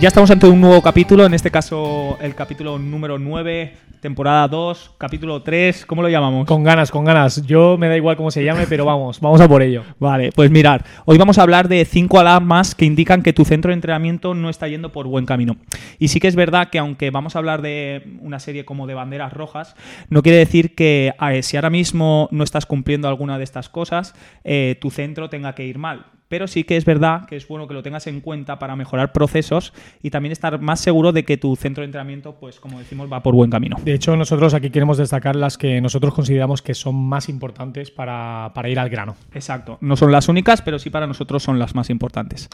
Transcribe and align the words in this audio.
Ya 0.00 0.06
estamos 0.06 0.30
ante 0.30 0.46
un 0.46 0.60
nuevo 0.60 0.80
capítulo, 0.80 1.26
en 1.26 1.34
este 1.34 1.50
caso 1.50 2.18
el 2.20 2.36
capítulo 2.36 2.78
número 2.78 3.18
9, 3.18 3.74
temporada 4.00 4.46
2, 4.46 4.92
capítulo 4.96 5.42
3, 5.42 5.86
¿cómo 5.86 6.02
lo 6.02 6.08
llamamos? 6.08 6.46
Con 6.46 6.62
ganas, 6.62 6.92
con 6.92 7.04
ganas. 7.04 7.44
Yo 7.44 7.76
me 7.76 7.88
da 7.88 7.96
igual 7.96 8.16
cómo 8.16 8.30
se 8.30 8.44
llame, 8.44 8.68
pero 8.68 8.84
vamos, 8.84 9.18
vamos 9.20 9.40
a 9.40 9.48
por 9.48 9.60
ello. 9.60 9.82
Vale, 9.98 10.30
pues 10.30 10.52
mirar, 10.52 10.84
hoy 11.04 11.18
vamos 11.18 11.38
a 11.38 11.42
hablar 11.42 11.66
de 11.66 11.84
cinco 11.84 12.20
alarmas 12.20 12.76
que 12.76 12.84
indican 12.84 13.24
que 13.24 13.32
tu 13.32 13.44
centro 13.44 13.70
de 13.70 13.74
entrenamiento 13.74 14.34
no 14.34 14.50
está 14.50 14.68
yendo 14.68 14.92
por 14.92 15.08
buen 15.08 15.26
camino. 15.26 15.56
Y 15.98 16.06
sí 16.08 16.20
que 16.20 16.28
es 16.28 16.36
verdad 16.36 16.70
que 16.70 16.78
aunque 16.78 17.10
vamos 17.10 17.34
a 17.34 17.40
hablar 17.40 17.60
de 17.60 18.18
una 18.20 18.38
serie 18.38 18.64
como 18.64 18.86
de 18.86 18.94
banderas 18.94 19.32
rojas, 19.32 19.74
no 20.10 20.22
quiere 20.22 20.38
decir 20.38 20.76
que 20.76 21.12
si 21.42 21.56
ahora 21.56 21.70
mismo 21.70 22.28
no 22.30 22.44
estás 22.44 22.66
cumpliendo 22.66 23.08
alguna 23.08 23.36
de 23.36 23.42
estas 23.42 23.68
cosas, 23.68 24.14
eh, 24.44 24.78
tu 24.80 24.92
centro 24.92 25.28
tenga 25.28 25.56
que 25.56 25.66
ir 25.66 25.78
mal 25.78 26.06
pero 26.28 26.46
sí 26.46 26.64
que 26.64 26.76
es 26.76 26.84
verdad 26.84 27.26
que 27.26 27.36
es 27.36 27.48
bueno 27.48 27.66
que 27.66 27.74
lo 27.74 27.82
tengas 27.82 28.06
en 28.06 28.20
cuenta 28.20 28.58
para 28.58 28.76
mejorar 28.76 29.12
procesos 29.12 29.72
y 30.02 30.10
también 30.10 30.32
estar 30.32 30.60
más 30.60 30.80
seguro 30.80 31.12
de 31.12 31.24
que 31.24 31.36
tu 31.36 31.56
centro 31.56 31.82
de 31.82 31.86
entrenamiento, 31.86 32.34
pues 32.34 32.60
como 32.60 32.78
decimos, 32.78 33.10
va 33.10 33.22
por 33.22 33.34
buen 33.34 33.50
camino. 33.50 33.76
De 33.82 33.94
hecho, 33.94 34.16
nosotros 34.16 34.54
aquí 34.54 34.70
queremos 34.70 34.98
destacar 34.98 35.36
las 35.36 35.58
que 35.58 35.80
nosotros 35.80 36.14
consideramos 36.14 36.62
que 36.62 36.74
son 36.74 36.94
más 36.94 37.28
importantes 37.28 37.90
para, 37.90 38.52
ir 38.66 38.78
al 38.78 38.90
grano. 38.90 39.16
Exacto. 39.32 39.78
No 39.80 39.96
son 39.96 40.12
las 40.12 40.28
únicas, 40.28 40.62
pero 40.62 40.78
sí 40.78 40.90
para 40.90 41.06
nosotros 41.06 41.42
son 41.42 41.58
las 41.58 41.74
más 41.74 41.90
importantes. 41.90 42.48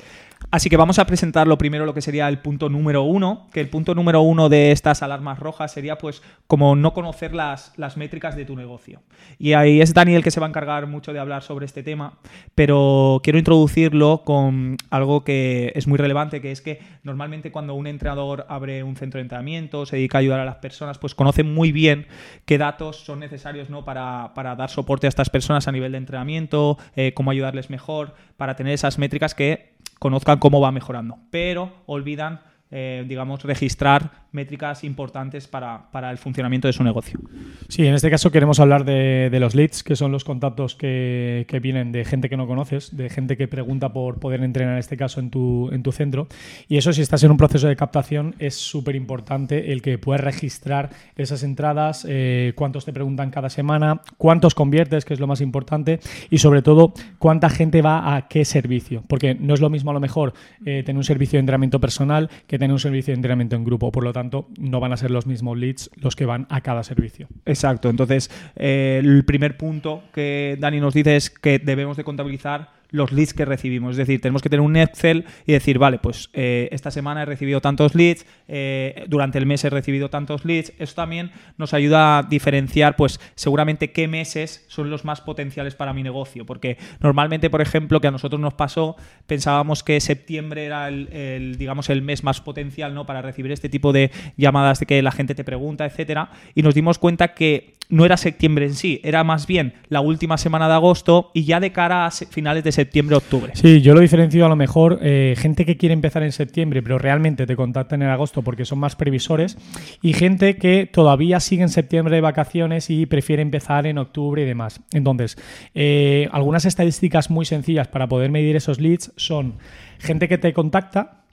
Así 0.50 0.70
que 0.70 0.76
vamos 0.76 0.98
a 0.98 1.06
presentar 1.06 1.46
lo 1.46 1.58
primero 1.58 1.86
lo 1.86 1.94
que 1.94 2.00
sería 2.00 2.28
el 2.28 2.38
punto 2.38 2.68
número 2.68 3.02
uno, 3.02 3.48
que 3.52 3.60
el 3.60 3.68
punto 3.68 3.94
número 3.94 4.20
uno 4.22 4.48
de 4.48 4.70
estas 4.70 5.02
alarmas 5.02 5.38
rojas 5.38 5.72
sería 5.72 5.98
pues 5.98 6.22
como 6.46 6.76
no 6.76 6.92
conocer 6.92 7.34
las, 7.34 7.72
las 7.76 7.96
métricas 7.96 8.36
de 8.36 8.44
tu 8.44 8.54
negocio. 8.54 9.02
Y 9.38 9.54
ahí 9.54 9.80
es 9.80 9.94
Daniel 9.94 10.22
que 10.22 10.30
se 10.30 10.40
va 10.40 10.46
a 10.46 10.50
encargar 10.50 10.86
mucho 10.86 11.12
de 11.12 11.18
hablar 11.18 11.42
sobre 11.42 11.66
este 11.66 11.82
tema, 11.82 12.18
pero 12.54 13.20
quiero 13.22 13.38
introducir 13.38 13.94
con 14.24 14.76
algo 14.90 15.24
que 15.24 15.72
es 15.74 15.86
muy 15.86 15.98
relevante, 15.98 16.40
que 16.40 16.50
es 16.50 16.60
que 16.60 16.80
normalmente 17.02 17.52
cuando 17.52 17.74
un 17.74 17.86
entrenador 17.86 18.46
abre 18.48 18.82
un 18.82 18.96
centro 18.96 19.18
de 19.18 19.22
entrenamiento, 19.22 19.86
se 19.86 19.96
dedica 19.96 20.18
a 20.18 20.20
ayudar 20.20 20.40
a 20.40 20.44
las 20.44 20.56
personas, 20.56 20.98
pues 20.98 21.14
conoce 21.14 21.42
muy 21.42 21.72
bien 21.72 22.06
qué 22.44 22.58
datos 22.58 23.04
son 23.04 23.20
necesarios 23.20 23.70
¿no? 23.70 23.84
para, 23.84 24.32
dar 24.34 24.70
soporte 24.70 25.06
a 25.06 25.08
estas 25.08 25.30
personas 25.30 25.68
a 25.68 25.72
nivel 25.72 25.92
de 25.92 25.98
entrenamiento, 25.98 26.78
eh, 26.96 27.12
cómo 27.14 27.30
ayudarles 27.30 27.70
mejor, 27.70 28.14
para 28.36 28.56
tener 28.56 28.72
esas 28.72 28.98
métricas 28.98 29.34
que 29.34 29.74
conozcan 29.98 30.38
cómo 30.44 30.60
va 30.60 30.70
mejorando. 30.72 31.20
Pero 31.30 31.72
olvidan 31.86 32.42
eh, 32.70 33.04
digamos, 33.06 33.42
registrar 33.42 34.24
métricas 34.32 34.82
importantes 34.82 35.46
para, 35.46 36.10
el 36.10 36.18
funcionamiento 36.18 36.66
de 36.66 36.72
su 36.72 36.82
negocio. 36.82 37.20
Sí, 37.68 37.86
en 37.86 37.94
este 37.94 38.10
caso 38.10 38.32
queremos 38.32 38.58
hablar 38.58 38.84
de, 38.84 39.30
los 39.38 39.54
leads, 39.54 39.84
que 39.84 39.94
son 39.94 40.10
los 40.10 40.24
contactos 40.24 40.74
que, 40.74 41.46
vienen 41.62 41.92
de 41.92 42.04
gente 42.04 42.28
que 42.28 42.36
no 42.36 42.48
conoces, 42.48 42.96
de 42.96 43.08
gente 43.10 43.36
que 43.36 43.46
pregunta 43.46 43.92
por 43.92 44.18
poder 44.18 44.42
entrenar, 44.42 44.74
en 44.74 44.80
este 44.80 44.96
caso, 44.96 45.20
en 45.20 45.30
tu, 45.30 45.70
en 45.72 45.84
tu 45.84 45.92
centro. 45.92 46.26
Y 46.66 46.76
eso, 46.76 46.92
si 46.92 47.00
estás 47.00 47.22
en 47.22 47.30
un 47.30 47.36
proceso 47.36 47.68
de 47.68 47.76
captación, 47.76 48.34
es 48.40 48.56
súper 48.56 48.96
importante 48.96 49.72
el 49.72 49.80
que 49.80 49.98
puedas 49.98 50.20
registrar 50.20 50.90
esas 51.16 51.44
entradas, 51.44 52.04
eh, 52.08 52.54
cuántos 52.56 52.84
te 52.84 52.92
preguntan 52.92 53.30
cada 53.30 53.50
semana, 53.50 54.02
cuántos 54.18 54.56
conviertes, 54.56 55.04
que 55.04 55.14
es 55.14 55.20
lo 55.20 55.28
más 55.28 55.40
importante, 55.40 56.00
y 56.28 56.38
sobre 56.38 56.60
todo, 56.60 56.92
cuánta 57.18 57.50
gente 57.50 57.82
va 57.82 58.16
a 58.16 58.26
qué 58.26 58.44
servicio. 58.44 59.04
Porque 59.08 59.36
no 59.36 59.54
es 59.54 59.60
lo 59.60 59.70
mismo, 59.70 59.92
a 59.92 59.94
lo 59.94 60.00
mejor, 60.00 60.34
eh, 60.66 60.82
tener 60.84 60.96
un 60.96 61.04
servicio 61.04 61.36
de 61.36 61.40
entrenamiento 61.40 61.78
personal 61.78 62.30
que 62.48 62.53
tener 62.58 62.72
un 62.72 62.80
servicio 62.80 63.12
de 63.12 63.16
entrenamiento 63.16 63.56
en 63.56 63.64
grupo. 63.64 63.90
Por 63.92 64.04
lo 64.04 64.12
tanto, 64.12 64.48
no 64.58 64.80
van 64.80 64.92
a 64.92 64.96
ser 64.96 65.10
los 65.10 65.26
mismos 65.26 65.58
leads 65.58 65.90
los 65.96 66.16
que 66.16 66.26
van 66.26 66.46
a 66.50 66.60
cada 66.60 66.82
servicio. 66.82 67.28
Exacto. 67.46 67.88
Entonces, 67.88 68.30
eh, 68.56 69.00
el 69.02 69.24
primer 69.24 69.56
punto 69.56 70.02
que 70.12 70.56
Dani 70.58 70.80
nos 70.80 70.94
dice 70.94 71.16
es 71.16 71.30
que 71.30 71.58
debemos 71.58 71.96
de 71.96 72.04
contabilizar 72.04 72.83
los 72.94 73.10
leads 73.10 73.34
que 73.34 73.44
recibimos. 73.44 73.92
Es 73.92 73.96
decir, 73.96 74.20
tenemos 74.20 74.40
que 74.40 74.48
tener 74.48 74.60
un 74.60 74.76
Excel 74.76 75.24
y 75.46 75.52
decir, 75.52 75.80
vale, 75.80 75.98
pues 75.98 76.30
eh, 76.32 76.68
esta 76.70 76.92
semana 76.92 77.22
he 77.22 77.24
recibido 77.24 77.60
tantos 77.60 77.96
leads, 77.96 78.24
eh, 78.46 79.04
durante 79.08 79.36
el 79.38 79.46
mes 79.46 79.64
he 79.64 79.70
recibido 79.70 80.10
tantos 80.10 80.44
leads. 80.44 80.72
Eso 80.78 80.94
también 80.94 81.32
nos 81.58 81.74
ayuda 81.74 82.18
a 82.18 82.22
diferenciar, 82.22 82.94
pues 82.94 83.18
seguramente 83.34 83.90
qué 83.90 84.06
meses 84.06 84.64
son 84.68 84.90
los 84.90 85.04
más 85.04 85.20
potenciales 85.20 85.74
para 85.74 85.92
mi 85.92 86.04
negocio. 86.04 86.46
Porque 86.46 86.78
normalmente, 87.00 87.50
por 87.50 87.60
ejemplo, 87.60 88.00
que 88.00 88.06
a 88.06 88.12
nosotros 88.12 88.40
nos 88.40 88.54
pasó, 88.54 88.94
pensábamos 89.26 89.82
que 89.82 90.00
septiembre 90.00 90.64
era 90.64 90.86
el, 90.86 91.56
digamos, 91.58 91.90
el 91.90 92.00
mes 92.00 92.22
más 92.22 92.40
potencial 92.40 92.94
¿no? 92.94 93.06
para 93.06 93.22
recibir 93.22 93.50
este 93.50 93.68
tipo 93.68 93.92
de 93.92 94.12
llamadas 94.36 94.78
de 94.78 94.86
que 94.86 95.02
la 95.02 95.10
gente 95.10 95.34
te 95.34 95.42
pregunta, 95.42 95.84
etcétera. 95.84 96.30
Y 96.54 96.62
nos 96.62 96.76
dimos 96.76 97.00
cuenta 97.00 97.34
que 97.34 97.74
no 97.88 98.04
era 98.04 98.16
septiembre 98.16 98.66
en 98.66 98.74
sí, 98.74 99.00
era 99.04 99.24
más 99.24 99.46
bien 99.46 99.74
la 99.88 100.00
última 100.00 100.38
semana 100.38 100.68
de 100.68 100.74
agosto 100.74 101.30
y 101.34 101.44
ya 101.44 101.60
de 101.60 101.72
cara 101.72 102.06
a 102.06 102.10
finales 102.10 102.64
de 102.64 102.72
septiembre, 102.72 102.83
octubre. 103.16 103.52
Sí, 103.54 103.80
yo 103.80 103.94
lo 103.94 104.00
diferencio 104.00 104.44
a 104.46 104.48
lo 104.48 104.56
mejor 104.56 104.98
eh, 105.02 105.34
gente 105.36 105.64
que 105.64 105.76
quiere 105.76 105.92
empezar 105.92 106.22
en 106.22 106.32
septiembre, 106.32 106.82
pero 106.82 106.98
realmente 106.98 107.46
te 107.46 107.56
contactan 107.56 108.02
en 108.02 108.08
agosto 108.08 108.42
porque 108.42 108.64
son 108.64 108.78
más 108.78 108.96
previsores, 108.96 109.58
y 110.02 110.12
gente 110.12 110.56
que 110.56 110.86
todavía 110.86 111.40
sigue 111.40 111.62
en 111.62 111.68
septiembre 111.68 112.14
de 112.14 112.20
vacaciones 112.20 112.90
y 112.90 113.06
prefiere 113.06 113.42
empezar 113.42 113.86
en 113.86 113.98
octubre 113.98 114.42
y 114.42 114.44
demás. 114.44 114.80
Entonces, 114.92 115.36
eh, 115.74 116.28
algunas 116.32 116.64
estadísticas 116.64 117.30
muy 117.30 117.44
sencillas 117.44 117.88
para 117.88 118.08
poder 118.08 118.30
medir 118.30 118.56
esos 118.56 118.80
leads 118.80 119.12
son 119.16 119.54
gente 119.98 120.28
que 120.28 120.38
te 120.38 120.52
contacta 120.52 121.23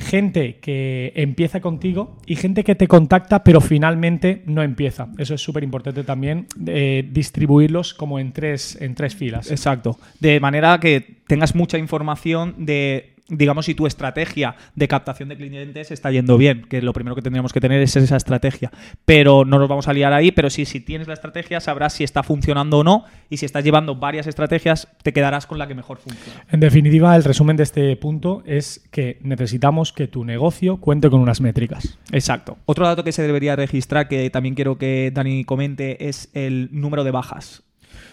gente 0.00 0.56
que 0.60 1.12
empieza 1.14 1.60
contigo 1.60 2.16
y 2.26 2.36
gente 2.36 2.64
que 2.64 2.74
te 2.74 2.88
contacta 2.88 3.44
pero 3.44 3.60
finalmente 3.60 4.42
no 4.46 4.62
empieza. 4.62 5.08
Eso 5.18 5.34
es 5.34 5.40
súper 5.40 5.62
importante 5.62 6.02
también, 6.04 6.46
eh, 6.66 7.08
distribuirlos 7.10 7.94
como 7.94 8.18
en 8.18 8.32
tres, 8.32 8.76
en 8.80 8.94
tres 8.94 9.14
filas. 9.14 9.50
Exacto. 9.50 9.98
De 10.18 10.40
manera 10.40 10.80
que 10.80 11.18
tengas 11.26 11.54
mucha 11.54 11.78
información 11.78 12.54
de 12.58 13.14
digamos, 13.30 13.66
si 13.66 13.74
tu 13.74 13.86
estrategia 13.86 14.56
de 14.74 14.88
captación 14.88 15.28
de 15.28 15.36
clientes 15.36 15.90
está 15.90 16.10
yendo 16.10 16.36
bien, 16.36 16.66
que 16.68 16.82
lo 16.82 16.92
primero 16.92 17.14
que 17.14 17.22
tendríamos 17.22 17.52
que 17.52 17.60
tener 17.60 17.80
es 17.80 17.96
esa 17.96 18.16
estrategia. 18.16 18.70
Pero 19.04 19.44
no 19.44 19.58
nos 19.58 19.68
vamos 19.68 19.88
a 19.88 19.92
liar 19.92 20.12
ahí, 20.12 20.32
pero 20.32 20.50
sí, 20.50 20.64
si 20.64 20.80
tienes 20.80 21.08
la 21.08 21.14
estrategia, 21.14 21.60
sabrás 21.60 21.94
si 21.94 22.04
está 22.04 22.22
funcionando 22.22 22.78
o 22.78 22.84
no, 22.84 23.04
y 23.28 23.36
si 23.36 23.46
estás 23.46 23.64
llevando 23.64 23.94
varias 23.94 24.26
estrategias, 24.26 24.88
te 25.02 25.12
quedarás 25.12 25.46
con 25.46 25.58
la 25.58 25.66
que 25.66 25.74
mejor 25.74 25.98
funciona. 25.98 26.44
En 26.50 26.60
definitiva, 26.60 27.16
el 27.16 27.24
resumen 27.24 27.56
de 27.56 27.62
este 27.62 27.96
punto 27.96 28.42
es 28.44 28.86
que 28.90 29.18
necesitamos 29.22 29.92
que 29.92 30.08
tu 30.08 30.24
negocio 30.24 30.78
cuente 30.78 31.08
con 31.08 31.20
unas 31.20 31.40
métricas. 31.40 31.98
Exacto. 32.12 32.58
Otro 32.66 32.86
dato 32.86 33.04
que 33.04 33.12
se 33.12 33.22
debería 33.22 33.56
registrar, 33.56 34.08
que 34.08 34.28
también 34.30 34.54
quiero 34.54 34.78
que 34.78 35.10
Dani 35.14 35.44
comente, 35.44 36.08
es 36.08 36.30
el 36.34 36.68
número 36.72 37.04
de 37.04 37.10
bajas. 37.10 37.62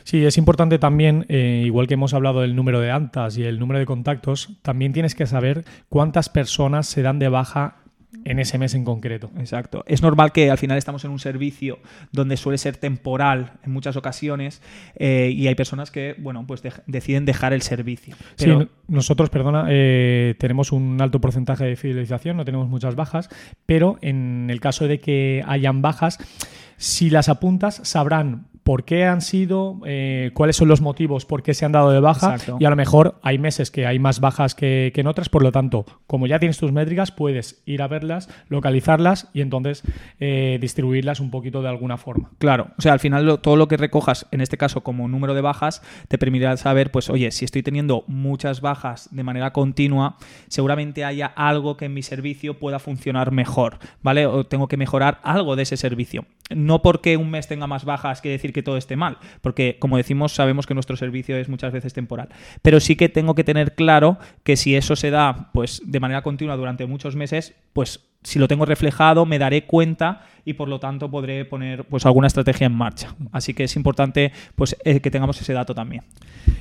Sí, 0.04 0.26
es 0.26 0.38
importante 0.38 0.80
también, 0.80 1.26
eh, 1.30 1.64
igual 1.66 1.88
que 1.88 1.96
hemos 1.96 2.14
hablado 2.14 2.42
del 2.42 2.56
número 2.56 2.80
de 2.80 2.92
antas 2.92 3.38
y 3.38 3.44
el 3.44 3.60
número 3.60 3.80
de 3.80 3.86
contactos, 3.86 4.58
también 4.62 4.94
tienes 4.94 5.16
que 5.16 5.26
saber 5.26 5.66
cuántas 5.90 6.30
personas 6.30 6.88
se 6.88 7.02
dan 7.02 7.20
de 7.20 7.30
baja 7.30 7.78
en 8.24 8.40
ese 8.40 8.58
mes 8.58 8.74
en 8.74 8.84
concreto. 8.84 9.32
Exacto. 9.38 9.84
Es 9.88 10.02
normal 10.02 10.32
que 10.32 10.50
al 10.50 10.58
final 10.58 10.78
estamos 10.78 11.04
en 11.06 11.12
un 11.12 11.20
servicio 11.20 11.80
donde 12.12 12.38
suele 12.38 12.58
ser 12.58 12.78
temporal 12.78 13.54
en 13.64 13.72
muchas 13.72 13.96
ocasiones 13.96 14.62
eh, 14.96 15.32
y 15.34 15.48
hay 15.48 15.56
personas 15.56 15.92
que, 15.92 16.16
bueno, 16.18 16.46
pues 16.48 16.62
deciden 16.86 17.26
dejar 17.26 17.54
el 17.54 17.62
servicio. 17.62 18.16
Sí, 18.36 18.50
nosotros, 18.88 19.30
perdona, 19.30 19.66
eh, 19.70 20.36
tenemos 20.40 20.72
un 20.72 21.02
alto 21.02 21.22
porcentaje 21.22 21.66
de 21.66 21.76
fidelización, 21.76 22.38
no 22.38 22.46
tenemos 22.46 22.68
muchas 22.68 22.96
bajas, 22.96 23.30
pero 23.66 23.98
en 24.02 24.48
el 24.50 24.60
caso 24.60 24.88
de 24.88 25.00
que 25.00 25.44
hayan 25.48 25.82
bajas, 25.82 26.18
si 26.78 27.10
las 27.10 27.30
apuntas, 27.30 27.82
sabrán 27.84 28.48
por 28.68 28.84
qué 28.84 29.06
han 29.06 29.22
sido, 29.22 29.80
eh, 29.86 30.32
cuáles 30.34 30.58
son 30.58 30.68
los 30.68 30.82
motivos 30.82 31.24
por 31.24 31.42
qué 31.42 31.54
se 31.54 31.64
han 31.64 31.72
dado 31.72 31.90
de 31.90 32.02
baja 32.02 32.36
y 32.60 32.66
a 32.66 32.70
lo 32.70 32.76
mejor 32.76 33.18
hay 33.22 33.38
meses 33.38 33.72
que 33.72 33.88
hay 33.88 33.98
más 33.98 34.20
bajas 34.20 34.56
que, 34.56 34.92
en 34.94 35.08
otras, 35.08 35.30
por 35.30 35.42
lo 35.42 35.54
tanto, 35.54 35.86
como 36.06 36.28
ya 36.28 36.38
tienes 36.38 36.58
tus 36.58 36.74
métricas, 36.74 37.14
puedes 37.14 37.62
ir 37.66 37.82
a 37.82 37.88
verlas, 37.88 38.28
localizarlas 38.50 39.30
y 39.34 39.40
entonces 39.40 39.84
eh, 40.20 40.58
distribuirlas 40.60 41.22
un 41.22 41.32
poquito 41.32 41.62
de 41.62 41.70
alguna 41.70 41.96
forma. 41.96 42.32
Claro, 42.40 42.72
o 42.78 42.82
sea, 42.82 42.92
al 42.92 43.00
final 43.00 43.40
todo 43.40 43.56
lo 43.56 43.70
que 43.70 43.78
recojas, 43.78 44.28
en 44.32 44.42
este 44.42 44.58
caso 44.58 44.82
como 44.82 45.08
número 45.08 45.34
de 45.34 45.40
bajas, 45.40 45.82
te 46.10 46.18
permitirá 46.18 46.58
saber, 46.58 46.92
pues 46.92 47.10
oye, 47.10 47.32
si 47.32 47.46
estoy 47.46 47.64
teniendo 47.64 48.04
muchas 48.08 48.60
bajas 48.60 49.08
de 49.14 49.24
manera 49.24 49.54
continua, 49.54 50.18
seguramente 50.50 51.06
haya 51.06 51.28
algo 51.28 51.78
que 51.78 51.86
en 51.86 51.94
mi 51.94 52.04
servicio 52.04 52.60
pueda 52.60 52.80
funcionar 52.80 53.32
mejor, 53.32 53.80
¿vale? 54.02 54.26
O 54.26 54.46
tengo 54.46 54.68
que 54.68 54.76
mejorar 54.76 55.22
algo 55.24 55.56
de 55.56 55.64
ese 55.64 55.78
servicio. 55.78 56.26
no 56.50 56.82
porque 56.82 57.16
un 57.16 57.30
mes 57.30 57.48
tenga 57.48 57.68
más 57.68 57.86
bajas 57.86 58.22
quiere 58.22 58.34
decir 58.34 58.54
que 58.54 58.57
todo 58.64 58.78
esté 58.78 58.96
mal, 58.96 59.18
porque 59.42 59.78
como 59.80 59.98
decimos 59.98 60.34
sabemos 60.34 60.66
que 60.66 60.74
nuestro 60.74 60.98
servicio 60.98 61.38
es 61.38 61.50
muchas 61.50 61.74
veces 61.74 61.94
temporal, 61.94 62.30
pero 62.62 62.80
sí 62.80 62.96
que 62.96 63.10
tengo 63.10 63.36
que 63.36 63.44
tener 63.44 63.76
claro 63.76 64.18
que 64.44 64.58
si 64.58 64.76
eso 64.76 64.96
se 64.96 65.12
da 65.12 65.50
pues 65.54 65.82
de 65.86 66.00
manera 66.00 66.22
continua 66.22 66.56
durante 66.56 66.86
muchos 66.86 67.16
meses, 67.16 67.54
pues 67.74 68.08
si 68.24 68.40
lo 68.40 68.48
tengo 68.48 68.66
reflejado 68.66 69.26
me 69.26 69.40
daré 69.40 69.66
cuenta 69.66 70.22
y 70.44 70.54
por 70.54 70.68
lo 70.68 70.80
tanto 70.80 71.10
podré 71.10 71.46
poner 71.46 71.86
pues 71.86 72.06
alguna 72.06 72.28
estrategia 72.28 72.68
en 72.68 72.74
marcha. 72.74 73.16
Así 73.32 73.54
que 73.54 73.66
es 73.66 73.76
importante 73.76 74.32
pues 74.56 74.76
eh, 74.84 75.00
que 75.02 75.12
tengamos 75.12 75.40
ese 75.42 75.54
dato 75.54 75.76
también. 75.76 76.04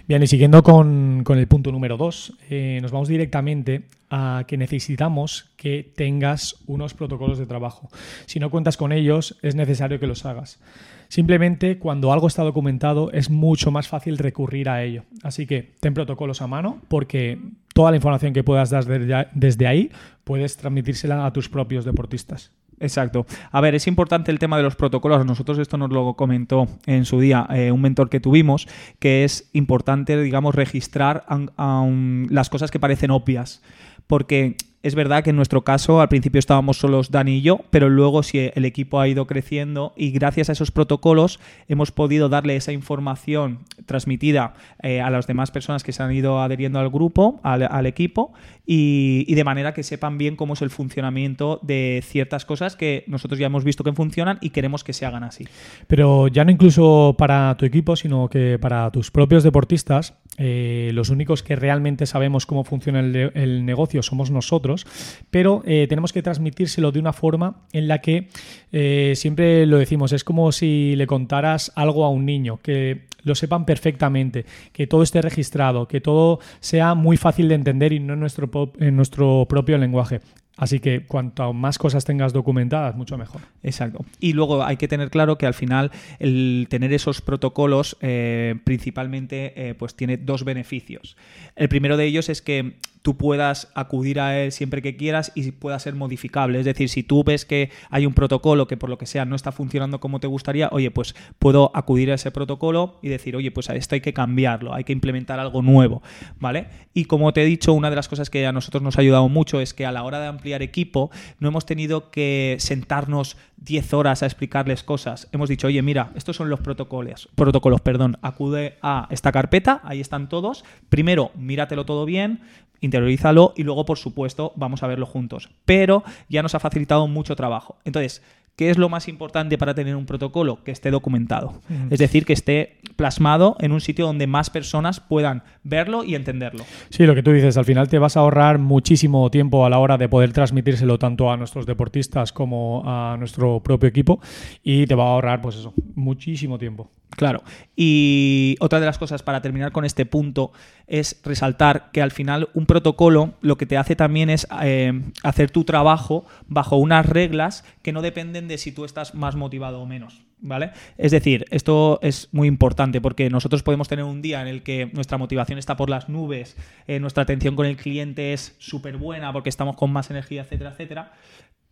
Bien, 0.09 0.23
y 0.23 0.27
siguiendo 0.27 0.63
con, 0.63 1.25
el 1.27 1.49
punto 1.49 1.73
número 1.73 1.97
dos, 1.97 2.33
eh, 2.49 2.79
nos 2.83 2.93
vamos 2.93 3.09
directamente 3.09 3.83
a 4.11 4.45
que 4.47 4.57
necesitamos 4.57 5.51
que 5.57 5.93
tengas 5.97 6.57
unos 6.67 6.95
protocolos 6.95 7.39
de 7.39 7.47
trabajo. 7.47 7.89
Si 8.27 8.39
no 8.39 8.51
cuentas 8.51 8.77
con 8.77 8.93
ellos, 8.93 9.37
es 9.43 9.55
necesario 9.55 9.99
que 9.99 10.07
los 10.07 10.25
hagas. 10.25 10.61
Simplemente 11.09 11.79
cuando 11.79 12.13
algo 12.13 12.27
está 12.27 12.43
documentado 12.43 13.11
es 13.13 13.31
mucho 13.31 13.71
más 13.71 13.89
fácil 13.89 14.19
recurrir 14.19 14.69
a 14.69 14.83
ello. 14.83 15.05
Así 15.23 15.47
que 15.47 15.75
ten 15.81 15.95
protocolos 15.95 16.43
a 16.43 16.47
mano 16.47 16.81
porque 16.89 17.39
toda 17.75 17.91
la 17.91 17.97
información 17.97 18.33
que 18.33 18.45
puedas 18.45 18.71
dar 18.71 18.85
desde 19.33 19.67
ahí 19.67 19.91
puedes 20.25 20.57
transmitírsela 20.57 21.27
a 21.27 21.33
tus 21.33 21.49
propios 21.49 21.85
deportistas. 21.85 22.53
Exacto. 22.79 23.27
A 23.53 23.61
ver, 23.61 23.75
es 23.75 23.87
importante 23.87 24.31
el 24.31 24.39
tema 24.39 24.57
de 24.57 24.63
los 24.63 24.77
protocolos. 24.77 25.25
Nosotros 25.25 25.59
esto 25.59 25.77
nos 25.79 25.91
lo 25.91 26.15
comentó 26.15 26.69
en 26.87 27.05
su 27.05 27.21
día 27.21 27.47
eh, 27.51 27.73
un 27.73 27.81
mentor 27.81 28.11
que 28.11 28.21
tuvimos, 28.21 28.69
que 28.99 29.25
es 29.25 29.49
importante, 29.53 30.21
digamos, 30.21 30.55
registrar 30.55 31.25
las 31.57 32.51
cosas 32.51 32.71
que 32.71 32.79
parecen 32.79 33.11
obvias. 33.11 33.63
Porque 34.07 34.57
es 34.87 34.95
verdad 34.95 35.25
que 35.25 35.31
en 35.31 35.37
nuestro 35.37 35.63
caso 35.63 36.01
al 36.01 36.09
principio 36.09 36.39
estábamos 36.39 36.79
solos 36.79 37.11
Dani 37.11 37.39
y 37.39 37.43
yo, 37.43 37.61
pero 37.71 37.89
luego 37.89 38.23
si 38.23 38.53
el 38.55 38.65
equipo 38.65 39.01
ha 39.01 39.09
ido 39.09 39.27
creciendo 39.27 39.93
y 39.97 40.13
gracias 40.13 40.49
a 40.49 40.53
esos 40.53 40.71
protocolos 40.71 41.41
hemos 41.67 41.91
podido 41.91 42.29
darle 42.29 42.55
esa 42.55 42.71
información 42.71 43.59
transmitida 43.87 44.55
eh, 44.83 45.01
a 45.01 45.11
las 45.11 45.27
demás 45.27 45.51
personas 45.51 45.83
que 45.83 45.91
se 45.93 46.05
han 46.05 46.13
ido 46.13 46.41
adheriendo 46.41 46.79
al 46.79 46.89
grupo, 46.89 47.41
al, 47.43 47.87
equipo, 47.87 48.33
y, 48.65 49.35
de 49.35 49.45
manera 49.45 49.75
que 49.75 49.83
sepan 49.83 50.19
bien 50.19 50.37
cómo 50.37 50.55
es 50.55 50.63
el 50.63 50.71
funcionamiento 50.71 51.59
de 51.63 52.03
ciertas 52.05 52.45
cosas 52.45 52.77
que 52.77 53.03
nosotros 53.09 53.41
ya 53.41 53.47
hemos 53.47 53.65
visto 53.65 53.83
que 53.83 53.93
funcionan 53.93 54.39
y 54.41 54.51
queremos 54.51 54.85
que 54.85 54.93
se 54.93 55.05
hagan 55.05 55.25
así. 55.25 55.49
Pero 55.89 56.29
ya 56.29 56.45
no 56.45 56.53
incluso 56.53 57.17
para 57.19 57.57
tu 57.57 57.65
equipo, 57.65 57.97
sino 57.97 58.29
que 58.29 58.59
para 58.61 58.91
tus 58.93 59.11
propios 59.11 59.43
deportistas, 59.43 60.15
eh, 60.39 60.91
los 60.93 61.11
únicos 61.11 61.43
que 61.43 61.57
realmente 61.57 62.07
sabemos 62.07 62.47
cómo 62.47 62.65
funciona 62.65 63.01
el 63.01 63.65
negocio 63.65 64.03
somos 64.03 64.31
nosotros 64.31 64.87
pero 65.31 65.63
eh, 65.67 65.87
tenemos 65.89 66.13
que 66.13 66.23
transmitírselo 66.23 66.93
de 66.93 67.01
una 67.01 67.13
forma 67.13 67.67
en 67.73 67.89
la 67.89 68.01
que 68.01 68.29
eh, 68.73 69.13
siempre 69.17 69.67
lo 69.67 69.79
decimos, 69.79 70.13
es 70.13 70.25
como 70.25 70.53
si 70.53 70.95
le 70.97 71.07
contaras 71.07 71.73
algo 71.75 72.05
a 72.05 72.11
un 72.11 72.27
niño, 72.27 72.59
que 72.63 73.07
lo 73.23 73.35
sepan 73.35 73.65
perfectamente, 73.65 74.45
que 74.73 74.87
todo 74.87 75.03
esté 75.03 75.21
registrado, 75.23 75.89
que 75.89 76.01
todo 76.01 76.41
sea 76.61 76.95
muy 76.95 77.17
fácil 77.17 77.49
de 77.49 77.55
entender 77.57 77.93
y 77.93 78.01
no 78.01 78.15
en 78.15 78.21
nuestro, 78.21 78.73
en 78.79 78.97
nuestro 78.97 79.47
propio 79.49 79.79
lenguaje. 79.79 80.21
Así 80.57 80.81
que 80.81 81.05
cuanto 81.05 81.53
más 81.53 81.79
cosas 81.79 82.05
tengas 82.05 82.33
documentadas, 82.33 82.97
mucho 82.97 83.19
mejor. 83.19 83.43
Exacto. 83.63 84.05
Y 84.21 84.33
luego 84.33 84.65
hay 84.65 84.77
que 84.77 84.89
tener 84.89 85.11
claro 85.11 85.37
que 85.37 85.47
al 85.47 85.55
final 85.55 85.91
el 86.19 86.67
tener 86.71 86.93
esos 86.93 87.21
protocolos 87.21 87.97
eh, 88.01 88.55
principalmente 88.65 89.77
pues 89.79 89.95
tiene 89.95 90.17
dos 90.17 90.45
beneficios. 90.45 91.17
El 91.57 91.69
primero 91.69 91.97
de 91.97 92.07
ellos 92.07 92.29
es 92.29 92.41
que 92.41 92.77
tú 93.07 93.17
puedas 93.17 93.71
acudir 93.77 94.19
a 94.19 94.37
él 94.37 94.51
siempre 94.51 94.83
que 94.83 94.97
quieras 94.97 95.31
y 95.37 95.53
pueda 95.53 95.79
ser 95.79 95.95
modificable. 95.95 96.59
Es 96.59 96.65
decir, 96.65 96.89
si 96.89 97.05
tú 97.05 97.23
ves 97.23 97.45
que 97.45 97.71
hay 97.89 98.05
un 98.05 98.15
protocolo 98.15 98.67
que 98.67 98.77
por 98.77 98.91
lo 98.91 98.99
que 98.99 99.07
sea 99.07 99.25
no 99.25 99.37
está 99.37 99.53
funcionando 99.53 100.01
como 100.01 100.19
te 100.19 100.27
gustaría, 100.27 100.69
oye, 100.73 100.91
pues 100.91 101.15
puedo 101.39 101.71
acudir 101.73 102.11
a 102.11 102.15
ese 102.15 102.33
protocolo 102.33 102.99
y 103.03 103.09
decir, 103.09 103.37
oye, 103.37 103.53
pues 103.53 103.71
a 103.71 103.77
esto 103.77 103.95
hay 103.95 104.01
que 104.01 104.13
cambiarlo, 104.13 104.75
hay 104.75 104.83
que 104.83 104.93
implementar 104.93 105.39
algo 105.39 105.63
nuevo, 105.63 106.03
¿vale? 106.41 106.67
Y 106.95 107.05
como 107.05 107.33
te 107.33 107.43
he 107.43 107.45
dicho, 107.45 107.75
una 107.75 107.91
de 107.91 107.97
las 107.97 108.09
cosas 108.09 108.29
que 108.29 108.45
a 108.45 108.51
nosotros 108.51 108.83
nos 108.83 108.99
ha 108.99 109.03
ayudado 109.03 109.29
mucho 109.29 109.61
es 109.61 109.73
que 109.73 109.87
a 109.87 109.93
la 109.93 110.03
hora 110.03 110.19
de 110.19 110.27
ampliar 110.27 110.63
equipo 110.63 111.13
no 111.39 111.47
hemos 111.47 111.65
tenido 111.65 112.11
que 112.11 112.57
sentarnos 112.59 113.37
10 113.59 113.95
horas 113.95 114.23
a 114.23 114.27
explicarles 114.27 114.83
cosas. 114.83 115.29
Hemos 115.31 115.49
dicho, 115.49 115.69
oye, 115.69 115.81
mira, 115.81 116.11
estos 116.17 116.37
son 116.37 116.51
los 116.51 116.59
protocolos, 116.59 117.29
protocolos, 117.37 117.81
perdón, 117.81 118.19
acude 118.23 118.79
a 118.83 119.07
esta 119.11 119.31
carpeta, 119.31 119.81
ahí 119.85 120.01
están 120.01 120.29
todos. 120.29 120.65
Primero, 120.89 121.31
míratelo 121.37 121.87
todo 121.87 122.05
bien, 122.05 122.41
interiorízalo 122.81 123.53
y 123.57 123.63
luego, 123.63 123.85
por 123.85 123.99
supuesto, 123.99 124.53
vamos 124.57 124.83
a 124.83 124.87
verlo 124.87 125.07
juntos. 125.07 125.51
Pero 125.65 126.05
ya 126.29 126.43
nos 126.43 126.55
ha 126.55 126.61
facilitado 126.61 127.07
mucho 127.07 127.37
trabajo. 127.37 127.77
Entonces, 127.85 128.23
¿Qué 128.57 128.71
es 128.71 128.79
lo 128.79 128.89
más 128.89 129.07
importante 129.07 129.59
para 129.59 129.75
tener 129.75 129.97
un 129.97 130.07
protocolo? 130.07 130.65
Que 130.65 130.71
esté 130.71 130.91
documentado. 130.91 131.61
Es 131.91 131.99
decir, 131.99 132.25
que 132.25 132.33
esté 132.33 132.79
plasmado 132.97 133.55
en 133.61 133.71
un 133.71 133.83
sitio 133.83 134.07
donde 134.07 134.27
más 134.27 134.49
personas 134.49 134.99
puedan 134.99 135.43
verlo 135.63 136.05
y 136.05 136.15
entenderlo. 136.15 136.65
Sí, 136.89 137.05
lo 137.05 137.15
que 137.15 137.23
tú 137.23 137.33
dices, 137.33 137.59
al 137.59 137.67
final 137.67 137.89
te 137.89 137.99
vas 137.99 138.17
a 138.17 138.21
ahorrar 138.21 138.59
muchísimo 138.59 139.31
tiempo 139.31 139.67
a 139.67 139.71
la 139.71 139.79
hora 139.79 139.99
de 139.99 140.09
poder 140.09 140.33
transmitírselo 140.33 140.99
tanto 140.99 141.31
a 141.31 141.37
nuestros 141.37 141.67
deportistas 141.67 142.33
como 142.33 142.83
a 142.87 143.17
nuestro 143.19 143.61
propio 143.61 143.91
equipo 143.91 144.21
y 144.63 144.87
te 144.87 144.95
va 144.95 145.05
a 145.05 145.09
ahorrar, 145.09 145.43
pues 145.43 145.57
eso, 145.57 145.75
muchísimo 145.95 146.57
tiempo. 146.57 146.91
Claro. 147.11 147.43
Y 147.75 148.57
otra 148.61 148.79
de 148.79 148.87
las 148.87 148.99
cosas 148.99 149.23
para 149.23 149.41
terminar 149.41 149.73
con 149.73 149.85
este 149.85 150.05
punto 150.07 150.53
es 150.87 151.21
resaltar 151.25 151.91
que 151.93 152.03
al 152.03 152.11
final 152.11 152.49
un 152.53 152.67
protocolo 152.67 153.35
lo 153.41 153.57
que 153.57 153.67
te 153.67 153.77
hace 153.77 153.97
también 153.97 154.29
es 154.29 154.47
eh, 154.63 154.93
hacer 155.23 155.51
tu 155.51 155.65
trabajo 155.65 156.27
bajo 156.47 156.77
unas 156.77 157.07
reglas 157.07 157.65
que 157.83 157.93
no 157.93 158.03
dependen 158.03 158.46
de 158.49 158.59
si 158.59 158.73
tú 158.73 158.85
estás 158.85 159.15
más 159.15 159.37
motivado 159.37 159.81
o 159.81 159.87
menos. 159.87 160.23
¿Vale? 160.39 160.73
Es 160.99 161.13
decir, 161.13 161.47
esto 161.51 161.99
es 162.03 162.29
muy 162.31 162.47
importante 162.47 163.01
porque 163.01 163.31
nosotros 163.31 163.63
podemos 163.63 163.89
tener 163.89 164.05
un 164.05 164.21
día 164.21 164.43
en 164.43 164.49
el 164.49 164.63
que 164.63 164.91
nuestra 164.93 165.17
motivación 165.17 165.59
está 165.59 165.79
por 165.79 165.89
las 165.89 166.11
nubes, 166.11 166.57
eh, 166.87 167.01
nuestra 167.01 167.23
atención 167.23 167.57
con 167.57 167.65
el 167.65 167.79
cliente 167.79 168.35
es 168.35 168.55
súper 168.59 168.99
buena 168.99 169.33
porque 169.33 169.49
estamos 169.49 169.77
con 169.77 169.91
más 169.93 170.11
energía, 170.11 170.43
etcétera, 170.43 170.73
etcétera, 170.73 171.13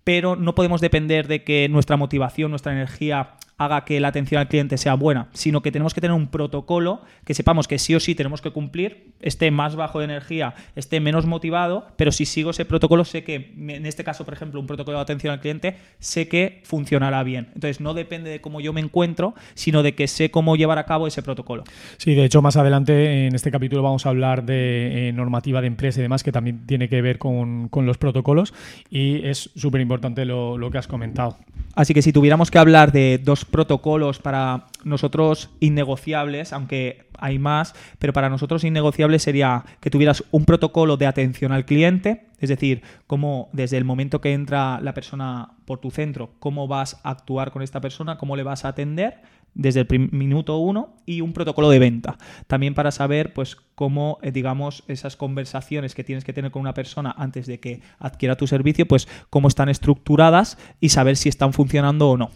pero 0.02 0.34
no 0.34 0.54
podemos 0.54 0.80
depender 0.80 1.28
de 1.28 1.44
que 1.44 1.68
nuestra 1.68 1.98
motivación, 1.98 2.50
nuestra 2.50 2.72
energía 2.72 3.36
haga 3.56 3.84
que 3.84 4.00
la 4.00 4.08
atención 4.08 4.40
al 4.40 4.48
cliente 4.48 4.78
sea 4.78 4.94
buena, 4.94 5.28
sino 5.32 5.62
que 5.62 5.70
tenemos 5.70 5.94
que 5.94 6.00
tener 6.00 6.14
un 6.14 6.28
protocolo 6.28 7.02
que 7.24 7.34
sepamos 7.34 7.68
que 7.68 7.78
sí 7.78 7.94
o 7.94 8.00
sí 8.00 8.14
tenemos 8.14 8.42
que 8.42 8.50
cumplir, 8.50 9.12
esté 9.20 9.50
más 9.50 9.76
bajo 9.76 10.00
de 10.00 10.06
energía, 10.06 10.54
esté 10.74 11.00
menos 11.00 11.26
motivado, 11.26 11.86
pero 11.96 12.12
si 12.12 12.26
sigo 12.26 12.50
ese 12.50 12.64
protocolo 12.64 13.04
sé 13.04 13.22
que, 13.24 13.54
en 13.56 13.86
este 13.86 14.04
caso, 14.04 14.24
por 14.24 14.34
ejemplo, 14.34 14.60
un 14.60 14.66
protocolo 14.66 14.98
de 14.98 15.02
atención 15.02 15.32
al 15.32 15.40
cliente, 15.40 15.76
sé 15.98 16.28
que 16.28 16.62
funcionará 16.64 17.22
bien. 17.22 17.48
Entonces 17.54 17.80
no 17.80 17.94
depende 17.94 18.30
de 18.30 18.40
cómo 18.40 18.60
yo 18.60 18.72
me 18.72 18.80
encuentro, 18.80 19.34
sino 19.54 19.82
de 19.82 19.94
que 19.94 20.08
sé 20.08 20.30
cómo 20.30 20.56
llevar 20.56 20.78
a 20.78 20.84
cabo 20.84 21.06
ese 21.06 21.22
protocolo. 21.22 21.64
Sí, 21.96 22.14
de 22.14 22.24
hecho, 22.24 22.42
más 22.42 22.56
adelante 22.56 23.26
en 23.26 23.34
este 23.34 23.50
capítulo 23.50 23.82
vamos 23.82 24.06
a 24.06 24.08
hablar 24.08 24.44
de 24.44 25.08
eh, 25.08 25.12
normativa 25.12 25.60
de 25.60 25.68
empresa 25.68 26.00
y 26.00 26.02
demás, 26.02 26.22
que 26.22 26.32
también 26.32 26.66
tiene 26.66 26.88
que 26.88 27.00
ver 27.02 27.18
con, 27.18 27.70
los 27.84 27.98
protocolos 27.98 28.54
y 28.88 29.26
es 29.26 29.50
súper 29.56 29.80
importante 29.80 30.24
lo, 30.24 30.56
lo 30.56 30.70
que 30.70 30.78
has 30.78 30.86
comentado. 30.86 31.36
Así 31.74 31.92
que 31.92 32.02
si 32.02 32.12
tuviéramos 32.12 32.50
que 32.50 32.58
hablar 32.58 32.92
de 32.92 33.20
dos 33.22 33.43
protocolos 33.44 34.18
para 34.18 34.66
nosotros 34.84 35.50
innegociables, 35.60 36.52
aunque 36.52 37.08
hay 37.18 37.38
más, 37.38 37.74
pero 37.98 38.12
para 38.12 38.28
nosotros 38.28 38.64
innegociables 38.64 39.22
sería 39.22 39.64
que 39.80 39.90
tuvieras 39.90 40.24
un 40.30 40.44
protocolo 40.44 40.96
de 40.96 41.06
atención 41.06 41.52
al 41.52 41.64
cliente, 41.64 42.26
es 42.40 42.48
decir, 42.48 42.82
cómo 43.06 43.48
desde 43.52 43.76
el 43.76 43.84
momento 43.84 44.20
que 44.20 44.32
entra 44.32 44.80
la 44.80 44.94
persona 44.94 45.52
por 45.64 45.78
tu 45.78 45.90
centro, 45.90 46.32
cómo 46.38 46.68
vas 46.68 47.00
a 47.02 47.10
actuar 47.10 47.50
con 47.50 47.62
esta 47.62 47.80
persona, 47.80 48.18
cómo 48.18 48.36
le 48.36 48.42
vas 48.42 48.64
a 48.64 48.68
atender 48.68 49.22
desde 49.54 49.80
el 49.80 50.10
minuto 50.10 50.58
uno 50.58 50.96
y 51.06 51.20
un 51.20 51.32
protocolo 51.32 51.70
de 51.70 51.78
venta. 51.78 52.18
También 52.46 52.74
para 52.74 52.90
saber, 52.90 53.32
pues, 53.32 53.56
cómo, 53.74 54.18
eh, 54.22 54.32
digamos, 54.32 54.84
esas 54.88 55.16
conversaciones 55.16 55.94
que 55.94 56.04
tienes 56.04 56.24
que 56.24 56.32
tener 56.32 56.50
con 56.50 56.60
una 56.60 56.74
persona 56.74 57.14
antes 57.16 57.46
de 57.46 57.60
que 57.60 57.80
adquiera 57.98 58.36
tu 58.36 58.46
servicio, 58.46 58.86
pues, 58.86 59.08
cómo 59.30 59.48
están 59.48 59.68
estructuradas 59.68 60.58
y 60.80 60.90
saber 60.90 61.16
si 61.16 61.28
están 61.28 61.52
funcionando 61.52 62.10
o 62.10 62.16
no. 62.16 62.30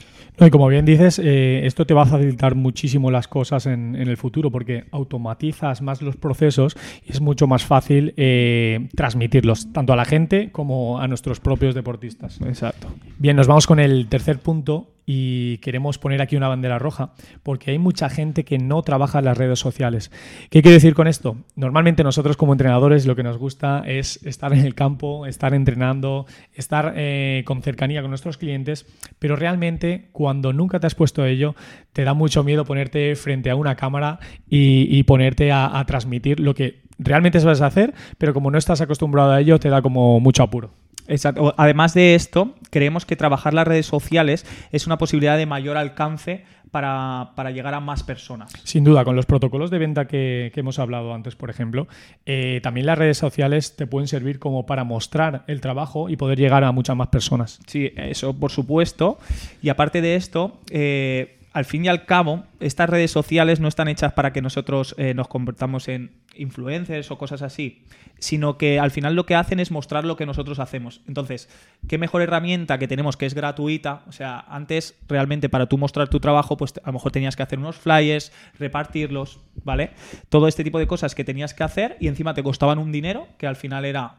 Y 0.46 0.50
como 0.50 0.68
bien 0.68 0.84
dices, 0.84 1.18
eh, 1.18 1.66
esto 1.66 1.86
te 1.86 1.94
va 1.94 2.02
a 2.02 2.06
facilitar 2.06 2.54
muchísimo 2.54 3.10
las 3.10 3.26
cosas 3.28 3.66
en, 3.66 3.96
el 3.96 4.16
futuro 4.16 4.50
porque 4.50 4.84
automatizas 4.92 5.82
más 5.82 6.00
los 6.02 6.16
procesos 6.16 6.76
y 7.04 7.12
es 7.12 7.20
mucho 7.20 7.46
más 7.46 7.64
fácil 7.64 8.14
eh, 8.16 8.88
transmitirlos 8.94 9.72
tanto 9.72 9.92
a 9.92 9.96
la 9.96 10.04
gente 10.04 10.50
como 10.52 11.00
a 11.00 11.08
nuestros 11.08 11.40
propios 11.40 11.74
deportistas. 11.74 12.40
Exacto. 12.42 12.88
Bien, 13.18 13.36
nos 13.36 13.46
vamos 13.46 13.66
con 13.66 13.80
el 13.80 14.08
tercer 14.08 14.38
punto 14.38 14.97
y 15.10 15.56
queremos 15.58 15.96
poner 15.96 16.20
aquí 16.20 16.36
una 16.36 16.48
bandera 16.48 16.78
roja 16.78 17.14
porque 17.42 17.70
hay 17.70 17.78
mucha 17.78 18.10
gente 18.10 18.44
que 18.44 18.58
no 18.58 18.82
trabaja 18.82 19.20
en 19.20 19.24
las 19.24 19.38
redes 19.38 19.58
sociales. 19.58 20.10
¿Qué 20.50 20.60
quiero 20.60 20.74
decir 20.74 20.92
con 20.92 21.08
esto? 21.08 21.38
Normalmente 21.56 22.04
nosotros 22.04 22.36
como 22.36 22.52
entrenadores 22.52 23.06
lo 23.06 23.16
que 23.16 23.22
nos 23.22 23.38
gusta 23.38 23.84
es 23.86 24.22
estar 24.26 24.52
en 24.52 24.66
el 24.66 24.74
campo, 24.74 25.24
estar 25.24 25.54
entrenando, 25.54 26.26
estar 26.52 26.92
eh, 26.94 27.42
con 27.46 27.62
cercanía 27.62 28.02
con 28.02 28.10
nuestros 28.10 28.36
clientes, 28.36 28.84
pero 29.18 29.34
realmente 29.34 30.10
cuando 30.12 30.52
nunca 30.52 30.78
te 30.78 30.86
has 30.86 30.94
puesto 30.94 31.24
ello, 31.24 31.54
te 31.94 32.04
da 32.04 32.12
mucho 32.12 32.44
miedo 32.44 32.66
ponerte 32.66 33.16
frente 33.16 33.48
a 33.48 33.56
una 33.56 33.76
cámara 33.76 34.18
y, 34.46 35.02
ponerte 35.04 35.52
a, 35.52 35.78
a 35.78 35.86
transmitir 35.86 36.38
lo 36.38 36.54
que 36.54 36.82
realmente 36.98 37.40
sabes 37.40 37.62
hacer, 37.62 37.94
pero 38.18 38.34
como 38.34 38.50
no 38.50 38.58
estás 38.58 38.82
acostumbrado 38.82 39.32
a 39.32 39.40
ello, 39.40 39.58
te 39.58 39.70
da 39.70 39.80
como 39.80 40.20
mucho 40.20 40.42
apuro. 40.42 40.70
Exacto. 41.08 41.54
Además 41.56 41.94
de 41.94 42.14
esto, 42.14 42.54
creemos 42.70 43.04
que 43.06 43.16
trabajar 43.16 43.54
las 43.54 43.66
redes 43.66 43.86
sociales 43.86 44.46
es 44.70 44.86
una 44.86 44.98
posibilidad 44.98 45.36
de 45.36 45.46
mayor 45.46 45.76
alcance 45.76 46.44
para, 46.70 47.50
llegar 47.50 47.74
a 47.74 47.80
más 47.80 48.02
personas. 48.02 48.52
Sin 48.64 48.84
duda, 48.84 49.04
con 49.04 49.16
los 49.16 49.26
protocolos 49.26 49.70
de 49.70 49.78
venta 49.78 50.06
que, 50.06 50.52
hemos 50.54 50.78
hablado 50.78 51.14
antes, 51.14 51.34
por 51.36 51.50
ejemplo, 51.50 51.88
eh, 52.26 52.60
también 52.62 52.86
las 52.86 52.98
redes 52.98 53.18
sociales 53.18 53.76
te 53.76 53.86
pueden 53.86 54.08
servir 54.08 54.38
como 54.38 54.66
para 54.66 54.84
mostrar 54.84 55.44
el 55.46 55.60
trabajo 55.60 56.08
y 56.08 56.16
poder 56.16 56.38
llegar 56.38 56.64
a 56.64 56.72
muchas 56.72 56.96
más 56.96 57.08
personas. 57.08 57.60
Sí, 57.66 57.92
eso 57.96 58.34
por 58.34 58.50
supuesto. 58.50 59.18
Y 59.62 59.68
aparte 59.70 60.00
de 60.00 60.16
esto, 60.16 60.60
eh, 60.70 61.37
al 61.58 61.64
fin 61.64 61.84
y 61.84 61.88
al 61.88 62.04
cabo, 62.04 62.44
estas 62.60 62.88
redes 62.88 63.10
sociales 63.10 63.58
no 63.58 63.66
están 63.66 63.88
hechas 63.88 64.12
para 64.12 64.32
que 64.32 64.40
nosotros 64.40 64.94
eh, 64.96 65.12
nos 65.12 65.26
convertamos 65.26 65.88
en 65.88 66.12
influencers 66.36 67.10
o 67.10 67.18
cosas 67.18 67.42
así, 67.42 67.82
sino 68.20 68.56
que 68.58 68.78
al 68.78 68.92
final 68.92 69.16
lo 69.16 69.26
que 69.26 69.34
hacen 69.34 69.58
es 69.58 69.72
mostrar 69.72 70.04
lo 70.04 70.14
que 70.14 70.24
nosotros 70.24 70.60
hacemos. 70.60 71.00
Entonces, 71.08 71.48
¿qué 71.88 71.98
mejor 71.98 72.22
herramienta 72.22 72.78
que 72.78 72.86
tenemos 72.86 73.16
que 73.16 73.26
es 73.26 73.34
gratuita? 73.34 74.04
O 74.06 74.12
sea, 74.12 74.38
antes 74.48 74.94
realmente 75.08 75.48
para 75.48 75.66
tú 75.66 75.78
mostrar 75.78 76.06
tu 76.06 76.20
trabajo, 76.20 76.56
pues 76.56 76.74
a 76.80 76.86
lo 76.86 76.92
mejor 76.92 77.10
tenías 77.10 77.34
que 77.34 77.42
hacer 77.42 77.58
unos 77.58 77.74
flyers, 77.74 78.30
repartirlos, 78.56 79.40
¿vale? 79.64 79.90
Todo 80.28 80.46
este 80.46 80.62
tipo 80.62 80.78
de 80.78 80.86
cosas 80.86 81.16
que 81.16 81.24
tenías 81.24 81.54
que 81.54 81.64
hacer 81.64 81.96
y 81.98 82.06
encima 82.06 82.34
te 82.34 82.44
costaban 82.44 82.78
un 82.78 82.92
dinero, 82.92 83.26
que 83.36 83.48
al 83.48 83.56
final 83.56 83.84
era 83.84 84.14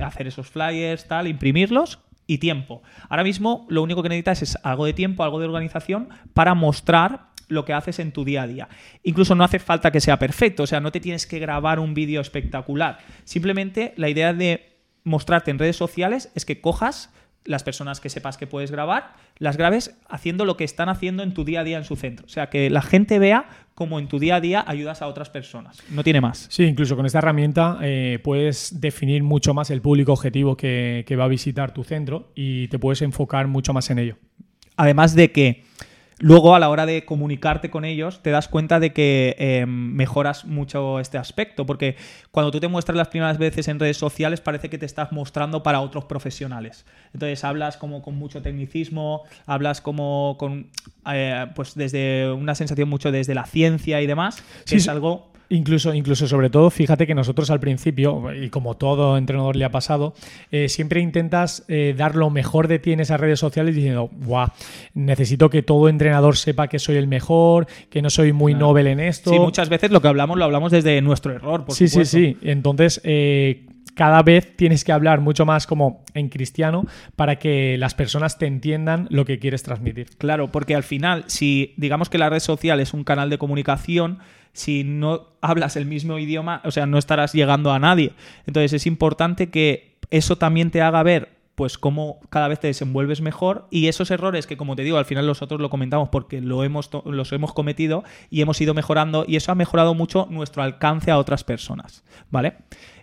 hacer 0.00 0.28
esos 0.28 0.48
flyers, 0.48 1.08
tal, 1.08 1.26
imprimirlos 1.26 1.98
y 2.26 2.38
tiempo. 2.38 2.82
Ahora 3.08 3.24
mismo 3.24 3.66
lo 3.68 3.82
único 3.82 4.02
que 4.02 4.08
necesitas 4.08 4.42
es 4.42 4.58
algo 4.62 4.86
de 4.86 4.92
tiempo, 4.92 5.24
algo 5.24 5.40
de 5.40 5.46
organización 5.46 6.08
para 6.32 6.54
mostrar 6.54 7.34
lo 7.48 7.64
que 7.64 7.72
haces 7.72 7.98
en 7.98 8.12
tu 8.12 8.24
día 8.24 8.42
a 8.42 8.46
día. 8.46 8.68
Incluso 9.02 9.34
no 9.34 9.44
hace 9.44 9.58
falta 9.58 9.90
que 9.90 10.00
sea 10.00 10.18
perfecto, 10.18 10.62
o 10.62 10.66
sea, 10.66 10.80
no 10.80 10.92
te 10.92 11.00
tienes 11.00 11.26
que 11.26 11.38
grabar 11.38 11.78
un 11.78 11.94
vídeo 11.94 12.20
espectacular. 12.20 12.98
Simplemente 13.24 13.92
la 13.96 14.08
idea 14.08 14.32
de 14.32 14.78
mostrarte 15.04 15.50
en 15.50 15.58
redes 15.58 15.76
sociales 15.76 16.30
es 16.34 16.44
que 16.44 16.60
cojas 16.60 17.12
las 17.44 17.62
personas 17.62 18.00
que 18.00 18.08
sepas 18.08 18.36
que 18.36 18.46
puedes 18.46 18.70
grabar, 18.70 19.14
las 19.38 19.56
grabes 19.56 19.96
haciendo 20.08 20.44
lo 20.44 20.56
que 20.56 20.64
están 20.64 20.88
haciendo 20.88 21.22
en 21.22 21.34
tu 21.34 21.44
día 21.44 21.60
a 21.60 21.64
día 21.64 21.78
en 21.78 21.84
su 21.84 21.96
centro. 21.96 22.26
O 22.26 22.28
sea, 22.28 22.48
que 22.48 22.70
la 22.70 22.82
gente 22.82 23.18
vea 23.18 23.46
cómo 23.74 23.98
en 23.98 24.08
tu 24.08 24.18
día 24.18 24.36
a 24.36 24.40
día 24.40 24.64
ayudas 24.66 25.02
a 25.02 25.08
otras 25.08 25.30
personas. 25.30 25.82
No 25.90 26.02
tiene 26.02 26.20
más. 26.20 26.46
Sí, 26.50 26.64
incluso 26.64 26.96
con 26.96 27.06
esta 27.06 27.18
herramienta 27.18 27.78
eh, 27.82 28.18
puedes 28.22 28.80
definir 28.80 29.22
mucho 29.22 29.52
más 29.52 29.70
el 29.70 29.82
público 29.82 30.12
objetivo 30.12 30.56
que, 30.56 31.04
que 31.06 31.16
va 31.16 31.24
a 31.24 31.28
visitar 31.28 31.74
tu 31.74 31.84
centro 31.84 32.32
y 32.34 32.68
te 32.68 32.78
puedes 32.78 33.02
enfocar 33.02 33.46
mucho 33.46 33.72
más 33.72 33.90
en 33.90 33.98
ello. 33.98 34.16
Además 34.76 35.14
de 35.14 35.30
que 35.30 35.64
Luego, 36.20 36.54
a 36.54 36.58
la 36.58 36.68
hora 36.68 36.86
de 36.86 37.04
comunicarte 37.04 37.70
con 37.70 37.84
ellos, 37.84 38.22
te 38.22 38.30
das 38.30 38.48
cuenta 38.48 38.78
de 38.78 38.92
que 38.92 39.34
em, 39.38 39.68
mejoras 39.68 40.44
mucho 40.44 41.00
este 41.00 41.18
aspecto, 41.18 41.66
porque 41.66 41.96
cuando 42.30 42.50
tú 42.50 42.60
te 42.60 42.68
muestras 42.68 42.96
las 42.96 43.08
primeras 43.08 43.38
veces 43.38 43.66
en 43.68 43.80
redes 43.80 43.96
sociales 43.96 44.40
parece 44.40 44.70
que 44.70 44.78
te 44.78 44.86
estás 44.86 45.10
mostrando 45.12 45.62
para 45.62 45.80
otros 45.80 46.04
profesionales. 46.04 46.86
Entonces 47.12 47.42
hablas 47.42 47.76
como 47.76 48.00
con 48.02 48.14
mucho 48.14 48.42
tecnicismo, 48.42 49.22
hablas 49.46 49.80
como 49.80 50.36
con, 50.38 50.70
eh, 51.12 51.46
pues 51.54 51.74
desde 51.74 52.30
una 52.30 52.54
sensación 52.54 52.88
mucho 52.88 53.10
desde 53.10 53.34
la 53.34 53.46
ciencia 53.46 54.00
y 54.00 54.06
demás, 54.06 54.42
que 54.66 54.76
es 54.76 54.88
algo 54.88 55.32
Incluso, 55.54 55.94
incluso 55.94 56.26
sobre 56.26 56.50
todo, 56.50 56.68
fíjate 56.68 57.06
que 57.06 57.14
nosotros 57.14 57.48
al 57.50 57.60
principio, 57.60 58.34
y 58.34 58.50
como 58.50 58.76
todo 58.76 59.16
entrenador 59.16 59.54
le 59.54 59.64
ha 59.64 59.70
pasado, 59.70 60.14
eh, 60.50 60.68
siempre 60.68 61.00
intentas 61.00 61.64
eh, 61.68 61.94
dar 61.96 62.16
lo 62.16 62.28
mejor 62.28 62.66
de 62.66 62.80
ti 62.80 62.92
en 62.92 62.98
esas 62.98 63.20
redes 63.20 63.38
sociales 63.38 63.74
diciendo, 63.74 64.10
guau, 64.12 64.48
necesito 64.94 65.50
que 65.50 65.62
todo 65.62 65.88
entrenador 65.88 66.36
sepa 66.36 66.66
que 66.66 66.80
soy 66.80 66.96
el 66.96 67.06
mejor, 67.06 67.68
que 67.88 68.02
no 68.02 68.10
soy 68.10 68.32
muy 68.32 68.54
noble 68.54 68.90
en 68.90 68.98
esto. 68.98 69.30
Sí, 69.30 69.38
muchas 69.38 69.68
veces 69.68 69.92
lo 69.92 70.02
que 70.02 70.08
hablamos 70.08 70.36
lo 70.38 70.44
hablamos 70.44 70.72
desde 70.72 71.00
nuestro 71.02 71.32
error, 71.32 71.64
por 71.64 71.74
sí, 71.76 71.86
Sí, 71.86 72.04
sí, 72.04 72.36
Entonces, 72.42 73.00
eh, 73.04 73.66
cada 73.94 74.22
vez 74.22 74.56
tienes 74.56 74.82
que 74.82 74.90
hablar 74.90 75.20
mucho 75.20 75.46
más 75.46 75.68
como 75.68 76.02
en 76.14 76.30
cristiano 76.30 76.84
para 77.14 77.38
que 77.38 77.78
las 77.78 77.94
personas 77.94 78.38
te 78.38 78.46
entiendan 78.46 79.06
lo 79.10 79.24
que 79.24 79.38
quieres 79.38 79.62
transmitir. 79.62 80.08
Claro, 80.18 80.50
porque 80.50 80.74
al 80.74 80.82
final, 80.82 81.24
si 81.28 81.74
digamos 81.76 82.08
que 82.08 82.18
la 82.18 82.28
red 82.28 82.40
social 82.40 82.80
es 82.80 82.92
un 82.92 83.04
canal 83.04 83.30
de 83.30 83.38
comunicación, 83.38 84.18
si 84.54 84.84
no 84.84 85.26
hablas 85.42 85.76
el 85.76 85.84
mismo 85.84 86.18
idioma, 86.18 86.62
o 86.64 86.70
sea, 86.70 86.86
no 86.86 86.96
estarás 86.96 87.34
llegando 87.34 87.72
a 87.72 87.78
nadie. 87.78 88.12
Entonces 88.46 88.72
es 88.72 88.86
importante 88.86 89.50
que 89.50 89.98
eso 90.10 90.36
también 90.36 90.70
te 90.70 90.80
haga 90.80 91.02
ver 91.02 91.34
pues 91.54 91.78
cómo 91.78 92.18
cada 92.30 92.48
vez 92.48 92.58
te 92.58 92.66
desenvuelves 92.66 93.20
mejor 93.20 93.66
y 93.70 93.86
esos 93.86 94.10
errores 94.10 94.46
que 94.46 94.56
como 94.56 94.74
te 94.74 94.82
digo 94.82 94.98
al 94.98 95.04
final 95.04 95.24
nosotros 95.24 95.60
lo 95.60 95.70
comentamos 95.70 96.08
porque 96.08 96.40
lo 96.40 96.64
hemos 96.64 96.90
los 97.04 97.32
hemos 97.32 97.52
cometido 97.52 98.02
y 98.28 98.40
hemos 98.42 98.60
ido 98.60 98.74
mejorando 98.74 99.24
y 99.28 99.36
eso 99.36 99.52
ha 99.52 99.54
mejorado 99.54 99.94
mucho 99.94 100.26
nuestro 100.30 100.64
alcance 100.64 101.12
a 101.12 101.18
otras 101.18 101.44
personas, 101.44 102.02
¿vale? 102.30 102.54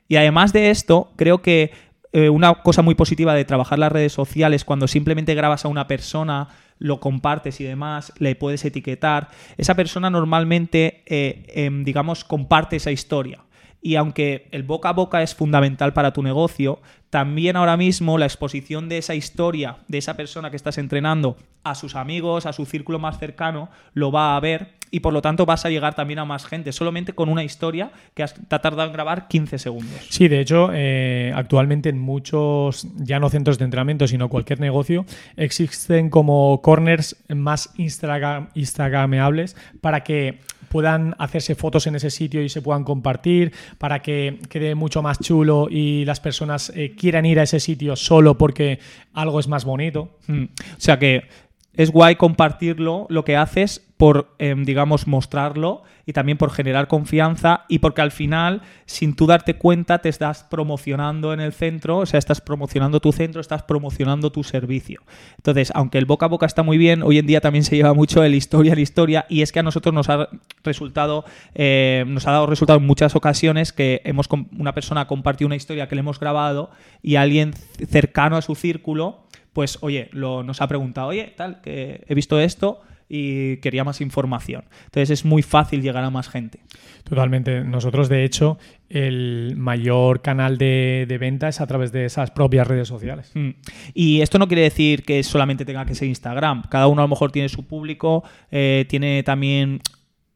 Y 0.10 0.18
además 0.18 0.52
de 0.52 0.70
esto, 0.70 1.14
creo 1.16 1.42
que 1.42 1.72
eh, 2.12 2.30
una 2.30 2.56
cosa 2.56 2.82
muy 2.82 2.96
positiva 2.96 3.34
de 3.34 3.46
trabajar 3.46 3.80
las 3.80 3.92
redes 3.92 4.12
sociales 4.12 4.66
cuando 4.66 4.88
simplemente 4.90 5.34
grabas 5.34 5.64
a 5.64 5.70
una 5.70 5.88
persona 5.88 6.50
lo 6.82 7.00
compartes 7.00 7.62
y 7.62 7.64
demás, 7.64 8.12
le 8.18 8.36
puedes 8.36 8.66
etiquetar, 8.66 9.30
esa 9.58 9.76
persona 9.76 10.10
normalmente, 10.10 11.04
eh, 11.06 11.44
em, 11.54 11.84
digamos, 11.84 12.24
comparte 12.24 12.78
esa 12.78 12.92
historia. 12.92 13.44
Y 13.82 13.96
aunque 13.96 14.48
el 14.52 14.64
boca 14.64 14.90
a 14.90 14.94
boca 14.94 15.24
es 15.24 15.34
fundamental 15.34 15.94
para 15.94 16.14
tu 16.14 16.22
negocio, 16.22 16.80
también 17.10 17.56
ahora 17.56 17.78
mismo 17.78 18.18
la 18.18 18.26
exposición 18.26 18.88
de 18.88 18.98
esa 18.98 19.16
historia, 19.16 19.78
de 19.88 19.98
esa 19.98 20.16
persona 20.16 20.50
que 20.50 20.56
estás 20.56 20.78
entrenando 20.78 21.36
a 21.64 21.76
sus 21.76 21.96
amigos, 21.96 22.46
a 22.46 22.54
su 22.54 22.66
círculo 22.66 23.00
más 23.00 23.20
cercano, 23.20 23.70
lo 23.94 24.12
va 24.12 24.36
a 24.36 24.40
ver 24.40 24.82
y 24.92 25.00
por 25.00 25.14
lo 25.14 25.22
tanto 25.22 25.46
vas 25.46 25.66
a 25.66 25.70
llegar 25.70 25.96
también 25.96 26.20
a 26.20 26.26
más 26.26 26.46
gente, 26.46 26.72
solamente 26.72 27.14
con 27.14 27.30
una 27.30 27.44
historia 27.44 27.92
que 28.14 28.26
te 28.26 28.56
ha 28.56 28.60
tardado 28.60 28.88
en 28.88 28.94
grabar 28.94 29.28
15 29.28 29.58
segundos. 29.58 30.08
Sí, 30.10 30.28
de 30.28 30.42
hecho, 30.42 30.70
eh, 30.74 31.32
actualmente 31.34 31.90
en 31.90 31.98
muchos, 31.98 32.88
ya 32.98 33.20
no 33.20 33.30
centros 33.30 33.58
de 33.58 33.66
entrenamiento, 33.66 34.08
sino 34.08 34.30
cualquier 34.30 34.60
negocio, 34.60 35.06
existen 35.38 36.10
como 36.10 36.62
corners 36.62 37.16
más 37.30 37.72
Instagram, 37.78 38.50
instagrameables 38.54 39.56
para 39.80 40.04
que 40.04 40.40
puedan 40.72 41.16
hacerse 41.20 41.54
fotos 41.54 41.86
en 41.86 41.96
ese 41.96 42.10
sitio 42.10 42.42
y 42.42 42.50
se 42.50 42.62
puedan 42.62 42.84
compartir, 42.84 43.52
para 43.78 44.02
que 44.02 44.40
quede 44.50 44.74
mucho 44.74 45.04
más 45.04 45.20
chulo 45.20 45.68
y 45.70 46.06
las 46.06 46.20
personas 46.20 46.72
eh, 46.74 46.96
quieran 46.98 47.26
ir 47.26 47.40
a 47.40 47.44
ese 47.44 47.60
sitio 47.60 47.96
solo 47.96 48.38
porque 48.38 48.80
algo 49.14 49.40
es 49.40 49.48
más 49.48 49.66
bonito. 49.66 50.18
Mm. 50.28 50.46
O 50.46 50.80
sea 50.80 50.98
que 50.98 51.28
es 51.74 51.92
guay 51.92 52.16
compartirlo, 52.16 53.06
lo 53.10 53.24
que 53.26 53.36
haces, 53.36 53.91
por, 54.02 54.34
em, 54.40 54.66
digamos, 54.66 55.06
mostrarlo 55.06 55.84
y 56.08 56.14
también 56.14 56.40
por 56.40 56.50
generar 56.50 56.88
confianza 56.88 57.66
y 57.68 57.78
porque 57.78 58.02
al 58.02 58.10
final, 58.10 58.64
sin 58.88 59.16
tú 59.16 59.28
darte 59.28 59.58
cuenta, 59.58 60.00
te 60.00 60.10
estás 60.10 60.44
promocionando 60.44 61.34
en 61.34 61.40
el 61.40 61.54
centro, 61.54 62.00
o 62.00 62.06
sea, 62.08 62.18
estás 62.18 62.42
promocionando 62.42 63.00
tu 63.00 63.12
centro, 63.12 63.42
estás 63.42 63.62
promocionando 63.62 64.32
tu 64.32 64.44
servicio. 64.44 65.04
Entonces, 65.38 65.72
aunque 65.76 66.00
el 66.00 66.06
boca 66.06 66.26
a 66.26 66.30
boca 66.30 66.48
está 66.48 66.64
muy 66.64 66.80
bien, 66.80 67.04
hoy 67.04 67.20
en 67.20 67.28
día 67.28 67.42
también 67.42 67.64
se 67.64 67.76
lleva 67.76 67.94
mucho 67.94 68.24
el 68.24 68.34
historia 68.34 68.74
a 68.74 68.76
la 68.76 68.82
historia 68.82 69.28
y 69.30 69.44
es 69.44 69.52
que 69.52 69.60
a 69.60 69.64
nosotros 69.64 69.94
nos 69.94 70.10
ha 70.10 70.30
resultado, 70.64 71.24
eh, 71.54 72.04
nos 72.08 72.26
ha 72.26 72.32
dado 72.32 72.48
resultado 72.48 72.80
en 72.80 72.88
muchas 72.88 73.16
ocasiones 73.16 73.72
que 73.72 74.02
hemos 74.04 74.28
una 74.58 74.74
persona 74.74 75.02
ha 75.02 75.08
compartido 75.08 75.46
una 75.46 75.58
historia 75.58 75.88
que 75.88 75.94
le 75.94 76.00
hemos 76.00 76.20
grabado 76.20 76.72
y 77.04 77.18
alguien 77.18 77.54
cercano 77.88 78.36
a 78.36 78.42
su 78.42 78.56
círculo 78.56 79.28
pues 79.54 79.78
oye, 79.82 80.10
lo, 80.12 80.42
nos 80.44 80.62
ha 80.62 80.68
preguntado, 80.68 81.10
oye, 81.10 81.34
tal, 81.38 81.62
que 81.62 82.04
he 82.08 82.16
visto 82.16 82.40
esto 82.40 82.82
y 83.14 83.58
quería 83.58 83.84
más 83.84 84.00
información. 84.00 84.64
Entonces 84.86 85.10
es 85.10 85.26
muy 85.26 85.42
fácil 85.42 85.82
llegar 85.82 86.02
a 86.02 86.10
más 86.10 86.30
gente. 86.30 86.62
Totalmente. 87.04 87.62
Nosotros, 87.66 88.08
de 88.08 88.24
hecho, 88.24 88.58
el 88.88 89.56
mayor 89.58 90.22
canal 90.22 90.58
de, 90.58 91.18
venta 91.20 91.50
es 91.50 91.60
a 91.60 91.68
través 91.68 91.92
de 91.92 92.06
esas 92.06 92.32
propias 92.32 92.66
redes 92.66 92.88
sociales. 92.88 93.30
Mm. 93.34 93.50
Y 93.94 94.22
esto 94.22 94.40
no 94.40 94.48
quiere 94.48 94.62
decir 94.62 95.04
que 95.04 95.22
solamente 95.24 95.66
tenga 95.66 95.86
que 95.86 95.94
ser 95.94 96.08
Instagram. 96.08 96.64
Cada 96.70 96.88
uno 96.88 97.02
a 97.02 97.04
lo 97.04 97.10
mejor 97.10 97.34
tiene 97.34 97.50
su 97.50 97.68
público, 97.68 98.24
eh, 98.50 98.86
tiene 98.88 99.24
también 99.24 99.82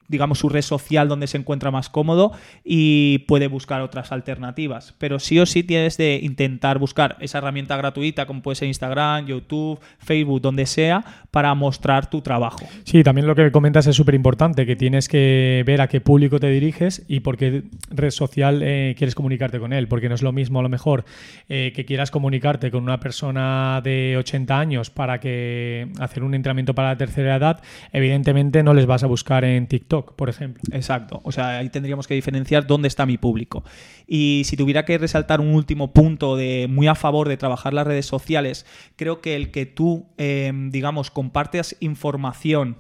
digamos, 0.08 0.40
su 0.40 0.50
red 0.50 0.62
social 0.62 1.08
donde 1.08 1.28
se 1.28 1.38
encuentra 1.38 1.72
más 1.72 1.90
cómodo 1.90 2.32
y 2.64 3.20
puede 3.28 3.48
buscar 3.48 3.82
otras 3.82 4.12
alternativas. 4.12 4.94
Pero 4.98 5.20
sí 5.20 5.40
o 5.40 5.46
sí 5.46 5.64
tienes 5.64 5.98
de 5.98 6.20
intentar 6.22 6.80
buscar 6.80 7.18
esa 7.20 7.40
herramienta 7.40 7.78
gratuita 7.78 8.26
como 8.26 8.42
puede 8.42 8.56
ser 8.56 8.68
Instagram, 8.68 9.26
YouTube, 9.26 9.80
Facebook, 10.00 10.42
donde 10.42 10.66
sea, 10.66 11.04
para 11.32 11.54
mostrar 11.56 12.10
tu 12.10 12.22
trabajo. 12.22 12.66
Sí, 12.84 13.04
también 13.04 13.28
lo 13.28 13.36
que 13.36 13.52
comentas 13.52 13.88
es 13.88 13.96
súper 13.96 14.16
importante, 14.16 14.66
que 14.66 14.76
tienes 14.76 15.08
que 15.08 15.64
ver 15.66 15.82
a 15.82 15.88
qué 15.88 16.02
público 16.02 16.40
te 16.40 16.50
diriges 16.50 17.04
y 17.08 17.22
por 17.22 17.38
qué 17.38 17.64
red 17.90 18.12
social 18.12 18.62
eh, 18.64 18.96
quieres 18.98 19.16
comunicarte 19.16 19.60
con 19.60 19.74
él, 19.74 19.88
porque 19.88 20.10
no 20.10 20.16
es 20.16 20.22
lo 20.22 20.32
mismo 20.32 20.60
a 20.60 20.64
lo 20.64 20.70
mejor 20.70 21.06
eh, 21.50 21.72
que 21.76 21.86
quieras 21.86 22.12
comunicarte 22.12 22.72
con 22.72 22.84
una 22.84 23.00
persona 23.00 23.82
de 23.84 24.16
80 24.18 24.60
años 24.60 24.90
para 24.90 25.20
que 25.20 25.88
hacer 26.00 26.24
un 26.24 26.36
entrenamiento 26.36 26.76
para 26.76 26.90
la 26.90 26.98
tercera 26.98 27.36
edad, 27.36 27.62
evidentemente 27.92 28.64
no 28.64 28.74
les 28.74 28.86
vas 28.86 29.04
a 29.04 29.08
buscar 29.08 29.44
en 29.44 29.68
TikTok 29.68 29.95
por 30.04 30.30
ejemplo. 30.30 30.64
Exacto. 30.72 31.22
O 31.24 31.32
sea, 31.32 31.60
ahí 31.60 31.70
tendríamos 31.70 32.08
que 32.08 32.16
diferenciar 32.16 32.66
dónde 32.66 32.88
está 32.88 33.06
mi 33.06 33.18
público. 33.18 33.64
Y 34.08 34.42
si 34.46 34.58
tuviera 34.58 34.84
que 34.84 34.98
resaltar 34.98 35.40
un 35.40 35.54
último 35.54 35.94
punto 35.94 36.36
de 36.36 36.68
muy 36.70 36.88
a 36.88 36.96
favor 36.96 37.30
de 37.30 37.38
trabajar 37.38 37.74
las 37.74 37.88
redes 37.88 38.08
sociales, 38.08 38.66
creo 38.96 39.22
que 39.22 39.36
el 39.36 39.52
que 39.52 39.66
tú, 39.66 40.08
em, 40.18 40.72
digamos, 40.72 41.12
compartes 41.12 41.78
información 41.80 42.78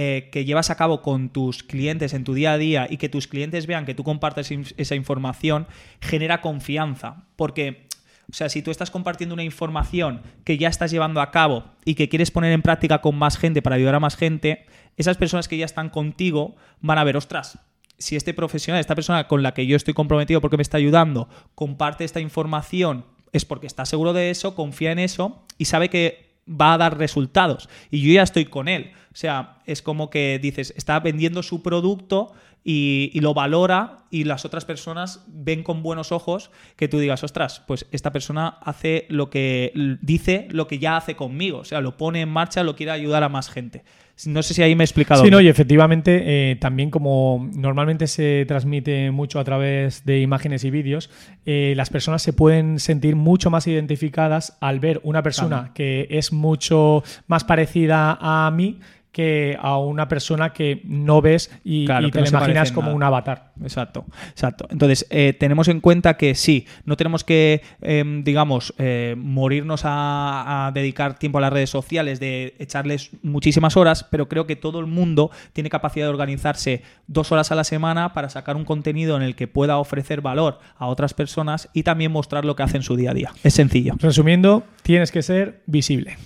eh, 0.00 0.28
que 0.30 0.44
llevas 0.44 0.70
a 0.70 0.76
cabo 0.76 1.02
con 1.02 1.30
tus 1.30 1.64
clientes 1.64 2.14
en 2.14 2.22
tu 2.22 2.32
día 2.32 2.52
a 2.52 2.58
día 2.58 2.86
y 2.88 2.98
que 2.98 3.08
tus 3.08 3.26
clientes 3.26 3.66
vean 3.66 3.84
que 3.84 3.94
tú 3.94 4.04
compartes 4.04 4.48
esa 4.76 4.94
información, 4.94 5.66
genera 6.00 6.40
confianza. 6.40 7.24
Porque 7.34 7.88
O 8.30 8.34
sea, 8.34 8.48
si 8.50 8.60
tú 8.60 8.70
estás 8.70 8.90
compartiendo 8.90 9.34
una 9.34 9.42
información 9.42 10.20
que 10.44 10.58
ya 10.58 10.68
estás 10.68 10.90
llevando 10.90 11.20
a 11.22 11.30
cabo 11.30 11.64
y 11.84 11.94
que 11.94 12.10
quieres 12.10 12.30
poner 12.30 12.52
en 12.52 12.60
práctica 12.60 13.00
con 13.00 13.16
más 13.16 13.38
gente 13.38 13.62
para 13.62 13.76
ayudar 13.76 13.94
a 13.94 14.00
más 14.00 14.16
gente, 14.16 14.66
esas 14.98 15.16
personas 15.16 15.48
que 15.48 15.56
ya 15.56 15.64
están 15.64 15.88
contigo 15.88 16.56
van 16.80 16.98
a 16.98 17.04
ver, 17.04 17.16
ostras, 17.16 17.58
si 17.98 18.16
este 18.16 18.34
profesional, 18.34 18.80
esta 18.80 18.94
persona 18.94 19.26
con 19.26 19.42
la 19.42 19.54
que 19.54 19.66
yo 19.66 19.76
estoy 19.76 19.94
comprometido 19.94 20.40
porque 20.40 20.56
me 20.56 20.62
está 20.62 20.76
ayudando, 20.76 21.28
comparte 21.54 22.04
esta 22.04 22.20
información, 22.20 23.04
es 23.32 23.44
porque 23.44 23.66
está 23.66 23.86
seguro 23.86 24.12
de 24.12 24.30
eso, 24.30 24.54
confía 24.54 24.92
en 24.92 24.98
eso 24.98 25.42
y 25.56 25.64
sabe 25.64 25.88
que 25.88 26.28
va 26.48 26.74
a 26.74 26.78
dar 26.78 26.98
resultados. 26.98 27.68
Y 27.90 28.00
yo 28.00 28.12
ya 28.12 28.22
estoy 28.22 28.46
con 28.46 28.68
él. 28.68 28.92
O 29.12 29.16
sea, 29.16 29.58
es 29.66 29.82
como 29.82 30.10
que 30.10 30.38
dices, 30.38 30.72
está 30.76 31.00
vendiendo 31.00 31.42
su 31.42 31.62
producto 31.62 32.32
y, 32.70 33.10
y, 33.14 33.20
lo 33.20 33.32
valora 33.32 34.04
y 34.10 34.24
las 34.24 34.44
otras 34.44 34.66
personas 34.66 35.24
ven 35.26 35.62
con 35.62 35.82
buenos 35.82 36.12
ojos 36.12 36.50
que 36.76 36.86
tú 36.86 36.98
digas, 36.98 37.24
ostras, 37.24 37.62
pues 37.66 37.86
esta 37.92 38.12
persona 38.12 38.58
hace 38.60 39.06
lo 39.08 39.30
que 39.30 39.72
dice, 40.02 40.48
lo 40.50 40.66
que 40.68 40.78
ya 40.78 40.98
hace 40.98 41.16
conmigo. 41.16 41.60
O 41.60 41.64
sea, 41.64 41.80
lo 41.80 41.96
pone 41.96 42.20
en 42.20 42.28
marcha, 42.28 42.62
lo 42.62 42.76
quiere 42.76 42.92
ayudar 42.92 43.22
a 43.22 43.30
más 43.30 43.48
gente. 43.48 43.84
No 44.26 44.42
sé 44.42 44.52
si 44.52 44.62
ahí 44.62 44.74
me 44.74 44.82
he 44.82 44.86
explicado. 44.86 45.24
Sí, 45.24 45.30
no, 45.30 45.40
y 45.40 45.48
efectivamente, 45.48 46.50
eh, 46.50 46.56
también 46.56 46.90
como 46.90 47.48
normalmente 47.54 48.06
se 48.06 48.44
transmite 48.46 49.12
mucho 49.12 49.38
a 49.38 49.44
través 49.44 50.04
de 50.04 50.20
imágenes 50.20 50.64
y 50.64 50.70
vídeos, 50.70 51.08
eh, 51.46 51.72
las 51.76 51.88
personas 51.88 52.20
se 52.20 52.32
pueden 52.32 52.80
sentir 52.80 53.14
mucho 53.14 53.48
más 53.48 53.66
identificadas 53.66 54.58
al 54.60 54.80
ver 54.80 55.00
una 55.04 55.22
persona 55.22 55.58
claro. 55.58 55.74
que 55.74 56.08
es 56.10 56.32
mucho 56.32 57.04
más 57.28 57.44
parecida 57.44 58.18
a 58.20 58.50
mí 58.50 58.80
que 59.18 59.58
a 59.60 59.78
una 59.78 60.06
persona 60.06 60.52
que 60.52 60.80
no 60.84 61.20
ves 61.20 61.50
y, 61.64 61.86
claro, 61.86 62.06
y 62.06 62.12
te 62.12 62.20
no 62.20 62.24
la 62.26 62.30
imaginas 62.30 62.70
como 62.70 62.92
un 62.92 63.02
avatar. 63.02 63.50
Exacto, 63.60 64.06
exacto. 64.30 64.68
Entonces, 64.70 65.08
eh, 65.10 65.32
tenemos 65.32 65.66
en 65.66 65.80
cuenta 65.80 66.16
que 66.16 66.36
sí, 66.36 66.68
no 66.84 66.96
tenemos 66.96 67.24
que, 67.24 67.62
eh, 67.82 68.04
digamos, 68.22 68.74
eh, 68.78 69.16
morirnos 69.18 69.84
a, 69.84 70.68
a, 70.68 70.70
dedicar 70.70 71.18
tiempo 71.18 71.38
a 71.38 71.40
las 71.40 71.52
redes 71.52 71.68
sociales, 71.68 72.20
de 72.20 72.54
echarles 72.60 73.10
muchísimas 73.24 73.76
horas, 73.76 74.06
pero 74.08 74.28
creo 74.28 74.46
que 74.46 74.54
todo 74.54 74.78
el 74.78 74.86
mundo 74.86 75.32
tiene 75.52 75.68
capacidad 75.68 76.06
de 76.06 76.10
organizarse 76.10 76.82
dos 77.08 77.32
horas 77.32 77.50
a 77.50 77.56
la 77.56 77.64
semana 77.64 78.12
para 78.12 78.28
sacar 78.28 78.54
un 78.54 78.64
contenido 78.64 79.16
en 79.16 79.24
el 79.24 79.34
que 79.34 79.48
pueda 79.48 79.78
ofrecer 79.78 80.20
valor 80.20 80.60
a 80.76 80.86
otras 80.86 81.12
personas 81.12 81.70
y 81.72 81.82
también 81.82 82.12
mostrar 82.12 82.44
lo 82.44 82.54
que 82.54 82.62
hace 82.62 82.76
en 82.76 82.84
su 82.84 82.94
día 82.94 83.10
a 83.10 83.14
día. 83.14 83.32
Es 83.42 83.54
sencillo. 83.54 83.96
Resumiendo, 83.98 84.62
tienes 84.84 85.10
que 85.10 85.22
ser 85.22 85.64
visible. 85.66 86.18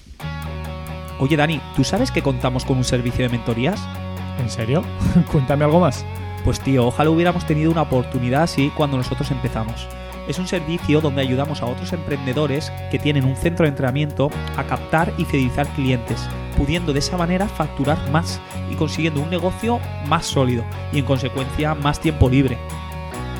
Oye, 1.18 1.36
Dani, 1.36 1.60
¿tú 1.76 1.84
sabes 1.84 2.10
que 2.10 2.22
contamos 2.22 2.64
con 2.64 2.76
un 2.76 2.84
servicio 2.84 3.24
de 3.24 3.28
mentorías? 3.28 3.80
¿En 4.40 4.50
serio? 4.50 4.82
Cuéntame 5.32 5.64
algo 5.64 5.80
más. 5.80 6.04
Pues 6.44 6.60
tío, 6.60 6.86
ojalá 6.86 7.10
hubiéramos 7.10 7.46
tenido 7.46 7.70
una 7.70 7.82
oportunidad 7.82 8.42
así 8.42 8.72
cuando 8.76 8.96
nosotros 8.96 9.30
empezamos. 9.30 9.86
Es 10.28 10.38
un 10.38 10.46
servicio 10.46 11.00
donde 11.00 11.20
ayudamos 11.20 11.62
a 11.62 11.66
otros 11.66 11.92
emprendedores 11.92 12.72
que 12.90 12.98
tienen 12.98 13.24
un 13.24 13.36
centro 13.36 13.64
de 13.64 13.70
entrenamiento 13.70 14.30
a 14.56 14.64
captar 14.64 15.12
y 15.18 15.24
fidelizar 15.24 15.66
clientes, 15.68 16.28
pudiendo 16.56 16.92
de 16.92 17.00
esa 17.00 17.16
manera 17.16 17.48
facturar 17.48 17.98
más 18.10 18.40
y 18.70 18.74
consiguiendo 18.74 19.20
un 19.20 19.30
negocio 19.30 19.80
más 20.06 20.26
sólido 20.26 20.64
y 20.92 21.00
en 21.00 21.04
consecuencia 21.04 21.74
más 21.74 22.00
tiempo 22.00 22.28
libre. 22.28 22.58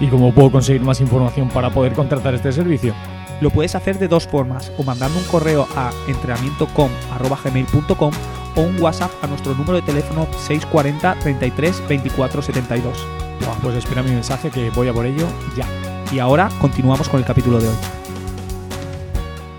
¿Y 0.00 0.09
cómo 0.09 0.33
puedo 0.33 0.50
conseguir 0.50 0.83
más 0.83 1.00
información 1.00 1.49
para 1.49 1.71
poder 1.71 1.93
contratar 1.93 2.35
este 2.35 2.52
servicio? 2.52 2.95
Lo 3.42 3.50
puedes 3.50 3.75
hacer 3.75 3.99
de 3.99 4.06
dos 4.06 4.28
formas, 4.28 4.70
o 4.78 4.84
mandando 4.84 5.18
un 5.18 5.25
correo 5.25 5.66
a 5.75 5.90
entrenamientocom.gmail.com 6.06 8.12
o 8.54 8.61
un 8.61 8.80
WhatsApp 8.80 9.11
a 9.20 9.26
nuestro 9.26 9.52
número 9.54 9.72
de 9.72 9.82
teléfono 9.82 10.26
640 10.26 11.18
33 11.18 11.88
24 11.88 12.40
72. 12.40 13.04
Bueno, 13.40 13.56
pues 13.61 13.75
espera 13.75 14.04
mi 14.04 14.12
mensaje 14.12 14.49
que 14.50 14.70
voy 14.70 14.87
a 14.87 14.92
por 14.92 15.06
ello 15.06 15.26
ya. 15.56 15.66
Y 16.12 16.20
ahora 16.20 16.50
continuamos 16.61 17.08
con 17.08 17.18
el 17.18 17.26
capítulo 17.26 17.58
de 17.58 17.66
hoy. 17.66 17.75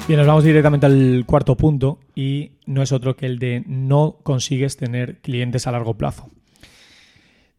Bien, 0.07 0.17
nos 0.17 0.27
vamos 0.27 0.45
directamente 0.45 0.85
al 0.85 1.25
cuarto 1.25 1.57
punto 1.57 1.99
y 2.15 2.53
no 2.65 2.83
es 2.83 2.93
otro 2.93 3.17
que 3.17 3.25
el 3.25 3.37
de 3.37 3.65
no 3.67 4.15
consigues 4.23 4.77
tener 4.77 5.19
clientes 5.19 5.67
a 5.67 5.73
largo 5.73 5.95
plazo. 5.95 6.29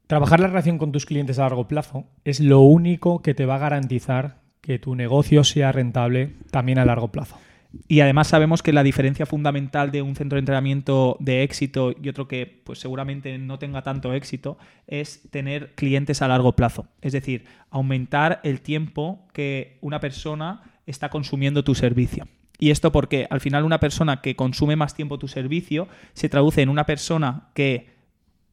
Trabajar 0.07 0.41
la 0.41 0.47
relación 0.47 0.79
con 0.79 0.91
tus 0.91 1.05
clientes 1.05 1.39
a 1.39 1.43
largo 1.43 1.69
plazo 1.69 2.07
es 2.25 2.41
lo 2.41 2.61
único 2.61 3.21
que 3.21 3.35
te 3.35 3.45
va 3.45 3.57
a 3.57 3.59
garantizar 3.59 4.43
que 4.65 4.79
tu 4.79 4.95
negocio 4.95 5.45
sea 5.45 5.73
rentable 5.73 6.31
también 6.51 6.79
a 6.79 6.87
largo 6.87 7.09
plazo. 7.09 7.39
Y 7.87 8.01
además 8.01 8.29
sabemos 8.29 8.63
que 8.63 8.73
la 8.73 8.83
diferencia 8.83 9.27
fundamental 9.27 9.91
de 9.91 10.01
un 10.01 10.17
centro 10.17 10.37
de 10.37 10.41
entrenamiento 10.41 11.19
de 11.21 11.43
éxito 11.43 11.93
y 12.01 12.09
otro 12.09 12.29
que 12.29 12.63
pues 12.65 12.79
seguramente 12.79 13.37
no 13.37 13.59
tenga 13.59 13.83
tanto 13.83 14.15
éxito 14.15 14.57
es 14.87 15.29
tener 15.31 15.75
clientes 15.75 16.23
a 16.23 16.29
largo 16.29 16.57
plazo. 16.57 16.87
Es 17.03 17.13
decir, 17.13 17.45
aumentar 17.71 18.41
el 18.43 18.63
tiempo 18.63 19.27
que 19.35 19.77
una 19.83 20.01
persona 20.01 20.63
está 20.87 21.11
consumiendo 21.11 21.63
tu 21.63 21.75
servicio. 21.75 22.27
Y 22.59 22.71
esto 22.71 22.91
porque 22.91 23.27
al 23.29 23.41
final 23.41 23.65
una 23.65 23.81
persona 23.81 24.23
que 24.23 24.37
consume 24.37 24.77
más 24.77 24.95
tiempo 24.95 25.19
tu 25.19 25.29
servicio 25.29 25.89
se 26.15 26.31
traduce 26.31 26.63
en 26.63 26.71
una 26.71 26.87
persona 26.87 27.49
que 27.53 27.94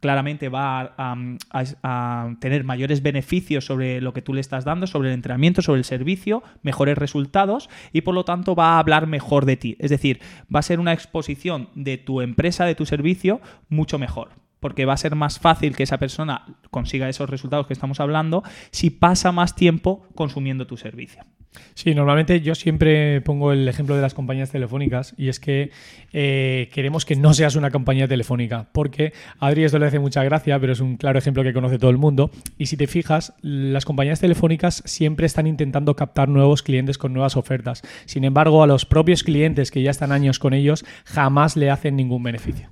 claramente 0.01 0.49
va 0.49 0.93
a, 0.97 2.35
tener 2.39 2.63
mayores 2.65 3.01
beneficios 3.01 3.65
sobre 3.65 4.01
lo 4.01 4.13
que 4.13 4.21
tú 4.21 4.33
le 4.33 4.41
estás 4.41 4.65
dando, 4.65 4.87
sobre 4.87 5.09
el 5.09 5.15
entrenamiento, 5.15 5.61
sobre 5.61 5.79
el 5.79 5.85
servicio, 5.85 6.43
mejores 6.63 6.97
resultados 6.97 7.69
y 7.93 8.01
por 8.01 8.15
lo 8.15 8.25
tanto 8.25 8.55
va 8.55 8.73
a 8.73 8.79
hablar 8.79 9.07
mejor 9.07 9.45
de 9.45 9.55
ti. 9.55 9.77
Es 9.79 9.91
decir, 9.91 10.19
va 10.53 10.59
a 10.59 10.63
ser 10.63 10.79
una 10.79 10.91
exposición 10.91 11.69
de 11.75 11.97
tu 11.97 12.21
empresa, 12.21 12.65
de 12.65 12.75
tu 12.75 12.85
servicio, 12.85 13.39
mucho 13.69 13.97
mejor 13.97 14.29
porque 14.59 14.85
va 14.85 14.93
a 14.93 14.97
ser 14.97 15.15
más 15.15 15.39
fácil 15.39 15.75
que 15.75 15.81
esa 15.81 15.97
persona 15.97 16.45
consiga 16.69 17.09
esos 17.09 17.27
resultados 17.27 17.65
que 17.65 17.73
estamos 17.73 17.99
hablando 17.99 18.43
si 18.69 18.91
pasa 18.91 19.31
más 19.31 19.55
tiempo 19.55 20.07
consumiendo 20.13 20.67
tu 20.67 20.77
servicio. 20.77 21.25
Sí, 21.73 21.93
normalmente 21.93 22.41
yo 22.41 22.55
siempre 22.55 23.21
pongo 23.21 23.51
el 23.51 23.67
ejemplo 23.67 23.95
de 23.95 24.01
las 24.01 24.13
compañías 24.13 24.51
telefónicas 24.51 25.13
y 25.17 25.27
es 25.27 25.39
que 25.39 25.71
eh, 26.13 26.69
queremos 26.73 27.05
que 27.05 27.15
no 27.15 27.33
seas 27.33 27.55
una 27.55 27.71
compañía 27.71 28.07
telefónica 28.07 28.69
porque 28.71 29.13
a 29.39 29.47
Adri 29.47 29.65
esto 29.65 29.79
le 29.79 29.87
hace 29.87 29.99
mucha 29.99 30.23
gracia, 30.23 30.59
pero 30.59 30.73
es 30.73 30.79
un 30.79 30.95
claro 30.97 31.19
ejemplo 31.19 31.43
que 31.43 31.53
conoce 31.53 31.77
todo 31.77 31.91
el 31.91 31.97
mundo 31.97 32.31
y 32.57 32.67
si 32.67 32.77
te 32.77 32.87
fijas, 32.87 33.33
las 33.41 33.83
compañías 33.83 34.19
telefónicas 34.19 34.81
siempre 34.85 35.25
están 35.25 35.47
intentando 35.47 35.95
captar 35.95 36.29
nuevos 36.29 36.63
clientes 36.63 36.97
con 36.97 37.13
nuevas 37.13 37.35
ofertas. 37.35 37.81
Sin 38.05 38.23
embargo, 38.23 38.63
a 38.63 38.67
los 38.67 38.85
propios 38.85 39.23
clientes 39.23 39.71
que 39.71 39.81
ya 39.81 39.91
están 39.91 40.11
años 40.11 40.39
con 40.39 40.53
ellos 40.53 40.85
jamás 41.05 41.57
le 41.57 41.69
hacen 41.69 41.95
ningún 41.95 42.23
beneficio. 42.23 42.69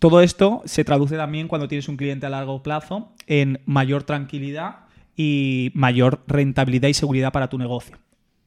Todo 0.00 0.22
esto 0.22 0.62
se 0.64 0.84
traduce 0.84 1.16
también 1.16 1.46
cuando 1.46 1.68
tienes 1.68 1.88
un 1.88 1.96
cliente 1.96 2.26
a 2.26 2.30
largo 2.30 2.62
plazo 2.62 3.12
en 3.26 3.60
mayor 3.66 4.02
tranquilidad 4.04 4.89
y 5.22 5.70
mayor 5.74 6.24
rentabilidad 6.26 6.88
y 6.88 6.94
seguridad 6.94 7.30
para 7.30 7.50
tu 7.50 7.58
negocio. 7.58 7.98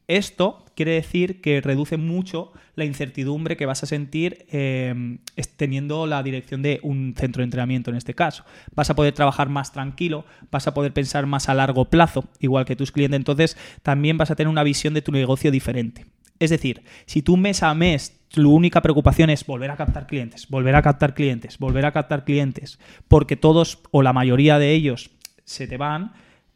Esto 0.08 0.66
quiere 0.76 0.94
decir 0.94 1.40
que 1.40 1.62
reduce 1.62 1.98
mucho 1.98 2.52
la 2.74 2.84
incertidumbre 2.84 3.58
que 3.58 3.68
vas 3.68 3.84
a 3.84 3.86
sentir 3.86 4.48
eh, 4.52 5.20
teniendo 5.56 6.08
la 6.08 6.24
dirección 6.24 6.64
de 6.64 6.80
un 6.82 7.14
centro 7.16 7.42
de 7.42 7.44
entrenamiento 7.44 7.92
en 7.92 7.98
este 7.98 8.16
caso. 8.16 8.44
Vas 8.74 8.90
a 8.90 8.96
poder 8.96 9.14
trabajar 9.14 9.50
más 9.50 9.72
tranquilo, 9.72 10.26
vas 10.50 10.66
a 10.66 10.74
poder 10.74 10.94
pensar 10.94 11.28
más 11.28 11.48
a 11.48 11.54
largo 11.54 11.86
plazo, 11.86 12.26
igual 12.40 12.66
que 12.66 12.76
tus 12.76 12.92
clientes, 12.92 13.18
entonces 13.18 13.56
también 13.84 14.18
vas 14.18 14.32
a 14.32 14.36
tener 14.36 14.50
una 14.50 14.64
visión 14.64 14.96
de 14.96 15.04
tu 15.04 15.12
negocio 15.12 15.52
diferente. 15.52 16.08
Es 16.40 16.50
decir, 16.50 16.82
si 17.06 17.22
tú 17.22 17.38
mes 17.38 17.62
a 17.62 17.76
mes 17.76 18.20
tu 18.30 18.52
única 18.52 18.82
preocupación 18.82 19.30
es 19.30 19.46
volver 19.46 19.70
a 19.70 19.78
captar 19.78 20.08
clientes, 20.08 20.48
volver 20.50 20.74
a 20.74 20.82
captar 20.82 21.14
clientes, 21.14 21.60
volver 21.60 21.86
a 21.86 21.92
captar 21.92 22.26
clientes, 22.26 22.80
porque 23.08 23.36
todos 23.36 23.78
o 23.92 24.02
la 24.02 24.12
mayoría 24.12 24.58
de 24.58 24.72
ellos 24.72 25.12
se 25.46 25.68
te 25.68 25.78
van, 25.78 26.14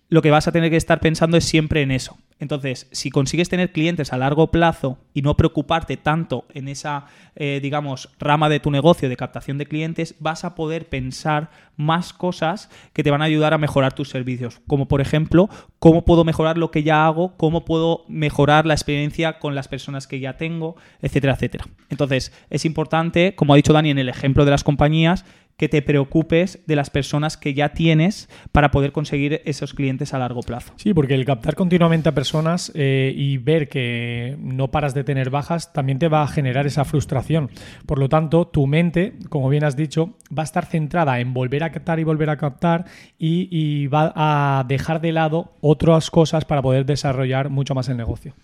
lo 0.10 0.22
que 0.22 0.32
vas 0.32 0.48
a 0.48 0.52
tener 0.52 0.70
que 0.70 0.78
estar 0.78 1.00
pensando 1.00 1.38
es 1.38 1.46
siempre 1.46 1.82
en 1.82 1.92
eso. 1.92 2.18
Entonces, 2.40 2.88
si 2.92 3.10
consigues 3.10 3.50
tener 3.50 3.72
clientes 3.72 4.14
a 4.14 4.18
largo 4.18 4.52
plazo 4.52 5.00
y 5.14 5.24
no 5.24 5.36
preocuparte 5.36 5.98
tanto 5.98 6.46
en 6.54 6.68
esa, 6.68 7.06
eh, 7.36 7.60
digamos, 7.62 8.10
rama 8.20 8.48
de 8.48 8.60
tu 8.60 8.70
negocio 8.70 9.10
de 9.10 9.18
captación 9.18 9.58
de 9.58 9.66
clientes, 9.66 10.16
vas 10.20 10.46
a 10.46 10.54
poder 10.54 10.88
pensar 10.88 11.50
más 11.78 12.14
cosas 12.14 12.70
que 12.94 13.04
te 13.04 13.10
van 13.10 13.24
a 13.24 13.26
ayudar 13.26 13.54
a 13.54 13.58
mejorar 13.58 13.94
tus 13.94 14.10
servicios. 14.10 14.62
Como 14.68 14.88
por 14.88 15.02
ejemplo, 15.02 15.50
cómo 15.80 16.06
puedo 16.06 16.24
mejorar 16.24 16.60
lo 16.60 16.70
que 16.70 16.84
ya 16.84 17.08
hago, 17.08 17.36
cómo 17.38 17.66
puedo 17.66 18.06
mejorar 18.08 18.68
la 18.68 18.76
experiencia 18.76 19.40
con 19.40 19.56
las 19.56 19.68
personas 19.68 20.06
que 20.06 20.20
ya 20.20 20.38
tengo, 20.38 20.76
etcétera, 21.02 21.34
etcétera. 21.34 21.66
Entonces, 21.90 22.32
es 22.52 22.66
importante, 22.66 23.34
como 23.36 23.54
ha 23.54 23.58
dicho 23.58 23.74
Dani 23.74 23.90
en 23.90 24.00
el 24.00 24.10
ejemplo 24.10 24.46
de 24.46 24.52
las 24.52 24.64
compañías, 24.64 25.26
que 25.58 25.68
te 25.68 25.82
preocupes 25.82 26.60
de 26.68 26.76
las 26.76 26.90
personas 26.90 27.36
que 27.36 27.54
ya 27.54 27.70
tienes 27.70 28.30
para 28.52 28.70
poder 28.72 28.92
conseguir 28.92 29.42
esos 29.46 29.74
clientes 29.74 30.14
a 30.14 30.20
largo 30.20 30.42
plazo. 30.42 30.74
Sí, 30.78 30.94
porque 30.94 31.16
el 31.16 31.26
captar 31.26 31.56
continuamente 31.56 32.10
a 32.10 32.14
personas 32.14 32.72
eh, 32.76 33.12
y 33.16 33.38
ver 33.38 33.68
que 33.68 34.38
no 34.40 34.70
paras 34.70 34.94
de 34.94 35.04
tener 35.04 35.32
bajas 35.32 35.74
también 35.74 35.98
te 35.98 36.08
va 36.08 36.22
a 36.22 36.28
generar 36.28 36.68
esa 36.68 36.86
frustración. 36.86 37.50
Por 37.86 37.98
lo 37.98 38.08
tanto, 38.08 38.48
tu 38.48 38.68
mente, 38.68 39.14
como 39.30 39.50
bien 39.50 39.64
has 39.64 39.76
dicho, 39.76 40.16
va 40.36 40.44
a 40.44 40.46
estar 40.46 40.66
centrada 40.66 41.20
en 41.20 41.34
volver 41.34 41.64
a 41.64 41.72
captar 41.72 42.00
y 42.00 42.04
volver 42.04 42.30
a 42.30 42.38
captar 42.38 42.86
y, 43.18 43.48
y 43.52 43.88
va 43.88 44.14
a 44.16 44.64
dejar 44.68 45.02
de 45.02 45.12
lado 45.12 45.54
otras 45.62 46.12
cosas 46.12 46.46
para 46.46 46.62
poder 46.62 46.86
desarrollar 46.86 47.50
mucho 47.50 47.74
más 47.74 47.90
el 47.90 47.98
negocio. 47.98 48.36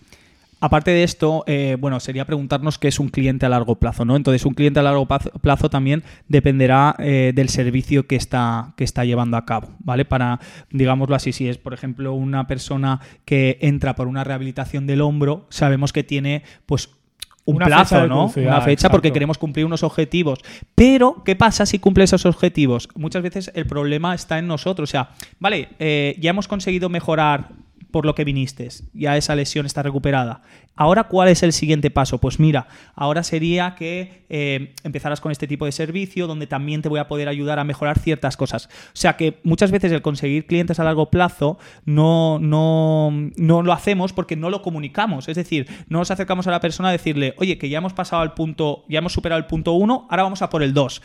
Aparte 0.60 0.92
de 0.92 1.02
esto, 1.02 1.44
eh, 1.46 1.76
bueno, 1.78 2.00
sería 2.00 2.24
preguntarnos 2.24 2.78
qué 2.78 2.88
es 2.88 2.98
un 2.98 3.08
cliente 3.08 3.44
a 3.44 3.48
largo 3.48 3.76
plazo, 3.76 4.04
¿no? 4.04 4.16
Entonces, 4.16 4.46
un 4.46 4.54
cliente 4.54 4.80
a 4.80 4.82
largo 4.82 5.06
plazo, 5.06 5.68
también 5.68 6.02
dependerá 6.28 6.96
eh, 6.98 7.32
del 7.34 7.48
servicio 7.48 8.06
que 8.06 8.16
está, 8.16 8.72
que 8.76 8.84
está 8.84 9.04
llevando 9.04 9.36
a 9.36 9.44
cabo, 9.44 9.68
¿vale? 9.80 10.04
Para, 10.04 10.40
digámoslo 10.70 11.16
así, 11.16 11.32
si 11.32 11.48
es, 11.48 11.58
por 11.58 11.74
ejemplo, 11.74 12.14
una 12.14 12.46
persona 12.46 13.00
que 13.24 13.58
entra 13.60 13.94
por 13.94 14.08
una 14.08 14.24
rehabilitación 14.24 14.86
del 14.86 15.02
hombro, 15.02 15.46
sabemos 15.50 15.92
que 15.92 16.02
tiene, 16.02 16.44
pues, 16.66 16.88
un 17.44 17.58
plazo, 17.58 18.06
¿no? 18.06 18.32
Una 18.36 18.60
fecha 18.62 18.88
porque 18.88 19.12
queremos 19.12 19.38
cumplir 19.38 19.66
unos 19.66 19.82
objetivos. 19.82 20.38
Pero, 20.74 21.22
¿qué 21.24 21.36
pasa 21.36 21.66
si 21.66 21.78
cumple 21.78 22.04
esos 22.04 22.24
objetivos? 22.24 22.88
Muchas 22.94 23.22
veces 23.22 23.52
el 23.54 23.66
problema 23.66 24.14
está 24.14 24.38
en 24.38 24.46
nosotros. 24.46 24.88
O 24.88 24.90
sea, 24.90 25.10
vale, 25.38 25.68
eh, 25.78 26.16
ya 26.20 26.30
hemos 26.30 26.48
conseguido 26.48 26.88
mejorar 26.88 27.50
por 27.94 28.06
lo 28.06 28.16
que 28.16 28.24
viniste, 28.24 28.68
ya 28.92 29.16
esa 29.16 29.36
lesión 29.36 29.66
está 29.66 29.84
recuperada. 29.84 30.42
Ahora, 30.76 31.04
¿cuál 31.04 31.28
es 31.28 31.42
el 31.42 31.52
siguiente 31.52 31.90
paso? 31.90 32.18
Pues 32.18 32.40
mira, 32.40 32.66
ahora 32.94 33.22
sería 33.22 33.76
que 33.76 34.24
eh, 34.28 34.74
empezaras 34.82 35.20
con 35.20 35.30
este 35.30 35.46
tipo 35.46 35.66
de 35.66 35.72
servicio 35.72 36.26
donde 36.26 36.48
también 36.48 36.82
te 36.82 36.88
voy 36.88 36.98
a 36.98 37.06
poder 37.06 37.28
ayudar 37.28 37.60
a 37.60 37.64
mejorar 37.64 37.98
ciertas 37.98 38.36
cosas. 38.36 38.66
O 38.66 38.96
sea 38.96 39.16
que 39.16 39.38
muchas 39.44 39.70
veces 39.70 39.92
el 39.92 40.02
conseguir 40.02 40.46
clientes 40.46 40.80
a 40.80 40.84
largo 40.84 41.10
plazo 41.10 41.58
no, 41.84 42.38
no, 42.40 43.12
no 43.36 43.62
lo 43.62 43.72
hacemos 43.72 44.12
porque 44.12 44.34
no 44.34 44.50
lo 44.50 44.62
comunicamos. 44.62 45.28
Es 45.28 45.36
decir, 45.36 45.68
no 45.88 45.98
nos 45.98 46.10
acercamos 46.10 46.46
a 46.48 46.50
la 46.50 46.60
persona 46.60 46.88
a 46.88 46.92
decirle, 46.92 47.34
oye, 47.38 47.56
que 47.56 47.68
ya 47.68 47.78
hemos 47.78 47.92
pasado 47.92 48.22
al 48.22 48.34
punto, 48.34 48.84
ya 48.88 48.98
hemos 48.98 49.12
superado 49.12 49.38
el 49.38 49.46
punto 49.46 49.74
1, 49.74 50.08
ahora 50.10 50.22
vamos 50.24 50.42
a 50.42 50.50
por 50.50 50.62
el 50.62 50.74
2 50.74 51.02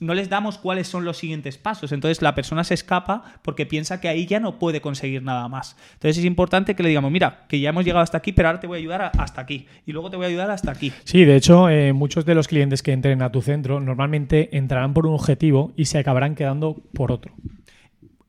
no 0.00 0.14
les 0.14 0.28
damos 0.28 0.58
cuáles 0.58 0.88
son 0.88 1.04
los 1.04 1.18
siguientes 1.18 1.58
pasos. 1.58 1.92
Entonces 1.92 2.22
la 2.22 2.34
persona 2.34 2.64
se 2.64 2.74
escapa 2.74 3.22
porque 3.42 3.66
piensa 3.66 4.00
que 4.00 4.08
ahí 4.08 4.26
ya 4.26 4.40
no 4.40 4.58
puede 4.58 4.80
conseguir 4.80 5.22
nada 5.22 5.48
más. 5.48 5.76
Entonces 5.94 6.18
es 6.18 6.24
importante 6.24 6.74
que 6.74 6.82
le 6.82 6.88
digamos, 6.88 7.10
mira, 7.10 7.46
que 7.48 7.60
ya 7.60 7.70
hemos 7.70 7.84
llegado 7.84 8.02
hasta 8.02 8.18
aquí, 8.18 8.32
pero 8.32 8.48
ahora 8.48 8.60
te 8.60 8.66
voy 8.66 8.78
a 8.78 8.80
ayudar 8.80 9.07
hasta 9.16 9.40
aquí. 9.40 9.66
Y 9.86 9.92
luego 9.92 10.10
te 10.10 10.16
voy 10.16 10.26
a 10.26 10.28
ayudar 10.28 10.50
hasta 10.50 10.70
aquí. 10.70 10.92
Sí, 11.04 11.24
de 11.24 11.36
hecho, 11.36 11.68
eh, 11.68 11.92
muchos 11.92 12.24
de 12.24 12.34
los 12.34 12.48
clientes 12.48 12.82
que 12.82 12.92
entren 12.92 13.22
a 13.22 13.32
tu 13.32 13.42
centro 13.42 13.80
normalmente 13.80 14.56
entrarán 14.56 14.94
por 14.94 15.06
un 15.06 15.14
objetivo 15.14 15.72
y 15.76 15.86
se 15.86 15.98
acabarán 15.98 16.34
quedando 16.34 16.82
por 16.92 17.12
otro. 17.12 17.32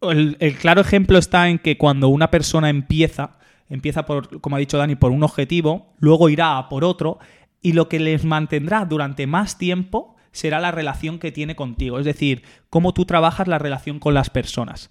El, 0.01 0.37
el 0.39 0.55
claro 0.55 0.81
ejemplo 0.81 1.17
está 1.17 1.49
en 1.49 1.59
que 1.59 1.77
cuando 1.77 2.07
una 2.07 2.31
persona 2.31 2.69
empieza, 2.69 3.37
empieza 3.69 4.05
por, 4.05 4.39
como 4.41 4.55
ha 4.55 4.59
dicho 4.59 4.77
Dani, 4.77 4.95
por 4.95 5.11
un 5.11 5.23
objetivo, 5.23 5.93
luego 5.99 6.29
irá 6.29 6.57
a 6.57 6.69
por 6.69 6.83
otro, 6.83 7.19
y 7.61 7.73
lo 7.73 7.89
que 7.89 7.99
les 7.99 8.23
mantendrá 8.23 8.85
durante 8.85 9.27
más 9.27 9.57
tiempo 9.57 10.15
será 10.31 10.59
la 10.59 10.71
relación 10.71 11.19
que 11.19 11.31
tiene 11.31 11.55
contigo, 11.55 11.99
es 11.99 12.05
decir, 12.05 12.43
cómo 12.69 12.93
tú 12.93 13.05
trabajas 13.05 13.47
la 13.47 13.59
relación 13.59 13.99
con 13.99 14.13
las 14.13 14.29
personas. 14.29 14.89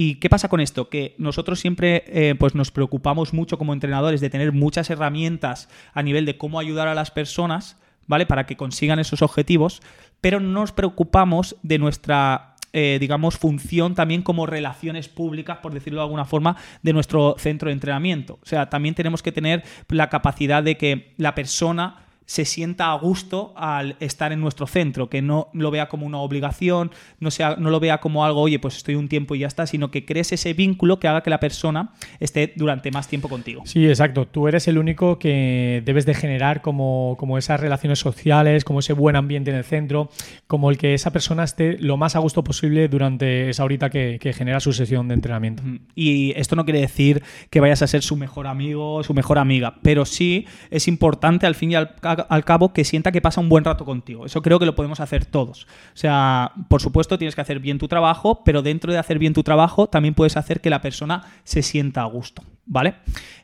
¿Y 0.00 0.14
qué 0.20 0.30
pasa 0.30 0.48
con 0.48 0.60
esto? 0.60 0.88
Que 0.88 1.16
nosotros 1.18 1.58
siempre 1.58 2.04
eh, 2.06 2.36
pues 2.38 2.54
nos 2.54 2.70
preocupamos 2.70 3.34
mucho 3.34 3.58
como 3.58 3.72
entrenadores 3.72 4.20
de 4.20 4.30
tener 4.30 4.52
muchas 4.52 4.90
herramientas 4.90 5.68
a 5.92 6.04
nivel 6.04 6.24
de 6.24 6.38
cómo 6.38 6.60
ayudar 6.60 6.86
a 6.86 6.94
las 6.94 7.10
personas, 7.10 7.78
¿vale? 8.06 8.24
Para 8.24 8.46
que 8.46 8.56
consigan 8.56 9.00
esos 9.00 9.22
objetivos, 9.22 9.82
pero 10.20 10.38
no 10.38 10.60
nos 10.60 10.70
preocupamos 10.70 11.56
de 11.64 11.78
nuestra 11.78 12.54
eh, 12.72 12.98
digamos, 13.00 13.38
función 13.38 13.96
también 13.96 14.22
como 14.22 14.46
relaciones 14.46 15.08
públicas, 15.08 15.58
por 15.58 15.74
decirlo 15.74 15.98
de 15.98 16.04
alguna 16.04 16.26
forma, 16.26 16.54
de 16.84 16.92
nuestro 16.92 17.34
centro 17.36 17.66
de 17.66 17.72
entrenamiento. 17.72 18.38
O 18.40 18.46
sea, 18.46 18.70
también 18.70 18.94
tenemos 18.94 19.20
que 19.20 19.32
tener 19.32 19.64
la 19.88 20.08
capacidad 20.10 20.62
de 20.62 20.76
que 20.76 21.12
la 21.16 21.34
persona 21.34 22.04
se 22.28 22.44
sienta 22.44 22.92
a 22.92 22.98
gusto 22.98 23.54
al 23.56 23.96
estar 24.00 24.32
en 24.32 24.40
nuestro 24.40 24.66
centro, 24.66 25.08
que 25.08 25.22
no 25.22 25.48
lo 25.54 25.70
vea 25.70 25.88
como 25.88 26.04
una 26.04 26.18
obligación, 26.18 26.90
no, 27.20 27.30
sea, 27.30 27.56
no 27.56 27.70
lo 27.70 27.80
vea 27.80 28.00
como 28.00 28.22
algo, 28.22 28.42
oye, 28.42 28.58
pues 28.58 28.76
estoy 28.76 28.96
un 28.96 29.08
tiempo 29.08 29.34
y 29.34 29.38
ya 29.38 29.46
está, 29.46 29.66
sino 29.66 29.90
que 29.90 30.04
crees 30.04 30.30
ese 30.32 30.52
vínculo 30.52 31.00
que 31.00 31.08
haga 31.08 31.22
que 31.22 31.30
la 31.30 31.40
persona 31.40 31.94
esté 32.20 32.52
durante 32.54 32.90
más 32.90 33.08
tiempo 33.08 33.30
contigo. 33.30 33.62
Sí, 33.64 33.88
exacto. 33.88 34.26
Tú 34.26 34.46
eres 34.46 34.68
el 34.68 34.76
único 34.76 35.18
que 35.18 35.82
debes 35.86 36.04
de 36.04 36.12
generar 36.12 36.60
como, 36.60 37.16
como 37.18 37.38
esas 37.38 37.60
relaciones 37.60 37.98
sociales, 37.98 38.62
como 38.62 38.80
ese 38.80 38.92
buen 38.92 39.16
ambiente 39.16 39.50
en 39.50 39.56
el 39.56 39.64
centro, 39.64 40.10
como 40.46 40.68
el 40.68 40.76
que 40.76 40.92
esa 40.92 41.10
persona 41.10 41.44
esté 41.44 41.78
lo 41.78 41.96
más 41.96 42.14
a 42.14 42.18
gusto 42.18 42.44
posible 42.44 42.88
durante 42.88 43.48
esa 43.48 43.64
horita 43.64 43.88
que, 43.88 44.18
que 44.20 44.34
genera 44.34 44.60
su 44.60 44.74
sesión 44.74 45.08
de 45.08 45.14
entrenamiento. 45.14 45.62
Y 45.94 46.34
esto 46.36 46.56
no 46.56 46.66
quiere 46.66 46.82
decir 46.82 47.22
que 47.48 47.60
vayas 47.60 47.80
a 47.80 47.86
ser 47.86 48.02
su 48.02 48.16
mejor 48.16 48.46
amigo 48.46 48.96
o 48.96 49.02
su 49.02 49.14
mejor 49.14 49.38
amiga, 49.38 49.76
pero 49.82 50.04
sí 50.04 50.44
es 50.70 50.88
importante 50.88 51.46
al 51.46 51.54
fin 51.54 51.72
y 51.72 51.74
al 51.74 51.94
cabo 51.94 52.17
al 52.28 52.44
cabo 52.44 52.72
que 52.72 52.84
sienta 52.84 53.12
que 53.12 53.20
pasa 53.20 53.40
un 53.40 53.48
buen 53.48 53.64
rato 53.64 53.84
contigo. 53.84 54.26
Eso 54.26 54.42
creo 54.42 54.58
que 54.58 54.66
lo 54.66 54.74
podemos 54.74 55.00
hacer 55.00 55.24
todos. 55.24 55.64
O 55.64 55.96
sea, 55.96 56.52
por 56.68 56.80
supuesto 56.80 57.18
tienes 57.18 57.34
que 57.34 57.40
hacer 57.40 57.60
bien 57.60 57.78
tu 57.78 57.88
trabajo, 57.88 58.42
pero 58.44 58.62
dentro 58.62 58.92
de 58.92 58.98
hacer 58.98 59.18
bien 59.18 59.34
tu 59.34 59.42
trabajo 59.42 59.88
también 59.88 60.14
puedes 60.14 60.36
hacer 60.36 60.60
que 60.60 60.70
la 60.70 60.80
persona 60.80 61.24
se 61.44 61.62
sienta 61.62 62.02
a 62.02 62.06
gusto. 62.06 62.42
¿Vale? 62.70 62.96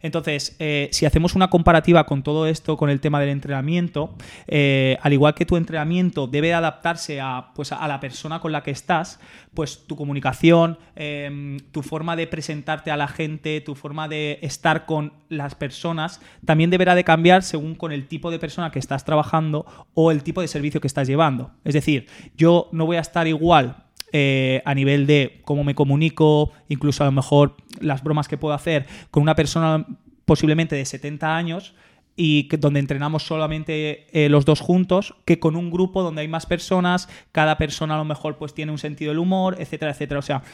Entonces, 0.03 0.55
eh, 0.59 0.91
si 0.93 1.07
hacemos 1.07 1.35
una 1.35 1.49
comparativa 1.49 2.05
con 2.05 2.23
todo 2.23 2.47
esto, 2.47 2.77
con 2.77 2.91
el 2.91 3.01
tema 3.01 3.19
del 3.21 3.31
entrenamiento, 3.31 4.15
eh, 4.47 4.99
al 5.01 5.15
igual 5.15 5.33
que 5.33 5.47
tu 5.47 5.57
entrenamiento 5.57 6.27
debe 6.27 6.53
adaptarse 6.53 7.23
a, 7.23 7.53
pues, 7.55 7.73
a 7.73 7.89
la 7.89 8.01
persona 8.01 8.41
con 8.41 8.53
la 8.53 8.63
que 8.63 8.71
estás, 8.71 9.19
pues 9.55 9.87
tu 9.87 9.97
comunicación, 9.97 10.79
em, 10.95 11.59
tu 11.73 11.81
forma 11.81 12.17
de 12.17 12.27
presentarte 12.27 12.91
a 12.91 12.99
la 12.99 13.09
gente, 13.09 13.63
tu 13.63 13.75
forma 13.75 14.09
de 14.09 14.41
estar 14.43 14.85
con 14.85 15.15
las 15.31 15.55
personas, 15.55 16.21
también 16.45 16.69
deberá 16.69 16.95
de 16.95 17.05
cambiar 17.05 17.43
según 17.43 17.75
con 17.75 17.91
el 17.91 18.07
tipo 18.07 18.31
de 18.31 18.39
persona 18.39 18.71
que 18.71 18.79
estás 18.79 19.07
trabajando 19.07 19.65
o 19.95 20.11
el 20.11 20.23
tipo 20.23 20.43
de 20.43 20.49
servicio 20.49 20.83
que 20.83 20.87
estás 20.87 21.09
llevando. 21.09 21.51
Es 21.65 21.73
decir, 21.73 22.09
yo 22.37 22.69
no 22.73 22.85
voy 22.85 22.99
a 22.99 23.01
estar 23.01 23.27
igual 23.27 23.84
eh, 24.17 24.63
a 24.65 24.77
nivel 24.77 25.09
de 25.09 25.41
cómo 25.45 25.65
me 25.65 25.75
comunico, 25.75 26.53
incluso 26.69 27.03
a 27.03 27.07
lo 27.07 27.11
mejor 27.11 27.57
las 27.81 28.05
bromas 28.05 28.29
que 28.29 28.39
puedo 28.39 28.55
hacer 28.55 28.87
con 29.11 29.25
una 29.25 29.35
persona 29.35 29.85
posiblemente 30.25 30.77
de 30.77 30.85
70 30.85 31.37
años 31.37 31.75
y 32.15 32.45
que, 32.45 32.57
donde 32.57 32.79
entrenamos 32.79 33.25
solamente 33.25 34.07
eh, 34.13 34.29
los 34.29 34.45
dos 34.45 34.61
juntos, 34.61 35.17
que 35.25 35.41
con 35.41 35.57
un 35.57 35.69
grupo 35.69 36.05
donde 36.05 36.21
hay 36.21 36.29
más 36.29 36.47
personas, 36.47 37.09
cada 37.33 37.59
persona 37.59 37.97
a 37.97 37.99
lo 37.99 38.05
mejor 38.05 38.37
pues 38.37 38.55
tiene 38.55 38.71
un 38.71 38.79
sentido 38.79 39.11
del 39.11 39.19
humor, 39.19 39.57
etcétera, 39.59 39.91
etcétera. 39.91 40.21
O 40.21 40.23
sea, 40.23 40.45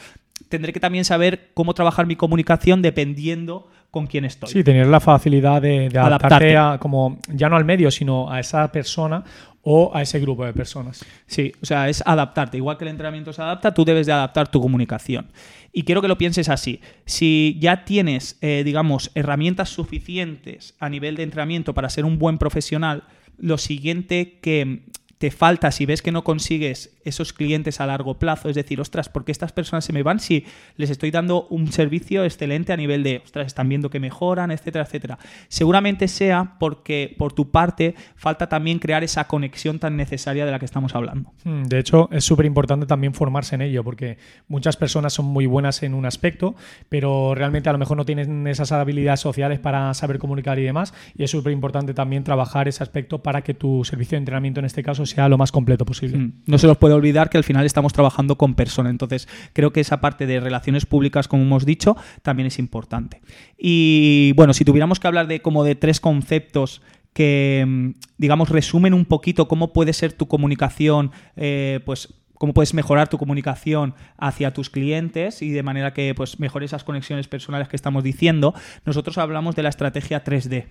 tendré 0.49 0.73
que 0.73 0.79
también 0.79 1.05
saber 1.05 1.51
cómo 1.53 1.75
trabajar 1.75 2.07
mi 2.07 2.15
comunicación 2.15 2.81
dependiendo 2.81 3.69
con 3.91 4.07
quién 4.07 4.23
estoy. 4.25 4.49
Sí, 4.49 4.63
tener 4.63 4.87
la 4.87 5.01
facilidad 5.01 5.61
de, 5.61 5.87
adaptarte, 5.87 6.57
A, 6.57 6.77
como 6.79 7.19
ya 7.27 7.49
no 7.49 7.57
al 7.57 7.65
medio, 7.65 7.91
sino 7.91 8.31
a 8.31 8.39
esa 8.39 8.71
persona 8.71 9.23
o 9.63 9.91
a 9.93 10.01
ese 10.01 10.19
grupo 10.19 10.45
de 10.45 10.53
personas. 10.53 11.05
Sí, 11.27 11.51
o 11.61 11.65
sea, 11.65 11.89
es 11.89 12.01
adaptarte. 12.05 12.57
Igual 12.57 12.77
que 12.77 12.85
el 12.85 12.89
entrenamiento 12.89 13.33
se 13.33 13.41
adapta, 13.41 13.73
tú 13.73 13.85
debes 13.85 14.07
de 14.07 14.13
adaptar 14.13 14.49
tu 14.49 14.61
comunicación. 14.61 15.27
Y 15.73 15.83
quiero 15.83 16.01
que 16.01 16.07
lo 16.07 16.17
pienses 16.17 16.49
así. 16.49 16.79
Si 17.05 17.57
ya 17.59 17.85
tienes, 17.85 18.37
eh, 18.41 18.63
digamos, 18.65 19.11
herramientas 19.13 19.69
suficientes 19.69 20.75
a 20.79 20.89
nivel 20.89 21.15
de 21.15 21.23
entrenamiento 21.23 21.73
para 21.73 21.89
ser 21.89 22.05
un 22.05 22.17
buen 22.17 22.37
profesional, 22.37 23.03
lo 23.37 23.57
siguiente 23.57 24.39
que 24.41 24.85
te 25.21 25.29
falta 25.29 25.69
si 25.69 25.85
ves 25.85 26.01
que 26.01 26.11
no 26.11 26.23
consigues 26.23 26.97
esos 27.05 27.31
clientes 27.31 27.79
a 27.79 27.85
largo 27.85 28.17
plazo, 28.17 28.49
es 28.49 28.55
decir, 28.55 28.81
ostras, 28.81 29.07
¿por 29.07 29.23
qué 29.23 29.31
estas 29.31 29.51
personas 29.51 29.85
se 29.85 29.93
me 29.93 30.01
van 30.01 30.19
si 30.19 30.45
les 30.77 30.89
estoy 30.89 31.11
dando 31.11 31.45
un 31.49 31.71
servicio 31.71 32.23
excelente 32.23 32.73
a 32.73 32.77
nivel 32.77 33.03
de, 33.03 33.21
ostras, 33.23 33.45
están 33.45 33.69
viendo 33.69 33.91
que 33.91 33.99
mejoran, 33.99 34.49
etcétera, 34.49 34.83
etcétera? 34.83 35.19
Seguramente 35.47 36.07
sea 36.07 36.55
porque 36.59 37.13
por 37.19 37.33
tu 37.33 37.51
parte 37.51 37.93
falta 38.15 38.49
también 38.49 38.79
crear 38.79 39.03
esa 39.03 39.27
conexión 39.27 39.77
tan 39.77 39.95
necesaria 39.95 40.43
de 40.43 40.49
la 40.49 40.57
que 40.57 40.65
estamos 40.65 40.95
hablando. 40.95 41.31
Hmm, 41.43 41.65
de 41.65 41.77
hecho, 41.77 42.09
es 42.11 42.25
súper 42.25 42.47
importante 42.47 42.87
también 42.87 43.13
formarse 43.13 43.53
en 43.53 43.61
ello, 43.61 43.83
porque 43.83 44.17
muchas 44.47 44.75
personas 44.75 45.13
son 45.13 45.27
muy 45.27 45.45
buenas 45.45 45.83
en 45.83 45.93
un 45.93 46.07
aspecto, 46.07 46.55
pero 46.89 47.35
realmente 47.35 47.69
a 47.69 47.73
lo 47.73 47.77
mejor 47.77 47.95
no 47.95 48.05
tienen 48.05 48.47
esas 48.47 48.71
habilidades 48.71 49.19
sociales 49.19 49.59
para 49.59 49.93
saber 49.93 50.17
comunicar 50.17 50.57
y 50.57 50.63
demás, 50.63 50.95
y 51.15 51.23
es 51.23 51.29
súper 51.29 51.53
importante 51.53 51.93
también 51.93 52.23
trabajar 52.23 52.67
ese 52.67 52.81
aspecto 52.81 53.21
para 53.21 53.43
que 53.43 53.53
tu 53.53 53.85
servicio 53.85 54.15
de 54.15 54.21
entrenamiento 54.21 54.61
en 54.61 54.65
este 54.65 54.81
caso 54.81 55.05
sea 55.11 55.29
lo 55.29 55.37
más 55.37 55.51
completo 55.51 55.85
posible. 55.85 56.17
Mm. 56.17 56.33
No 56.45 56.57
se 56.57 56.67
nos 56.67 56.77
puede 56.77 56.93
olvidar 56.93 57.29
que 57.29 57.37
al 57.37 57.43
final 57.43 57.65
estamos 57.65 57.93
trabajando 57.93 58.37
con 58.37 58.55
personas, 58.55 58.91
entonces 58.91 59.27
creo 59.53 59.71
que 59.71 59.79
esa 59.79 60.01
parte 60.01 60.25
de 60.25 60.39
relaciones 60.39 60.85
públicas, 60.85 61.27
como 61.27 61.43
hemos 61.43 61.65
dicho, 61.65 61.95
también 62.21 62.47
es 62.47 62.59
importante. 62.59 63.21
Y 63.57 64.33
bueno, 64.35 64.53
si 64.53 64.65
tuviéramos 64.65 64.99
que 64.99 65.07
hablar 65.07 65.27
de 65.27 65.41
como 65.41 65.63
de 65.63 65.75
tres 65.75 65.99
conceptos 65.99 66.81
que, 67.13 67.65
mm, 67.67 67.89
digamos, 68.17 68.49
resumen 68.49 68.93
un 68.93 69.05
poquito 69.05 69.47
cómo 69.47 69.73
puede 69.73 69.93
ser 69.93 70.13
tu 70.13 70.27
comunicación, 70.27 71.11
eh, 71.35 71.79
pues 71.85 72.13
cómo 72.41 72.55
puedes 72.55 72.73
mejorar 72.73 73.07
tu 73.07 73.19
comunicación 73.19 73.93
hacia 74.17 74.51
tus 74.51 74.71
clientes 74.71 75.43
y 75.43 75.51
de 75.51 75.61
manera 75.61 75.93
que 75.93 76.15
pues, 76.15 76.39
mejore 76.39 76.65
esas 76.65 76.83
conexiones 76.83 77.27
personales 77.27 77.67
que 77.67 77.75
estamos 77.75 78.03
diciendo, 78.03 78.55
nosotros 78.83 79.19
hablamos 79.19 79.55
de 79.55 79.61
la 79.61 79.69
estrategia 79.69 80.23
3D. 80.23 80.65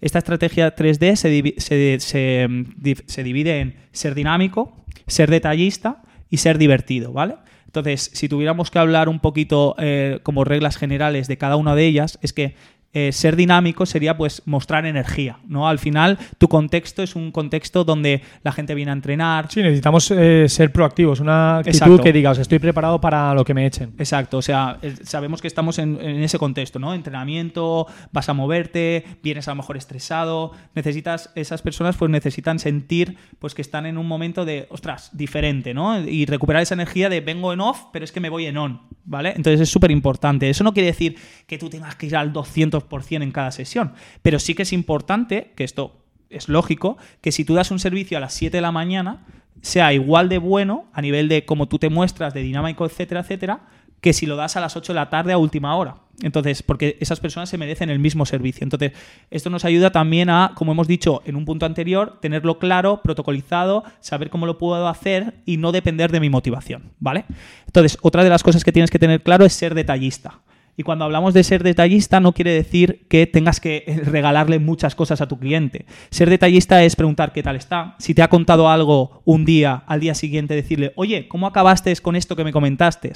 Esta 0.00 0.18
estrategia 0.18 0.76
3D 0.76 1.16
se, 3.08 3.24
divide 3.24 3.58
en 3.58 3.74
ser 3.90 4.14
dinámico, 4.14 4.84
ser 5.08 5.28
detallista 5.28 6.00
y 6.30 6.36
ser 6.36 6.58
divertido, 6.58 7.12
¿vale? 7.12 7.34
Entonces, 7.64 8.08
si 8.14 8.28
tuviéramos 8.28 8.70
que 8.70 8.78
hablar 8.78 9.08
un 9.08 9.18
poquito 9.18 9.74
eh, 9.80 10.20
como 10.22 10.44
reglas 10.44 10.76
generales 10.76 11.26
de 11.26 11.38
cada 11.38 11.56
una 11.56 11.74
de 11.74 11.86
ellas, 11.86 12.20
es 12.22 12.32
que 12.32 12.54
eh, 12.98 13.12
ser 13.12 13.36
dinámico 13.36 13.84
sería 13.84 14.16
pues 14.16 14.40
mostrar 14.46 14.86
energía, 14.86 15.38
¿no? 15.46 15.68
Al 15.68 15.78
final 15.78 16.16
tu 16.38 16.48
contexto 16.48 17.02
es 17.02 17.14
un 17.14 17.30
contexto 17.30 17.84
donde 17.84 18.22
la 18.42 18.52
gente 18.52 18.74
viene 18.74 18.90
a 18.90 18.94
entrenar. 18.94 19.48
Sí, 19.50 19.60
necesitamos 19.60 20.10
eh, 20.12 20.48
ser 20.48 20.72
proactivos, 20.72 21.20
una 21.20 21.58
actitud 21.58 22.00
que 22.00 22.10
diga, 22.10 22.32
estoy 22.32 22.58
preparado 22.58 22.98
para 22.98 23.34
lo 23.34 23.44
que 23.44 23.52
me 23.52 23.66
echen. 23.66 23.92
Exacto, 23.98 24.38
o 24.38 24.42
sea, 24.42 24.78
sabemos 25.02 25.42
que 25.42 25.46
estamos 25.46 25.78
en, 25.78 26.00
ese 26.00 26.38
contexto, 26.38 26.78
¿no? 26.78 26.94
Entrenamiento, 26.94 27.86
vas 28.12 28.30
a 28.30 28.32
moverte, 28.32 29.04
vienes 29.22 29.46
a 29.48 29.50
lo 29.50 29.56
mejor 29.56 29.76
estresado, 29.76 30.52
necesitas, 30.74 31.30
esas 31.34 31.60
personas 31.60 31.96
pues 31.98 32.10
necesitan 32.10 32.58
sentir 32.58 33.18
pues 33.38 33.54
que 33.54 33.60
están 33.60 33.84
en 33.84 33.98
un 33.98 34.08
momento 34.08 34.46
de, 34.46 34.68
ostras, 34.70 35.10
diferente, 35.12 35.74
¿no? 35.74 36.00
Y 36.00 36.24
recuperar 36.24 36.62
esa 36.62 36.72
energía 36.72 37.10
de 37.10 37.20
vengo 37.20 37.52
en 37.52 37.60
off, 37.60 37.88
pero 37.92 38.06
es 38.06 38.12
que 38.12 38.20
me 38.20 38.30
voy 38.30 38.46
en 38.46 38.56
on, 38.56 38.80
¿vale? 39.04 39.34
Entonces 39.36 39.60
es 39.60 39.68
súper 39.68 39.90
importante. 39.90 40.48
Eso 40.48 40.64
no 40.64 40.72
quiere 40.72 40.86
decir 40.86 41.18
que 41.46 41.58
tú 41.58 41.68
tengas 41.68 41.94
que 41.94 42.06
ir 42.06 42.16
al 42.16 42.32
200% 42.32 42.85
en 43.22 43.32
cada 43.32 43.50
sesión, 43.50 43.92
pero 44.22 44.38
sí 44.38 44.54
que 44.54 44.62
es 44.62 44.72
importante, 44.72 45.52
que 45.56 45.64
esto 45.64 46.02
es 46.30 46.48
lógico, 46.48 46.96
que 47.20 47.32
si 47.32 47.44
tú 47.44 47.54
das 47.54 47.70
un 47.70 47.78
servicio 47.78 48.18
a 48.18 48.20
las 48.20 48.34
7 48.34 48.56
de 48.56 48.60
la 48.60 48.72
mañana, 48.72 49.24
sea 49.62 49.92
igual 49.92 50.28
de 50.28 50.38
bueno 50.38 50.86
a 50.92 51.02
nivel 51.02 51.28
de 51.28 51.44
cómo 51.44 51.66
tú 51.66 51.78
te 51.78 51.88
muestras, 51.88 52.34
de 52.34 52.42
dinámico, 52.42 52.84
etcétera, 52.84 53.20
etcétera, 53.20 53.60
que 54.00 54.12
si 54.12 54.26
lo 54.26 54.36
das 54.36 54.56
a 54.56 54.60
las 54.60 54.76
8 54.76 54.92
de 54.92 54.94
la 54.94 55.10
tarde 55.10 55.32
a 55.32 55.38
última 55.38 55.74
hora. 55.76 55.96
Entonces, 56.22 56.62
porque 56.62 56.96
esas 57.00 57.20
personas 57.20 57.48
se 57.48 57.58
merecen 57.58 57.90
el 57.90 57.98
mismo 57.98 58.24
servicio. 58.24 58.64
Entonces, 58.64 58.92
esto 59.30 59.50
nos 59.50 59.64
ayuda 59.64 59.90
también 59.90 60.30
a, 60.30 60.52
como 60.54 60.72
hemos 60.72 60.88
dicho 60.88 61.22
en 61.26 61.36
un 61.36 61.44
punto 61.44 61.66
anterior, 61.66 62.18
tenerlo 62.20 62.58
claro, 62.58 63.02
protocolizado, 63.02 63.84
saber 64.00 64.30
cómo 64.30 64.46
lo 64.46 64.58
puedo 64.58 64.88
hacer 64.88 65.34
y 65.44 65.58
no 65.58 65.72
depender 65.72 66.10
de 66.10 66.20
mi 66.20 66.30
motivación, 66.30 66.92
¿vale? 67.00 67.26
Entonces, 67.66 67.98
otra 68.00 68.24
de 68.24 68.30
las 68.30 68.42
cosas 68.42 68.64
que 68.64 68.72
tienes 68.72 68.90
que 68.90 68.98
tener 68.98 69.22
claro 69.22 69.44
es 69.44 69.52
ser 69.52 69.74
detallista. 69.74 70.40
Y 70.76 70.82
cuando 70.82 71.04
hablamos 71.04 71.32
de 71.32 71.42
ser 71.42 71.62
detallista 71.62 72.20
no 72.20 72.32
quiere 72.32 72.52
decir 72.52 73.06
que 73.08 73.26
tengas 73.26 73.60
que 73.60 74.00
regalarle 74.04 74.58
muchas 74.58 74.94
cosas 74.94 75.20
a 75.20 75.28
tu 75.28 75.38
cliente. 75.38 75.86
Ser 76.10 76.28
detallista 76.28 76.82
es 76.82 76.96
preguntar 76.96 77.32
qué 77.32 77.42
tal 77.42 77.56
está. 77.56 77.96
Si 77.98 78.14
te 78.14 78.22
ha 78.22 78.28
contado 78.28 78.68
algo 78.68 79.22
un 79.24 79.44
día, 79.44 79.84
al 79.86 80.00
día 80.00 80.14
siguiente 80.14 80.54
decirle, 80.54 80.92
oye, 80.96 81.28
¿cómo 81.28 81.46
acabaste 81.46 81.94
con 81.96 82.16
esto 82.16 82.36
que 82.36 82.44
me 82.44 82.52
comentaste? 82.52 83.12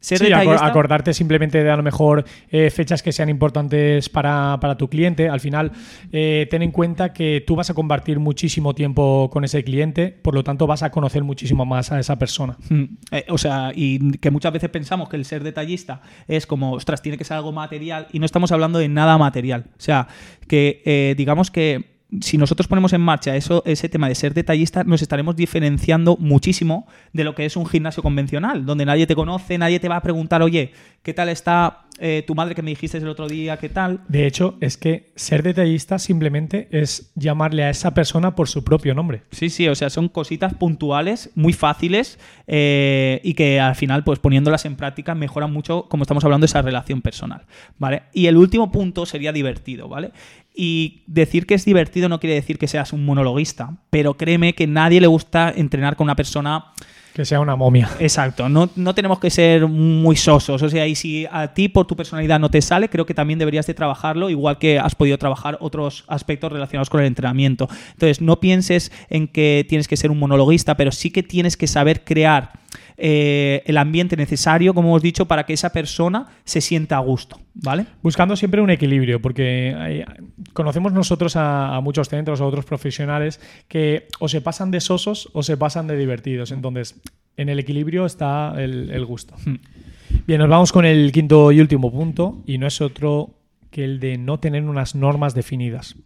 Sí, 0.00 0.16
acordarte 0.32 1.14
simplemente 1.14 1.62
de 1.62 1.70
a 1.70 1.76
lo 1.76 1.82
mejor 1.82 2.24
eh, 2.48 2.70
fechas 2.70 3.02
que 3.02 3.12
sean 3.12 3.28
importantes 3.28 4.08
para, 4.08 4.58
tu 4.78 4.88
cliente. 4.88 5.28
Al 5.28 5.40
final, 5.40 5.72
eh, 6.12 6.46
ten 6.50 6.62
en 6.62 6.70
cuenta 6.70 7.12
que 7.12 7.44
tú 7.46 7.56
vas 7.56 7.70
a 7.70 7.74
compartir 7.74 8.18
muchísimo 8.18 8.74
tiempo 8.74 9.28
con 9.30 9.44
ese 9.44 9.62
cliente, 9.62 10.08
por 10.08 10.34
lo 10.34 10.42
tanto 10.42 10.66
vas 10.66 10.82
a 10.82 10.90
conocer 10.90 11.22
muchísimo 11.22 11.64
más 11.64 11.92
a 11.92 12.00
esa 12.00 12.18
persona. 12.18 12.56
Hmm. 12.68 12.84
Eh, 13.12 13.26
o 13.28 13.38
sea, 13.38 13.72
y 13.74 14.18
que 14.18 14.30
muchas 14.30 14.52
veces 14.52 14.70
pensamos 14.70 15.08
que 15.08 15.16
el 15.16 15.24
ser 15.24 15.44
detallista 15.44 16.02
es 16.26 16.46
como, 16.46 16.72
ostras, 16.72 17.02
tiene 17.02 17.18
que 17.18 17.24
ser 17.24 17.36
algo 17.36 17.52
material 17.52 18.06
y 18.12 18.18
no 18.18 18.26
estamos 18.26 18.52
hablando 18.52 18.78
de 18.78 18.88
nada 18.88 19.18
material. 19.18 19.66
O 19.72 19.80
sea, 19.80 20.08
que 20.48 21.14
digamos 21.16 21.50
que 21.50 21.99
si 22.20 22.38
nosotros 22.38 22.66
ponemos 22.66 22.92
en 22.92 23.00
marcha 23.00 23.36
eso, 23.36 23.62
ese 23.66 23.88
tema 23.88 24.08
de 24.08 24.14
ser 24.14 24.34
detallista, 24.34 24.84
nos 24.84 25.02
estaremos 25.02 25.36
diferenciando 25.36 26.16
muchísimo 26.16 26.86
de 27.12 27.24
lo 27.24 27.34
que 27.34 27.44
es 27.44 27.56
un 27.56 27.66
gimnasio 27.66 28.02
convencional, 28.02 28.66
donde 28.66 28.84
nadie 28.84 29.06
te 29.06 29.14
conoce, 29.14 29.58
nadie 29.58 29.78
te 29.78 29.88
va 29.88 29.96
a 29.96 30.02
preguntar, 30.02 30.42
oye, 30.42 30.72
¿qué 31.02 31.14
tal 31.14 31.28
está 31.28 31.86
eh, 32.02 32.24
tu 32.26 32.34
madre 32.34 32.54
que 32.54 32.62
me 32.62 32.70
dijiste 32.70 32.98
el 32.98 33.08
otro 33.08 33.28
día? 33.28 33.58
¿Qué 33.58 33.68
tal? 33.68 34.00
De 34.08 34.26
hecho, 34.26 34.56
es 34.60 34.76
que 34.76 35.12
ser 35.16 35.42
detallista 35.42 35.98
simplemente 35.98 36.68
es 36.70 37.12
llamarle 37.14 37.62
a 37.64 37.70
esa 37.70 37.92
persona 37.92 38.34
por 38.34 38.48
su 38.48 38.64
propio 38.64 38.94
nombre. 38.94 39.22
Sí, 39.30 39.50
sí, 39.50 39.68
o 39.68 39.74
sea, 39.74 39.90
son 39.90 40.08
cositas 40.08 40.54
puntuales, 40.54 41.30
muy 41.34 41.52
fáciles 41.52 42.18
eh, 42.46 43.20
y 43.22 43.34
que 43.34 43.60
al 43.60 43.76
final, 43.76 44.02
pues 44.02 44.18
poniéndolas 44.18 44.64
en 44.64 44.76
práctica, 44.76 45.14
mejoran 45.14 45.52
mucho, 45.52 45.86
como 45.88 46.02
estamos 46.02 46.24
hablando, 46.24 46.46
esa 46.46 46.62
relación 46.62 47.02
personal, 47.02 47.44
¿vale? 47.78 48.02
Y 48.12 48.26
el 48.26 48.36
último 48.36 48.72
punto 48.72 49.06
sería 49.06 49.32
divertido, 49.32 49.88
¿vale? 49.88 50.12
Y 50.54 51.02
decir 51.06 51.46
que 51.46 51.54
es 51.54 51.64
divertido 51.64 52.08
no 52.08 52.20
quiere 52.20 52.34
decir 52.34 52.58
que 52.58 52.68
seas 52.68 52.92
un 52.92 53.04
monologuista, 53.04 53.76
pero 53.90 54.14
créeme 54.14 54.54
que 54.54 54.66
nadie 54.66 55.00
le 55.00 55.06
gusta 55.06 55.52
entrenar 55.54 55.96
con 55.96 56.06
una 56.06 56.16
persona 56.16 56.66
que 57.14 57.24
sea 57.24 57.40
una 57.40 57.56
momia. 57.56 57.90
Exacto, 57.98 58.48
no, 58.48 58.70
no, 58.76 58.94
tenemos 58.94 59.18
que 59.18 59.30
ser 59.30 59.66
muy 59.66 60.14
sosos. 60.16 60.62
O 60.62 60.68
sea, 60.68 60.86
y 60.86 60.94
si 60.94 61.26
a 61.30 61.52
ti 61.52 61.68
por 61.68 61.86
tu 61.86 61.96
personalidad 61.96 62.38
no 62.38 62.50
te 62.50 62.62
sale, 62.62 62.88
creo 62.88 63.04
que 63.04 63.14
también 63.14 63.38
deberías 63.38 63.66
de 63.66 63.74
trabajarlo, 63.74 64.30
igual 64.30 64.58
que 64.58 64.78
has 64.78 64.94
podido 64.94 65.18
trabajar 65.18 65.58
otros 65.60 66.04
aspectos 66.06 66.52
relacionados 66.52 66.88
con 66.88 67.00
el 67.00 67.06
entrenamiento. 67.06 67.68
Entonces, 67.92 68.20
no 68.20 68.38
pienses 68.38 68.92
en 69.08 69.26
que 69.26 69.66
tienes 69.68 69.88
que 69.88 69.96
ser 69.96 70.10
un 70.10 70.20
monologuista, 70.20 70.76
pero 70.76 70.92
sí 70.92 71.10
que 71.10 71.24
tienes 71.24 71.56
que 71.56 71.66
saber 71.66 72.04
crear 72.04 72.52
eh, 73.02 73.62
el 73.64 73.78
ambiente 73.78 74.14
necesario, 74.14 74.74
como 74.74 74.90
hemos 74.90 75.02
dicho, 75.02 75.24
para 75.24 75.46
que 75.46 75.54
esa 75.54 75.72
persona 75.72 76.26
se 76.44 76.60
sienta 76.60 76.96
a 76.96 77.00
gusto, 77.00 77.40
¿vale? 77.54 77.86
Buscando 78.02 78.36
siempre 78.36 78.60
un 78.60 78.68
equilibrio, 78.68 79.22
porque 79.22 80.04
conocemos 80.52 80.92
nosotros 80.92 81.34
a, 81.36 81.80
muchos 81.82 82.10
centros, 82.10 82.42
a 82.42 82.44
otros 82.44 82.66
profesionales, 82.66 83.40
que 83.68 84.06
o 84.18 84.28
se 84.28 84.42
pasan 84.42 84.70
de 84.70 84.80
sosos 84.80 85.30
o 85.32 85.42
se 85.42 85.56
pasan 85.56 85.86
de 85.86 85.96
divertidos. 85.96 86.52
Entonces, 86.52 87.00
en 87.38 87.48
el 87.48 87.58
equilibrio 87.58 88.04
está 88.04 88.54
el, 88.58 89.04
gusto. 89.06 89.34
Hmm. 89.46 89.56
Bien, 90.26 90.38
nos 90.38 90.50
vamos 90.50 90.70
con 90.70 90.84
el 90.84 91.10
quinto 91.10 91.52
y 91.52 91.60
último 91.60 91.90
punto, 91.90 92.42
y 92.44 92.58
no 92.58 92.66
es 92.66 92.82
otro 92.82 93.30
que 93.70 93.82
el 93.82 93.98
de 93.98 94.18
no 94.18 94.40
tener 94.40 94.64
unas 94.64 94.94
normas 94.94 95.34
definidas. 95.34 95.96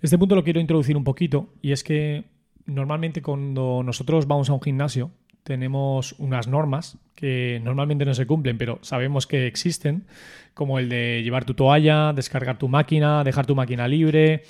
Este 0.00 0.16
punto 0.16 0.34
lo 0.34 0.44
quiero 0.44 0.58
introducir 0.58 0.96
un 0.96 1.04
poquito, 1.04 1.52
y 1.60 1.72
es 1.72 1.84
que 1.84 2.24
normalmente 2.64 3.20
cuando 3.20 3.82
nosotros 3.84 4.26
vamos 4.26 4.48
a 4.48 4.54
un 4.54 4.62
gimnasio, 4.62 5.10
tenemos 5.48 6.14
unas 6.18 6.46
normas 6.46 6.98
que 7.14 7.58
normalmente 7.64 8.04
no 8.04 8.12
se 8.12 8.26
cumplen, 8.26 8.58
pero 8.58 8.78
sabemos 8.82 9.26
que 9.26 9.46
existen, 9.46 10.04
como 10.52 10.78
el 10.78 10.90
de 10.90 11.22
llevar 11.24 11.46
tu 11.46 11.54
toalla, 11.54 12.12
descargar 12.12 12.58
tu 12.58 12.68
máquina, 12.68 13.24
dejar 13.24 13.46
tu 13.46 13.56
máquina 13.56 13.88
libre. 13.88 14.42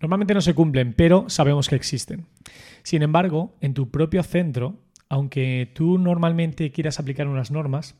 Normalmente 0.00 0.32
no 0.32 0.40
se 0.40 0.54
cumplen, 0.54 0.94
pero 0.94 1.28
sabemos 1.28 1.68
que 1.68 1.76
existen. 1.76 2.24
Sin 2.82 3.02
embargo, 3.02 3.54
en 3.60 3.74
tu 3.74 3.90
propio 3.90 4.22
centro, 4.22 4.78
aunque 5.10 5.70
tú 5.74 5.98
normalmente 5.98 6.72
quieras 6.72 6.98
aplicar 6.98 7.28
unas 7.28 7.50
normas, 7.50 7.94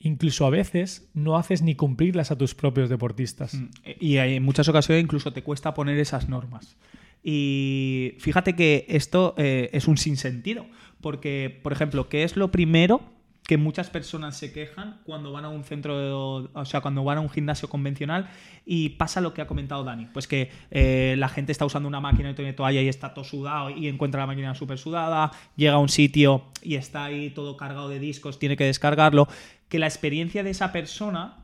incluso 0.00 0.46
a 0.46 0.50
veces 0.50 1.10
no 1.12 1.36
haces 1.36 1.60
ni 1.60 1.74
cumplirlas 1.74 2.30
a 2.30 2.38
tus 2.38 2.54
propios 2.54 2.88
deportistas. 2.88 3.54
Mm, 3.54 3.68
y 4.00 4.16
en 4.16 4.42
muchas 4.42 4.66
ocasiones 4.66 5.04
incluso 5.04 5.34
te 5.34 5.42
cuesta 5.42 5.74
poner 5.74 5.98
esas 5.98 6.30
normas. 6.30 6.78
Y 7.22 8.14
fíjate 8.18 8.56
que 8.56 8.86
esto 8.88 9.34
eh, 9.36 9.68
es 9.72 9.86
un 9.86 9.96
sinsentido, 9.96 10.66
porque, 11.02 11.60
por 11.62 11.72
ejemplo, 11.72 12.08
¿qué 12.08 12.24
es 12.24 12.36
lo 12.36 12.50
primero 12.50 13.02
que 13.44 13.56
muchas 13.56 13.90
personas 13.90 14.36
se 14.36 14.52
quejan 14.52 15.00
cuando 15.04 15.32
van 15.32 15.44
a 15.44 15.48
un 15.48 15.64
centro, 15.64 16.48
o 16.52 16.64
sea, 16.64 16.80
cuando 16.80 17.02
van 17.02 17.18
a 17.18 17.20
un 17.20 17.28
gimnasio 17.28 17.68
convencional 17.68 18.30
y 18.64 18.90
pasa 18.90 19.20
lo 19.20 19.34
que 19.34 19.42
ha 19.42 19.46
comentado 19.46 19.82
Dani, 19.82 20.06
pues 20.06 20.28
que 20.28 20.50
eh, 20.70 21.16
la 21.18 21.28
gente 21.28 21.50
está 21.50 21.64
usando 21.64 21.88
una 21.88 22.00
máquina 22.00 22.30
y 22.30 22.34
tiene 22.34 22.52
toalla 22.52 22.80
y 22.80 22.88
está 22.88 23.12
todo 23.14 23.24
sudado 23.24 23.70
y 23.70 23.88
encuentra 23.88 24.20
la 24.20 24.28
máquina 24.28 24.54
súper 24.54 24.78
sudada, 24.78 25.32
llega 25.56 25.74
a 25.74 25.78
un 25.78 25.88
sitio 25.88 26.44
y 26.62 26.76
está 26.76 27.04
ahí 27.04 27.30
todo 27.30 27.56
cargado 27.56 27.88
de 27.88 27.98
discos, 27.98 28.38
tiene 28.38 28.56
que 28.56 28.64
descargarlo, 28.64 29.26
que 29.68 29.80
la 29.80 29.86
experiencia 29.86 30.44
de 30.44 30.50
esa 30.50 30.70
persona 30.70 31.41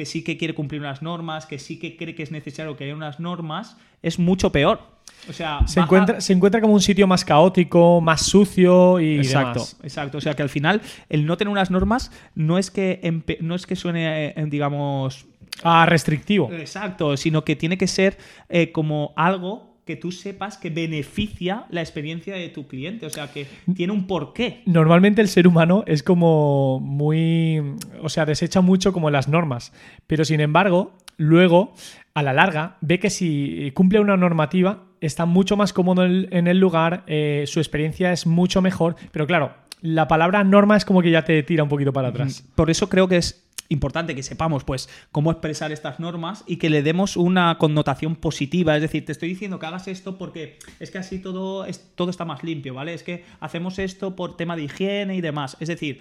que 0.00 0.06
sí 0.06 0.24
que 0.24 0.38
quiere 0.38 0.54
cumplir 0.54 0.80
unas 0.80 1.02
normas, 1.02 1.44
que 1.44 1.58
sí 1.58 1.78
que 1.78 1.94
cree 1.98 2.14
que 2.14 2.22
es 2.22 2.30
necesario 2.30 2.74
que 2.74 2.84
haya 2.84 2.94
unas 2.94 3.20
normas, 3.20 3.76
es 4.00 4.18
mucho 4.18 4.50
peor. 4.50 4.80
O 5.28 5.32
sea, 5.34 5.60
se, 5.66 5.78
encuentra, 5.78 6.22
se 6.22 6.32
encuentra 6.32 6.62
como 6.62 6.72
un 6.72 6.80
sitio 6.80 7.06
más 7.06 7.22
caótico, 7.22 8.00
más 8.00 8.22
sucio 8.22 8.98
y 8.98 9.18
exacto, 9.18 9.62
exacto. 9.82 10.16
O 10.16 10.20
sea 10.22 10.32
que 10.32 10.40
al 10.40 10.48
final 10.48 10.80
el 11.10 11.26
no 11.26 11.36
tener 11.36 11.52
unas 11.52 11.70
normas 11.70 12.12
no 12.34 12.56
es 12.56 12.70
que 12.70 13.22
no 13.42 13.54
es 13.54 13.66
que 13.66 13.76
suene, 13.76 14.28
eh, 14.28 14.46
digamos, 14.46 15.26
a 15.62 15.84
restrictivo. 15.84 16.50
Exacto, 16.50 17.18
sino 17.18 17.44
que 17.44 17.54
tiene 17.54 17.76
que 17.76 17.86
ser 17.86 18.16
eh, 18.48 18.72
como 18.72 19.12
algo 19.16 19.69
que 19.90 19.96
tú 19.96 20.12
sepas 20.12 20.56
que 20.56 20.70
beneficia 20.70 21.64
la 21.68 21.80
experiencia 21.80 22.36
de 22.36 22.48
tu 22.48 22.68
cliente, 22.68 23.06
o 23.06 23.10
sea, 23.10 23.26
que 23.32 23.48
tiene 23.74 23.92
un 23.92 24.06
porqué. 24.06 24.62
Normalmente 24.64 25.20
el 25.20 25.26
ser 25.26 25.48
humano 25.48 25.82
es 25.84 26.04
como 26.04 26.78
muy, 26.78 27.60
o 28.00 28.08
sea, 28.08 28.24
desecha 28.24 28.60
mucho 28.60 28.92
como 28.92 29.10
las 29.10 29.26
normas, 29.26 29.72
pero 30.06 30.24
sin 30.24 30.38
embargo, 30.38 30.96
luego, 31.16 31.74
a 32.14 32.22
la 32.22 32.32
larga, 32.32 32.76
ve 32.80 33.00
que 33.00 33.10
si 33.10 33.72
cumple 33.74 33.98
una 33.98 34.16
normativa, 34.16 34.84
está 35.00 35.26
mucho 35.26 35.56
más 35.56 35.72
cómodo 35.72 36.04
en 36.04 36.46
el 36.46 36.60
lugar, 36.60 37.02
eh, 37.08 37.42
su 37.48 37.58
experiencia 37.58 38.12
es 38.12 38.28
mucho 38.28 38.62
mejor, 38.62 38.94
pero 39.10 39.26
claro, 39.26 39.54
la 39.82 40.06
palabra 40.06 40.44
norma 40.44 40.76
es 40.76 40.84
como 40.84 41.02
que 41.02 41.10
ya 41.10 41.24
te 41.24 41.42
tira 41.42 41.64
un 41.64 41.68
poquito 41.68 41.92
para 41.92 42.08
atrás. 42.08 42.44
Por 42.54 42.70
eso 42.70 42.88
creo 42.88 43.08
que 43.08 43.16
es 43.16 43.49
importante 43.70 44.14
que 44.14 44.22
sepamos 44.22 44.64
pues 44.64 44.88
cómo 45.10 45.30
expresar 45.30 45.72
estas 45.72 45.98
normas 45.98 46.44
y 46.46 46.56
que 46.56 46.68
le 46.68 46.82
demos 46.82 47.16
una 47.16 47.56
connotación 47.56 48.16
positiva. 48.16 48.76
Es 48.76 48.82
decir, 48.82 49.06
te 49.06 49.12
estoy 49.12 49.30
diciendo 49.30 49.58
que 49.58 49.66
hagas 49.66 49.88
esto 49.88 50.18
porque 50.18 50.58
es 50.78 50.90
que 50.90 50.98
así 50.98 51.20
todo, 51.20 51.64
todo 51.94 52.10
está 52.10 52.26
más 52.26 52.44
limpio, 52.44 52.74
¿vale? 52.74 52.92
Es 52.92 53.02
que 53.02 53.24
hacemos 53.40 53.78
esto 53.78 54.14
por 54.16 54.36
tema 54.36 54.56
de 54.56 54.64
higiene 54.64 55.16
y 55.16 55.20
demás. 55.22 55.56
Es 55.60 55.68
decir, 55.68 56.00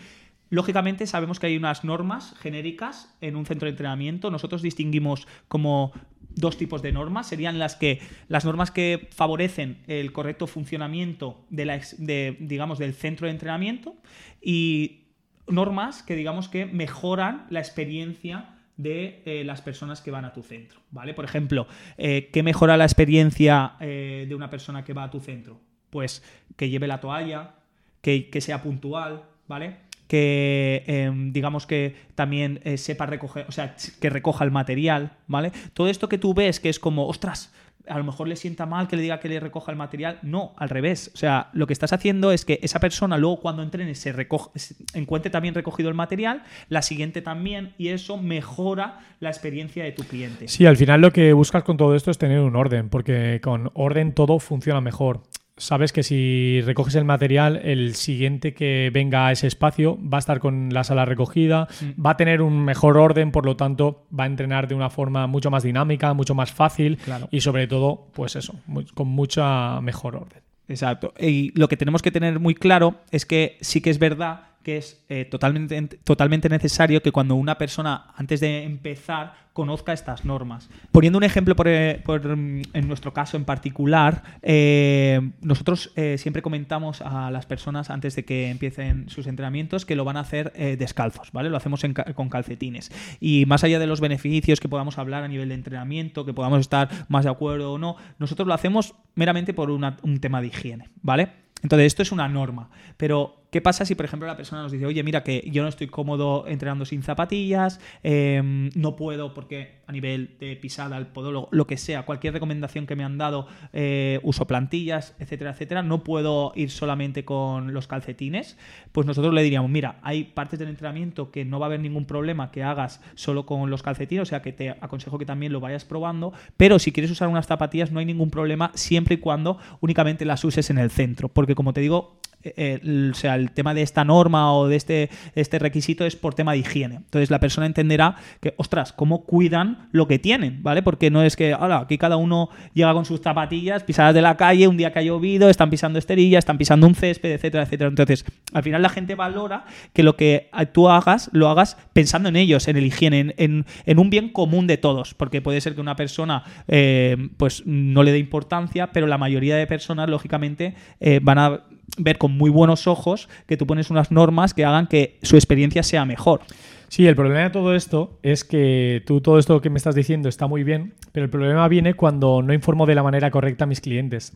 Lógicamente 0.52 1.06
sabemos 1.06 1.40
que 1.40 1.46
hay 1.46 1.58
unas 1.58 1.84
normas 1.84 2.34
genéricas 2.40 3.16
en 3.22 3.36
un 3.36 3.46
centro 3.46 3.68
de 3.68 3.72
entrenamiento. 3.72 4.32
Nosotros 4.32 4.64
distinguimos 4.64 5.28
como 5.48 5.94
dos 6.36 6.58
tipos 6.58 6.82
de 6.82 6.92
normas. 6.92 7.28
Serían 7.28 7.60
las 7.60 7.76
que 7.76 8.02
las 8.28 8.46
normas 8.46 8.72
que 8.72 9.10
favorecen 9.12 9.84
el 9.86 10.12
correcto 10.12 10.48
funcionamiento 10.48 11.46
de 11.52 11.66
la, 11.66 11.80
de, 12.00 12.36
digamos, 12.40 12.80
del 12.80 12.96
centro 12.96 13.28
de 13.28 13.32
entrenamiento 13.32 13.96
y 14.42 15.09
normas 15.52 16.04
que 16.04 16.16
digamos 16.16 16.50
que 16.50 16.66
mejoran 16.66 17.46
la 17.50 17.60
experiencia 17.60 18.56
de 18.80 19.22
eh, 19.26 19.44
las 19.44 19.62
personas 19.62 20.02
que 20.02 20.10
van 20.10 20.24
a 20.24 20.32
tu 20.32 20.42
centro, 20.42 20.80
¿vale? 20.92 21.14
Por 21.14 21.26
ejemplo, 21.26 21.68
eh, 21.98 22.30
¿qué 22.32 22.44
mejora 22.44 22.78
la 22.78 22.86
experiencia 22.86 23.74
eh, 23.82 24.26
de 24.28 24.36
una 24.36 24.50
persona 24.50 24.86
que 24.86 24.94
va 24.94 25.04
a 25.04 25.12
tu 25.12 25.20
centro? 25.20 25.60
Pues 25.90 26.24
que 26.56 26.70
lleve 26.70 26.88
la 26.88 27.02
toalla, 27.02 27.56
que, 28.02 28.30
que 28.30 28.40
sea 28.40 28.64
puntual, 28.64 29.24
¿vale? 29.48 29.90
que 30.08 30.84
em, 30.88 31.32
digamos 31.32 31.68
que 31.68 31.96
también 32.16 32.62
sepa 32.78 33.06
recoger, 33.06 33.46
o 33.48 33.52
sea, 33.52 33.76
que 34.02 34.10
recoja 34.10 34.44
el 34.44 34.50
material, 34.50 35.12
¿vale? 35.28 35.52
Todo 35.76 35.88
esto 35.88 36.10
que 36.10 36.18
tú 36.18 36.34
ves 36.34 36.60
que 36.60 36.70
es 36.70 36.80
como, 36.80 37.06
ostras, 37.06 37.54
a 37.88 37.98
lo 37.98 38.04
mejor 38.04 38.28
le 38.28 38.36
sienta 38.36 38.66
mal 38.66 38.88
que 38.88 38.96
le 38.96 39.02
diga 39.02 39.20
que 39.20 39.30
le 39.30 39.40
recoja 39.40 39.72
el 39.72 39.78
material. 39.78 40.20
No, 40.22 40.54
al 40.58 40.70
revés. 40.70 41.12
O 41.14 41.18
sea, 41.18 41.50
lo 41.54 41.68
que 41.68 41.74
estás 41.74 41.94
haciendo 41.94 42.32
es 42.32 42.46
que 42.46 42.60
esa 42.62 42.80
persona 42.80 43.18
luego 43.18 43.40
cuando 43.40 43.64
entrene 43.64 43.96
se, 43.96 44.12
recoge, 44.12 44.52
encuentre 44.94 45.30
también 45.32 45.56
recogido 45.56 45.90
el 45.90 45.96
material, 45.96 46.44
la 46.70 46.82
siguiente 46.82 47.22
también, 47.22 47.74
y 47.78 47.90
eso 47.90 48.18
mejora 48.18 49.00
la 49.20 49.30
experiencia 49.30 49.84
de 49.84 49.92
tu 49.92 50.04
cliente. 50.04 50.48
Sí, 50.48 50.66
al 50.66 50.78
final 50.78 51.02
lo 51.02 51.12
que 51.12 51.34
buscas 51.34 51.64
con 51.64 51.78
todo 51.78 51.96
esto 51.96 52.12
es 52.12 52.18
tener 52.18 52.40
un 52.40 52.56
orden, 52.56 52.90
porque 52.90 53.40
con 53.42 53.72
orden 53.74 54.14
todo 54.14 54.40
funciona 54.40 54.82
mejor 54.82 55.22
sabes 55.60 55.94
que 55.94 56.04
si 56.04 56.62
recoges 56.66 56.96
el 56.96 57.06
material, 57.06 57.58
el 57.64 57.96
siguiente 57.96 58.54
que 58.54 58.90
venga 58.94 59.28
a 59.28 59.32
ese 59.32 59.48
espacio 59.48 59.98
va 60.02 60.18
a 60.18 60.20
estar 60.20 60.40
con 60.40 60.74
la 60.74 60.84
sala 60.84 61.06
recogida, 61.06 61.68
mm. 61.82 62.04
va 62.04 62.12
a 62.12 62.18
tener 62.18 62.42
un 62.42 62.66
mejor 62.66 62.98
orden, 62.98 63.32
por 63.32 63.46
lo 63.46 63.56
tanto 63.56 64.08
va 64.18 64.24
a 64.24 64.28
entrenar 64.28 64.68
de 64.68 64.76
una 64.76 64.90
forma 64.90 65.28
mucho 65.28 65.52
más 65.52 65.64
dinámica, 65.64 66.14
mucho 66.14 66.34
más 66.34 66.52
fácil 66.52 66.98
y 67.32 67.42
sobre 67.42 67.68
todo, 67.68 68.08
pues 68.14 68.36
eso, 68.36 68.56
con 68.94 69.08
mucha 69.08 69.80
mejor 69.82 70.16
orden. 70.16 70.42
Exacto. 70.68 71.14
Y 71.20 71.52
lo 71.60 71.68
que 71.68 71.78
tenemos 71.78 72.02
que 72.02 72.12
tener 72.12 72.40
muy 72.40 72.56
claro 72.56 72.96
es 73.12 73.26
que 73.26 73.58
sí 73.62 73.82
que 73.82 73.90
es 73.90 74.00
verdad 74.00 74.49
que 74.64 74.78
es 74.78 75.04
eh, 75.10 75.26
totalmente, 75.26 75.98
totalmente 76.04 76.50
necesario 76.50 77.02
que 77.02 77.12
cuando 77.12 77.36
una 77.36 77.58
persona, 77.58 78.08
antes 78.16 78.40
de 78.40 78.64
empezar, 78.64 79.50
conozca 79.54 79.92
estas 79.94 80.26
normas. 80.26 80.70
Poniendo 80.92 81.18
un 81.18 81.24
ejemplo 81.24 81.56
por, 81.56 81.68
eh, 81.68 82.02
mm, 82.06 82.62
en 82.74 82.88
nuestro 82.88 83.14
caso 83.14 83.36
en 83.36 83.46
particular, 83.46 84.24
eh, 84.42 85.32
nosotros 85.42 85.92
siempre 86.18 86.42
comentamos 86.42 87.02
a 87.02 87.30
las 87.32 87.46
personas 87.46 87.90
antes 87.90 88.16
de 88.16 88.24
que 88.24 88.50
empiecen 88.50 89.10
sus 89.10 89.28
entrenamientos 89.28 89.86
que 89.86 89.96
lo 89.96 90.06
van 90.06 90.18
a 90.18 90.22
hacer 90.22 90.54
descalzos, 90.78 91.32
¿vale? 91.32 91.50
Lo 91.50 91.58
hacemos 91.58 91.82
con 92.16 92.30
calcetines. 92.30 92.92
Y 93.20 93.46
más 93.48 93.64
allá 93.64 93.80
de 93.80 93.88
los 93.88 94.00
beneficios 94.00 94.60
que 94.60 94.70
podamos 94.70 94.98
hablar 94.98 95.24
a 95.24 95.28
nivel 95.28 95.50
de 95.50 95.56
entrenamiento, 95.56 96.26
que 96.26 96.34
podamos 96.34 96.62
estar 96.62 96.90
más 97.10 97.26
de 97.26 97.32
acuerdo 97.32 97.74
o 97.74 97.78
no, 97.78 97.98
nosotros 98.18 98.48
lo 98.48 98.54
hacemos 98.54 98.96
meramente 99.16 99.54
por 99.54 99.72
un 99.72 100.20
tema 100.22 100.42
de 100.42 100.48
higiene, 100.48 100.90
¿vale? 101.02 101.50
Entonces, 101.62 101.88
esto 101.88 102.02
es 102.02 102.12
una 102.12 102.28
norma. 102.28 102.70
Pero, 102.98 103.39
¿qué 103.52 103.62
pasa 103.62 103.86
si, 103.86 103.96
por 103.96 104.06
ejemplo, 104.06 104.28
la 104.28 104.38
persona 104.38 104.62
nos 104.62 104.72
dice, 104.72 104.86
oye, 104.86 105.04
mira, 105.04 105.24
que 105.24 105.50
yo 105.52 105.64
no 105.64 105.70
estoy 105.70 105.88
cómodo 105.88 106.46
entrenando 106.48 106.86
sin 106.86 107.04
zapatillas, 107.04 107.80
em, 108.04 108.70
no 108.76 108.96
puedo 108.96 109.34
porque 109.34 109.80
a 109.88 109.92
nivel 109.92 110.36
de 110.40 110.56
pisada, 110.56 110.98
el 110.98 111.08
podólogo, 111.08 111.48
lo 111.52 111.66
que 111.66 111.76
sea, 111.78 112.04
cualquier 112.04 112.34
recomendación 112.34 112.86
que 112.86 112.96
me 112.96 113.04
han 113.04 113.18
dado, 113.18 113.48
eh, 113.74 114.20
uso 114.22 114.46
plantillas, 114.46 115.16
etcétera, 115.18 115.52
etcétera, 115.52 115.82
no 115.82 116.04
puedo 116.04 116.52
ir 116.56 116.70
solamente 116.70 117.26
con 117.26 117.74
los 117.74 117.88
calcetines? 117.88 118.56
Pues 118.92 119.08
nosotros 119.08 119.34
le 119.34 119.42
diríamos, 119.42 119.72
mira, 119.72 120.00
hay 120.04 120.26
partes 120.26 120.60
del 120.60 120.70
entrenamiento 120.70 121.32
que 121.32 121.44
no 121.44 121.60
va 121.60 121.66
a 121.66 121.70
haber 121.70 121.80
ningún 121.80 122.06
problema 122.06 122.52
que 122.52 122.62
hagas 122.62 123.02
solo 123.16 123.48
con 123.48 123.72
los 123.72 123.82
calcetines, 123.82 124.22
o 124.22 124.26
sea 124.26 124.44
que 124.44 124.54
te 124.54 124.70
aconsejo 124.70 125.18
que 125.18 125.26
también 125.26 125.52
lo 125.52 125.60
vayas 125.60 125.86
probando, 125.86 126.34
pero 126.56 126.78
si 126.78 126.92
quieres 126.92 127.10
usar 127.10 127.28
unas 127.28 127.48
zapatillas 127.48 127.92
no 127.92 128.00
hay 128.00 128.06
ningún 128.06 128.30
problema 128.30 128.72
siempre 128.76 129.16
y 129.16 129.18
cuando 129.18 129.58
únicamente 129.80 130.24
las 130.24 130.44
uses 130.44 130.70
en 130.70 130.78
el 130.78 130.92
centro, 130.92 131.30
porque 131.30 131.56
como 131.56 131.74
te 131.74 131.82
digo, 131.82 132.20
eh, 132.42 132.80
el, 132.82 133.12
o 133.12 133.16
sea, 133.16 133.39
el 133.40 133.52
tema 133.52 133.74
de 133.74 133.82
esta 133.82 134.06
norma 134.06 134.54
o 134.54 134.68
de 134.68 134.76
este, 134.76 135.10
este 135.36 135.60
requisito 135.60 136.06
es 136.06 136.16
por 136.16 136.36
tema 136.36 136.54
de 136.54 136.60
higiene. 136.60 136.96
Entonces 136.96 137.32
la 137.32 137.40
persona 137.40 137.66
entenderá 137.66 138.16
que, 138.42 138.54
ostras, 138.58 138.94
cómo 138.94 139.24
cuidan 139.26 139.90
lo 139.92 140.08
que 140.08 140.20
tienen, 140.20 140.62
¿vale? 140.62 140.84
Porque 140.84 141.10
no 141.10 141.24
es 141.24 141.36
que, 141.36 141.54
ahora, 141.54 141.80
aquí 141.80 141.98
cada 141.98 142.18
uno 142.18 142.50
llega 142.74 142.94
con 142.94 143.06
sus 143.06 143.22
zapatillas 143.22 143.84
pisadas 143.84 144.14
de 144.14 144.22
la 144.22 144.38
calle, 144.38 144.68
un 144.68 144.78
día 144.78 144.92
que 144.92 145.00
ha 145.00 145.04
llovido, 145.04 145.50
están 145.50 145.70
pisando 145.70 146.00
esterilla, 146.00 146.40
están 146.40 146.58
pisando 146.58 146.88
un 146.88 146.96
césped, 146.96 147.32
etcétera, 147.32 147.64
etcétera. 147.64 147.90
Entonces, 147.90 148.26
al 148.54 148.64
final 148.64 148.82
la 148.82 148.90
gente 148.90 149.16
valora 149.16 149.66
que 149.94 150.04
lo 150.04 150.16
que 150.16 150.50
tú 150.74 150.90
hagas, 150.90 151.30
lo 151.34 151.50
hagas 151.50 151.78
pensando 151.94 152.30
en 152.30 152.36
ellos, 152.36 152.68
en 152.68 152.78
el 152.78 152.86
higiene, 152.86 153.34
en, 153.38 153.66
en, 153.86 154.00
un 154.00 154.10
bien 154.10 154.30
común 154.30 154.68
de 154.68 154.78
todos, 154.78 155.14
porque 155.14 155.42
puede 155.42 155.62
ser 155.62 155.76
que 155.76 155.82
una 155.82 155.96
persona 155.96 156.44
eh, 156.68 157.18
pues 157.38 157.64
no 157.66 158.04
le 158.04 158.12
dé 158.12 158.18
importancia, 158.18 158.92
pero 158.92 159.08
la 159.08 159.18
mayoría 159.18 159.56
de 159.56 159.68
personas, 159.68 160.10
lógicamente, 160.10 160.76
eh, 161.00 161.20
van 161.22 161.38
a 161.38 161.62
ver 161.98 162.18
con 162.18 162.38
muy 162.38 162.50
buenos 162.50 162.88
ojos 162.88 163.30
que 163.48 163.58
tú 163.58 163.66
pones 163.66 163.90
unas 163.90 164.12
normas 164.12 164.54
que 164.54 164.66
hagan 164.66 164.88
que 164.88 165.18
su 165.22 165.36
experiencia 165.36 165.84
sea 165.84 166.06
mejor. 166.06 166.42
Sí, 166.90 167.06
el 167.06 167.16
problema 167.16 167.42
de 167.42 167.50
todo 167.52 167.76
esto 167.76 168.18
es 168.24 168.44
que 168.44 169.04
tú 169.06 169.22
todo 169.22 169.38
esto 169.38 169.62
que 169.62 169.70
me 169.70 169.78
estás 169.78 169.94
diciendo 169.94 170.28
está 170.28 170.48
muy 170.48 170.64
bien, 170.64 170.96
pero 171.12 171.26
el 171.26 171.30
problema 171.30 171.68
viene 171.68 171.94
cuando 171.94 172.42
no 172.42 172.52
informo 172.52 172.88
de 172.88 172.96
la 172.96 173.04
manera 173.04 173.30
correcta 173.30 173.66
a 173.66 173.68
mis 173.68 173.80
clientes. 173.80 174.34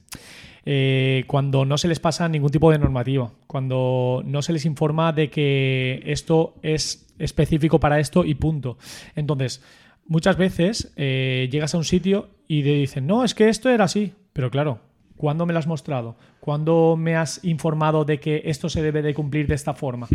Eh, 0.66 1.26
cuando 1.28 1.66
no 1.66 1.78
se 1.78 1.88
les 1.88 2.00
pasa 2.00 2.30
ningún 2.30 2.52
tipo 2.52 2.72
de 2.72 2.78
normativa, 2.78 3.32
cuando 3.48 4.22
no 4.24 4.42
se 4.44 4.54
les 4.54 4.66
informa 4.66 5.12
de 5.12 5.30
que 5.30 6.04
esto 6.06 6.54
es 6.62 7.14
específico 7.18 7.80
para 7.80 8.00
esto 8.00 8.24
y 8.24 8.36
punto. 8.36 8.78
Entonces, 9.16 9.64
muchas 10.06 10.38
veces 10.38 10.94
eh, 10.96 11.50
llegas 11.52 11.74
a 11.74 11.80
un 11.80 11.84
sitio 11.84 12.30
y 12.48 12.62
te 12.64 12.70
dicen, 12.70 13.08
no, 13.08 13.24
es 13.24 13.34
que 13.34 13.50
esto 13.50 13.70
era 13.70 13.86
así, 13.86 14.14
pero 14.32 14.52
claro, 14.52 14.80
¿Cuándo 15.24 15.46
me 15.46 15.54
lo 15.54 15.60
has 15.60 15.68
mostrado? 15.68 16.18
¿Cuándo 16.42 16.98
me 17.00 17.16
has 17.16 17.40
informado 17.46 18.04
de 18.04 18.20
que 18.20 18.42
esto 18.44 18.68
se 18.68 18.82
debe 18.82 19.02
de 19.02 19.14
cumplir 19.14 19.48
de 19.48 19.56
esta 19.56 19.74
forma? 19.74 20.10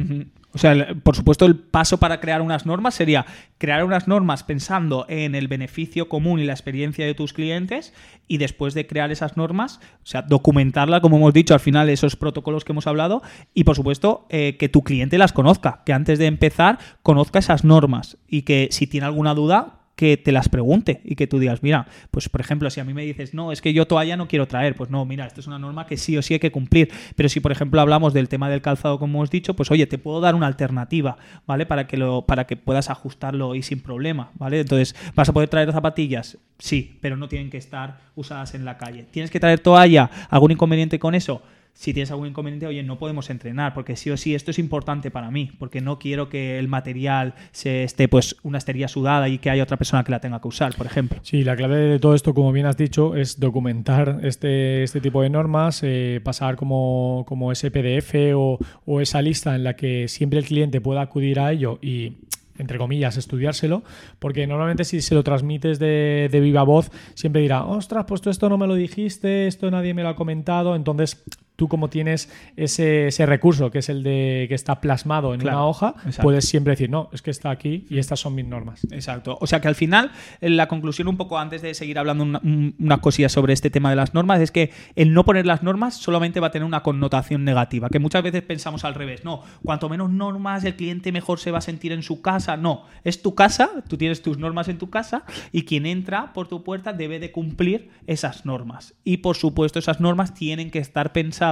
O 0.53 0.59
sea, 0.59 0.95
por 1.03 1.17
supuesto, 1.17 1.47
el 1.47 1.57
paso 1.57 1.97
para 1.97 2.21
crear 2.21 2.43
unas 2.43 2.67
normas 2.67 2.95
sería 2.95 3.25
crear 3.57 3.85
unas 3.85 4.07
normas 4.07 4.43
pensando 4.43 5.07
en 5.09 5.35
el 5.35 5.49
beneficio 5.49 6.11
común 6.11 6.41
y 6.41 6.45
la 6.45 6.53
experiencia 6.53 7.07
de 7.07 7.15
tus 7.15 7.33
clientes 7.33 7.95
y 8.27 8.37
después 8.37 8.75
de 8.75 8.87
crear 8.87 9.11
esas 9.11 9.39
normas, 9.39 9.81
o 10.03 10.07
sea, 10.07 10.21
documentarla, 10.21 11.01
como 11.01 11.17
hemos 11.17 11.33
dicho, 11.33 11.55
al 11.55 11.61
final 11.61 11.89
esos 11.89 12.15
protocolos 12.15 12.67
que 12.67 12.73
hemos 12.73 12.87
hablado 12.87 13.23
y, 13.55 13.65
por 13.65 13.77
supuesto, 13.77 14.27
eh, 14.29 14.59
que 14.59 14.69
tu 14.69 14.83
cliente 14.83 15.17
las 15.17 15.33
conozca, 15.33 15.81
que 15.87 15.95
antes 15.95 16.19
de 16.19 16.27
empezar 16.27 16.79
conozca 17.03 17.39
esas 17.39 17.65
normas 17.65 18.19
y 18.29 18.43
que 18.43 18.69
si 18.73 18.87
tiene 18.87 19.07
alguna 19.07 19.33
duda, 19.33 19.78
que 19.99 20.17
te 20.17 20.31
las 20.31 20.49
pregunte 20.49 21.01
y 21.05 21.17
que 21.17 21.27
tú 21.27 21.41
digas, 21.41 21.61
mira, 21.61 21.89
pues 22.13 22.29
por 22.29 22.41
ejemplo, 22.41 22.71
si 22.71 22.79
a 22.79 22.85
mí 22.85 22.95
me 22.95 23.05
dices, 23.05 23.35
no, 23.35 23.51
es 23.51 23.61
que 23.61 23.73
yo 23.73 23.89
toalla 23.89 24.17
no 24.17 24.29
quiero 24.29 24.47
traer, 24.47 24.77
pues 24.77 24.91
no, 24.91 25.05
mira, 25.05 25.27
esto 25.27 25.41
es 25.41 25.49
una 25.49 25.59
norma 25.59 25.87
que 25.87 25.97
sí 25.97 26.17
o 26.17 26.23
sí 26.23 26.35
hay 26.35 26.39
que 26.39 26.53
cumplir. 26.53 26.89
Pero 27.17 27.29
si, 27.29 27.41
por 27.41 27.51
ejemplo, 27.51 27.81
hablamos 27.81 28.15
del 28.15 28.29
tema 28.29 28.49
del 28.49 28.63
calzado, 28.63 29.01
como 29.01 29.19
hemos 29.19 29.31
dicho, 29.31 29.57
pues 29.57 29.73
oye, 29.73 29.89
te 29.89 29.99
puedo 29.99 30.21
dar 30.21 30.37
una 30.37 30.47
alternativa, 30.47 31.17
¿vale? 31.49 31.67
Para 31.67 31.89
que, 31.89 31.97
lo, 31.97 32.23
para 32.23 32.47
que 32.47 32.55
puedas 32.57 32.91
ajustarlo 32.91 33.57
y 33.57 33.65
sin 33.65 33.81
problema, 33.81 34.31
¿vale? 34.35 34.61
Entonces, 34.61 34.95
¿vas 35.17 35.31
a 35.31 35.33
poder 35.33 35.49
traer 35.49 35.73
zapatillas? 35.73 36.39
Sí, 36.61 36.97
pero 37.01 37.17
no 37.17 37.29
tienen 37.29 37.51
que 37.51 37.59
estar 37.59 37.99
usadas 38.15 38.55
en 38.55 38.65
la 38.65 38.79
calle. 38.79 39.05
¿Tienes 39.11 39.33
que 39.33 39.41
traer 39.41 39.59
toalla? 39.59 40.09
¿Algún 40.31 40.53
inconveniente 40.53 41.01
con 41.01 41.17
eso? 41.17 41.43
Si 41.79 41.95
tienes 41.95 42.11
algún 42.11 42.27
inconveniente, 42.27 42.67
oye, 42.67 42.83
no 42.83 42.99
podemos 42.99 43.31
entrenar, 43.31 43.73
porque 43.73 43.95
sí 43.95 44.11
o 44.11 44.17
sí 44.17 44.35
esto 44.35 44.51
es 44.51 44.59
importante 44.59 45.13
para 45.13 45.31
mí, 45.31 45.53
porque 45.61 45.81
no 45.81 46.01
quiero 46.01 46.29
que 46.29 46.59
el 46.59 46.67
material 46.67 47.35
se 47.53 47.85
esté 47.85 48.09
pues 48.09 48.35
una 48.43 48.59
estería 48.59 48.89
sudada 48.89 49.29
y 49.29 49.39
que 49.39 49.49
haya 49.49 49.63
otra 49.63 49.77
persona 49.77 50.03
que 50.03 50.11
la 50.11 50.19
tenga 50.19 50.41
que 50.41 50.49
usar, 50.49 50.75
por 50.75 50.87
ejemplo. 50.87 51.21
Sí, 51.23 51.45
la 51.45 51.55
clave 51.55 51.77
de 51.77 52.01
todo 52.01 52.17
esto, 52.17 52.35
como 52.35 52.51
bien 52.51 52.67
has 52.67 52.77
dicho, 52.77 53.15
es 53.15 53.39
documentar 53.39 54.19
este, 54.25 54.83
este 54.83 55.01
tipo 55.01 55.23
de 55.23 55.31
normas, 55.31 55.81
eh, 55.85 56.21
pasar 56.25 56.57
como, 56.57 57.25
como 57.29 57.53
ese 57.53 57.71
PDF 57.71 58.13
o, 58.35 58.59
o 58.85 59.01
esa 59.01 59.23
lista 59.23 59.55
en 59.55 59.63
la 59.63 59.77
que 59.77 60.09
siempre 60.09 60.41
el 60.41 60.47
cliente 60.47 60.81
pueda 60.81 61.03
acudir 61.03 61.39
a 61.39 61.53
ello 61.53 61.79
y 61.81 62.15
entre 62.59 62.77
comillas, 62.77 63.17
estudiárselo, 63.17 63.85
porque 64.19 64.45
normalmente 64.49 64.83
si 64.83 65.01
se 65.01 65.15
lo 65.15 65.23
transmites 65.23 65.79
de, 65.79 66.29
de, 66.29 66.41
viva 66.41 66.65
voz, 66.65 66.91
siempre 67.15 67.41
dirá, 67.41 67.65
ostras, 67.65 68.05
pues 68.09 68.27
esto 68.27 68.49
no 68.49 68.59
me 68.59 68.67
lo 68.67 68.75
dijiste, 68.75 69.47
esto 69.47 69.71
nadie 69.71 69.95
me 69.95 70.03
lo 70.03 70.09
ha 70.09 70.17
comentado, 70.17 70.75
entonces 70.75 71.25
tú 71.59 71.67
como 71.67 71.91
tienes 71.91 72.33
ese, 72.55 73.11
recurso, 73.27 73.73
que 73.73 73.81
es 73.81 73.89
el 73.89 74.05
de 74.05 74.47
que 74.49 74.55
está 74.55 74.81
plasmado 74.81 75.35
en 75.35 75.43
una 75.43 75.65
hoja, 75.67 75.97
puedes 76.23 76.49
siempre 76.49 76.75
decir, 76.75 76.89
no, 76.89 77.11
es 77.13 77.21
que 77.21 77.33
está 77.33 77.51
aquí 77.51 77.85
y 77.91 77.99
estas 77.99 78.21
son 78.21 78.37
mis 78.37 78.47
normas. 78.47 78.87
Exacto. 78.93 79.37
O 79.41 79.47
sea 79.49 79.61
que 79.61 79.67
al 79.67 79.75
final, 79.75 80.13
la 80.41 80.69
conclusión 80.69 81.09
un 81.09 81.17
poco 81.17 81.37
antes 81.37 81.61
de 81.61 81.75
seguir 81.75 81.99
hablando 81.99 82.23
una, 82.23 82.41
una 82.79 82.99
cosilla 82.99 83.29
sobre 83.29 83.55
este 83.55 83.71
tema 83.71 83.91
de 83.91 83.97
las 83.97 84.15
normas, 84.15 84.41
es 84.41 84.53
que 84.53 84.71
el 84.95 85.13
no 85.13 85.25
poner 85.25 85.47
las 85.47 85.65
normas 85.65 85.95
solamente 85.95 86.39
va 86.39 86.47
a 86.47 86.51
tener 86.53 86.65
una 86.65 86.85
connotación 86.85 87.45
negativa, 87.45 87.89
que 87.89 87.99
muchas 87.99 88.23
veces 88.23 88.43
pensamos 88.43 88.85
al 88.85 88.95
revés, 88.95 89.25
no, 89.25 89.43
cuanto 89.65 89.89
menos 89.89 90.11
normas 90.11 90.63
el 90.63 90.77
cliente 90.77 91.11
mejor 91.11 91.41
se 91.41 91.51
va 91.51 91.59
a 91.59 91.63
sentir 91.63 91.91
en 91.91 92.05
su 92.05 92.23
casa, 92.23 92.57
no, 92.57 92.85
es 93.03 93.21
tu 93.21 93.35
casa, 93.35 93.83
tú 93.89 93.97
tienes 93.97 94.23
tus 94.23 94.39
normas 94.39 94.69
en 94.69 94.79
tu 94.79 94.91
casa 94.91 95.25
y 95.51 95.65
quien 95.65 95.87
entra 95.87 96.33
por 96.33 96.47
tu 96.47 96.63
puerta 96.63 96.93
debe 96.93 97.19
de 97.19 97.33
cumplir 97.33 97.91
esas 98.07 98.47
normas. 98.47 98.95
Y 99.03 99.17
por 99.17 99.37
supuesto 99.37 99.81
esas 99.81 99.99
normas 99.99 100.35
tienen 100.35 100.71
que 100.71 100.79
estar 100.79 101.13
pensadas 101.13 101.48